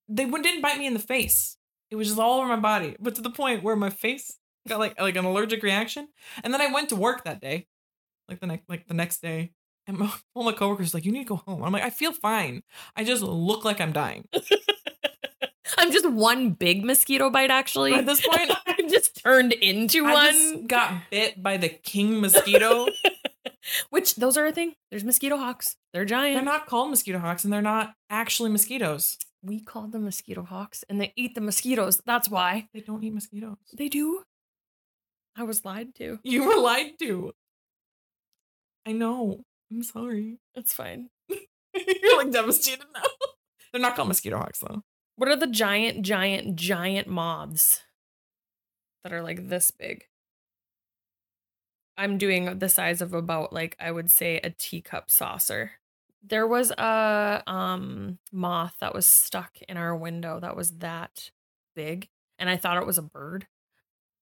[0.10, 1.58] They didn't bite me in the face.
[1.92, 4.38] It was just all over my body, but to the point where my face
[4.68, 6.08] got like like an allergic reaction.
[6.44, 7.68] And then I went to work that day,
[8.28, 9.52] like the next like the next day,
[9.88, 12.12] and my, all my coworkers like, "You need to go home." I'm like, "I feel
[12.14, 12.62] fine.
[12.96, 14.28] I just look like I'm dying."
[15.78, 17.52] I'm just one big mosquito bite.
[17.52, 20.32] Actually, At this point, I've just turned into I one.
[20.34, 22.88] just got bit by the king mosquito.
[23.90, 24.74] Which those are a thing.
[24.92, 25.76] There's mosquito hawks.
[25.94, 26.36] They're giant.
[26.38, 29.18] they're not called mosquito hawks, and they're not actually mosquitoes.
[29.44, 32.02] we call them mosquito hawks, and they eat the mosquitoes.
[32.06, 33.58] That's why They don't eat mosquitoes.
[33.78, 34.24] they do.
[35.36, 36.20] I was lied to.
[36.24, 37.34] You were lied to.
[38.86, 39.42] I know.
[39.72, 40.40] I'm sorry.
[40.56, 41.10] It's fine.
[41.30, 43.02] You're like devastated now.
[43.72, 44.84] They're not called mosquito hawks though.
[45.16, 47.84] What are the giant, giant, giant moths
[49.04, 50.06] that are like this big?
[51.98, 55.72] I'm doing the size of about like I would say a teacup saucer.
[56.24, 61.32] There was a um moth that was stuck in our window that was that
[61.76, 63.48] big and I thought it was a bird,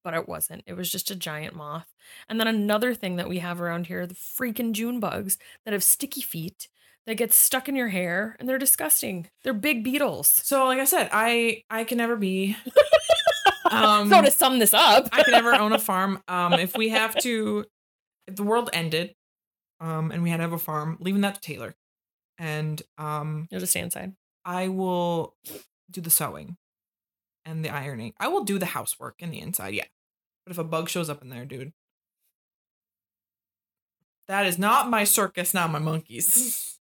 [0.06, 0.64] but it wasn't.
[0.68, 1.88] It was just a giant moth.
[2.30, 5.84] And then another thing that we have around here, the freaking June bugs that have
[5.84, 6.70] sticky feet
[7.08, 9.30] that get stuck in your hair and they're disgusting.
[9.44, 10.28] They're big beetles.
[10.28, 12.56] So like I said, I I can never be
[13.72, 16.22] um so to sum this up, I can never own a farm.
[16.28, 17.66] Um if we have to
[18.28, 19.16] if the world ended,
[19.82, 21.74] um and we had to have a farm, leaving that to Taylor.
[22.38, 24.14] And um you'll just stay inside.
[24.46, 25.36] I will
[25.90, 26.58] do the sewing
[27.46, 28.14] and the ironing.
[28.20, 29.86] I will do the housework and the inside, yeah.
[30.46, 31.74] But if a bug shows up in there, dude,
[34.28, 36.80] that is not my circus, not my monkeys.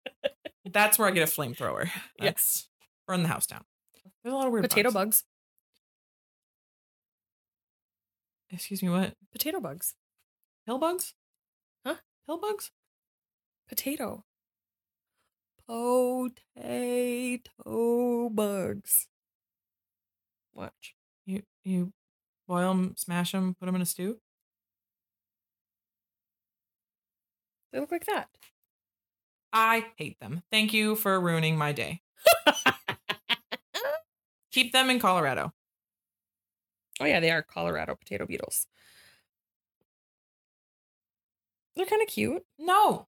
[0.64, 1.90] That's where I get a flamethrower.
[2.20, 2.68] Yes.
[3.06, 3.64] Burn the house down.
[4.22, 5.22] There's a lot of weird Potato bugs.
[5.22, 5.24] bugs.
[8.52, 9.14] Excuse me, what?
[9.32, 9.94] Potato bugs.
[10.66, 11.14] Hill bugs?
[11.84, 11.96] Huh?
[12.26, 12.70] Hill bugs?
[13.68, 14.24] Potato.
[15.66, 16.40] Potato
[18.30, 19.06] bugs.
[20.52, 20.94] Watch.
[21.24, 21.92] You you
[22.50, 24.18] boil them, smash them, put them in a stew?
[27.72, 28.28] They look like that.
[29.52, 30.42] I hate them.
[30.50, 32.02] Thank you for ruining my day.
[34.50, 35.52] Keep them in Colorado.
[37.00, 38.66] Oh yeah, they are Colorado potato beetles.
[41.76, 42.42] They're kind of cute.
[42.58, 43.06] No.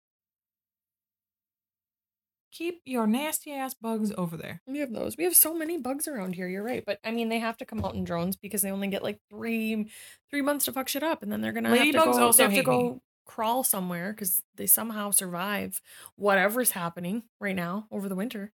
[2.61, 4.61] Keep your nasty ass bugs over there.
[4.67, 5.17] We have those.
[5.17, 6.47] We have so many bugs around here.
[6.47, 8.89] You're right, but I mean, they have to come out in drones because they only
[8.89, 9.89] get like three,
[10.29, 12.21] three months to fuck shit up, and then they're gonna have to go.
[12.21, 13.01] also have to go me.
[13.25, 15.81] crawl somewhere because they somehow survive
[16.17, 18.53] whatever's happening right now over the winter.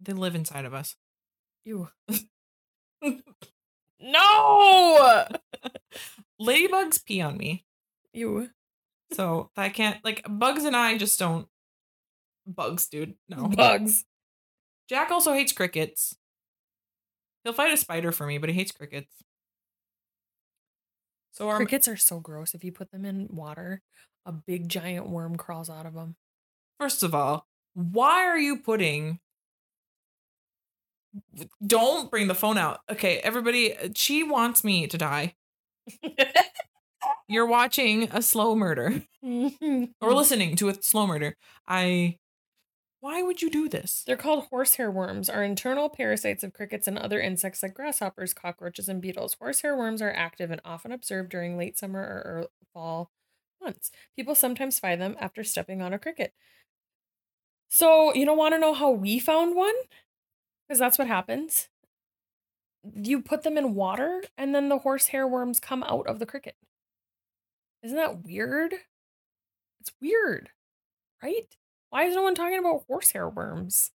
[0.00, 0.96] They live inside of us.
[1.64, 1.90] You.
[4.00, 5.24] no.
[6.42, 7.64] Ladybugs pee on me.
[8.12, 8.50] You.
[9.12, 11.46] So I can't like bugs and I just don't
[12.48, 13.14] bugs, dude.
[13.28, 13.48] No.
[13.48, 14.04] Bugs.
[14.88, 16.16] Jack also hates crickets.
[17.44, 19.12] He'll fight a spider for me, but he hates crickets.
[21.32, 22.54] So our Crickets are so gross.
[22.54, 23.80] If you put them in water,
[24.26, 26.16] a big giant worm crawls out of them.
[26.80, 29.20] first of all, why are you putting
[31.64, 32.80] Don't bring the phone out.
[32.90, 35.34] Okay, everybody, uh, she wants me to die.
[37.28, 41.36] You're watching a slow murder or listening to a slow murder.
[41.66, 42.16] I.
[43.00, 44.02] Why would you do this?
[44.06, 48.88] They're called horsehair worms, are internal parasites of crickets and other insects like grasshoppers, cockroaches,
[48.88, 49.34] and beetles.
[49.34, 53.10] Horsehair worms are active and often observed during late summer or early fall
[53.62, 53.90] months.
[54.16, 56.34] People sometimes find them after stepping on a cricket.
[57.68, 59.74] So, you don't want to know how we found one?
[60.66, 61.68] Because that's what happens.
[62.94, 66.56] You put them in water, and then the horsehair worms come out of the cricket.
[67.82, 68.74] Isn't that weird?
[69.80, 70.50] It's weird,
[71.22, 71.56] right?
[71.90, 73.90] Why is no one talking about horsehair worms?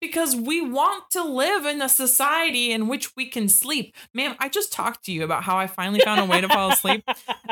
[0.00, 3.94] Because we want to live in a society in which we can sleep.
[4.12, 6.72] Ma'am, I just talked to you about how I finally found a way to fall
[6.72, 7.04] asleep.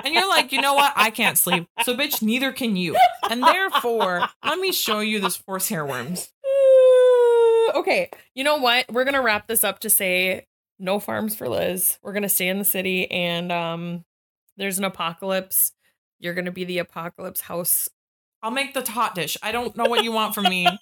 [0.05, 0.93] And you're like, you know what?
[0.97, 1.67] I can't sleep.
[1.83, 2.97] So, bitch, neither can you.
[3.31, 6.33] And therefore, let me show you this horsehair worms.
[7.75, 8.87] okay, you know what?
[8.91, 10.47] We're gonna wrap this up to say
[10.79, 11.99] no farms for Liz.
[12.03, 14.05] We're gonna stay in the city, and um,
[14.57, 15.73] there's an apocalypse.
[16.19, 17.89] You're gonna be the apocalypse house.
[18.43, 19.37] I'll make the hot dish.
[19.43, 20.67] I don't know what you want from me.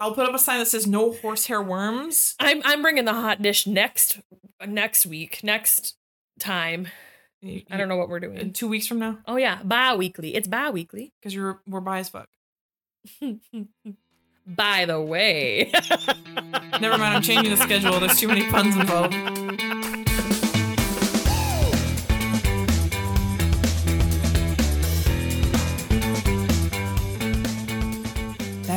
[0.00, 2.34] I'll put up a sign that says no horsehair worms.
[2.40, 4.20] I'm I'm bringing the hot dish next
[4.66, 5.96] next week, next
[6.38, 6.88] time.
[7.44, 8.38] I don't know what we're doing.
[8.38, 9.18] In two weeks from now?
[9.26, 10.34] Oh yeah, bi-weekly.
[10.34, 11.12] It's bi-weekly.
[11.20, 12.28] Because you're we're bi as fuck.
[14.46, 15.72] By the way.
[16.80, 17.98] Never mind, I'm changing the schedule.
[17.98, 19.14] There's too many puns involved.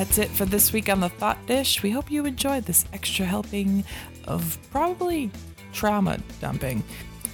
[0.07, 1.83] That's it for this week on the Thought Dish.
[1.83, 3.83] We hope you enjoyed this extra helping
[4.23, 5.29] of probably
[5.73, 6.81] trauma dumping.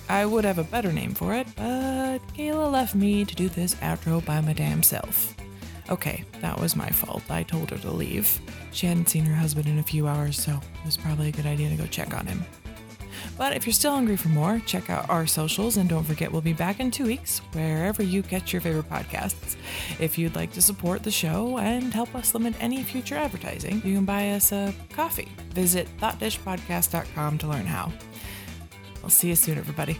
[0.10, 3.76] I would have a better name for it, but Kayla left me to do this
[3.76, 5.36] outro by my damn self.
[5.92, 7.22] Okay, that was my fault.
[7.30, 8.42] I told her to leave.
[8.72, 11.46] She hadn't seen her husband in a few hours, so it was probably a good
[11.46, 12.44] idea to go check on him.
[13.38, 16.42] But if you're still hungry for more, check out our socials and don't forget we'll
[16.42, 19.56] be back in two weeks wherever you catch your favorite podcasts.
[20.00, 23.96] If you'd like to support the show and help us limit any future advertising, you
[23.96, 25.30] can buy us a coffee.
[25.54, 27.92] Visit thoughtdishpodcast.com to learn how.
[29.04, 30.00] I'll see you soon, everybody.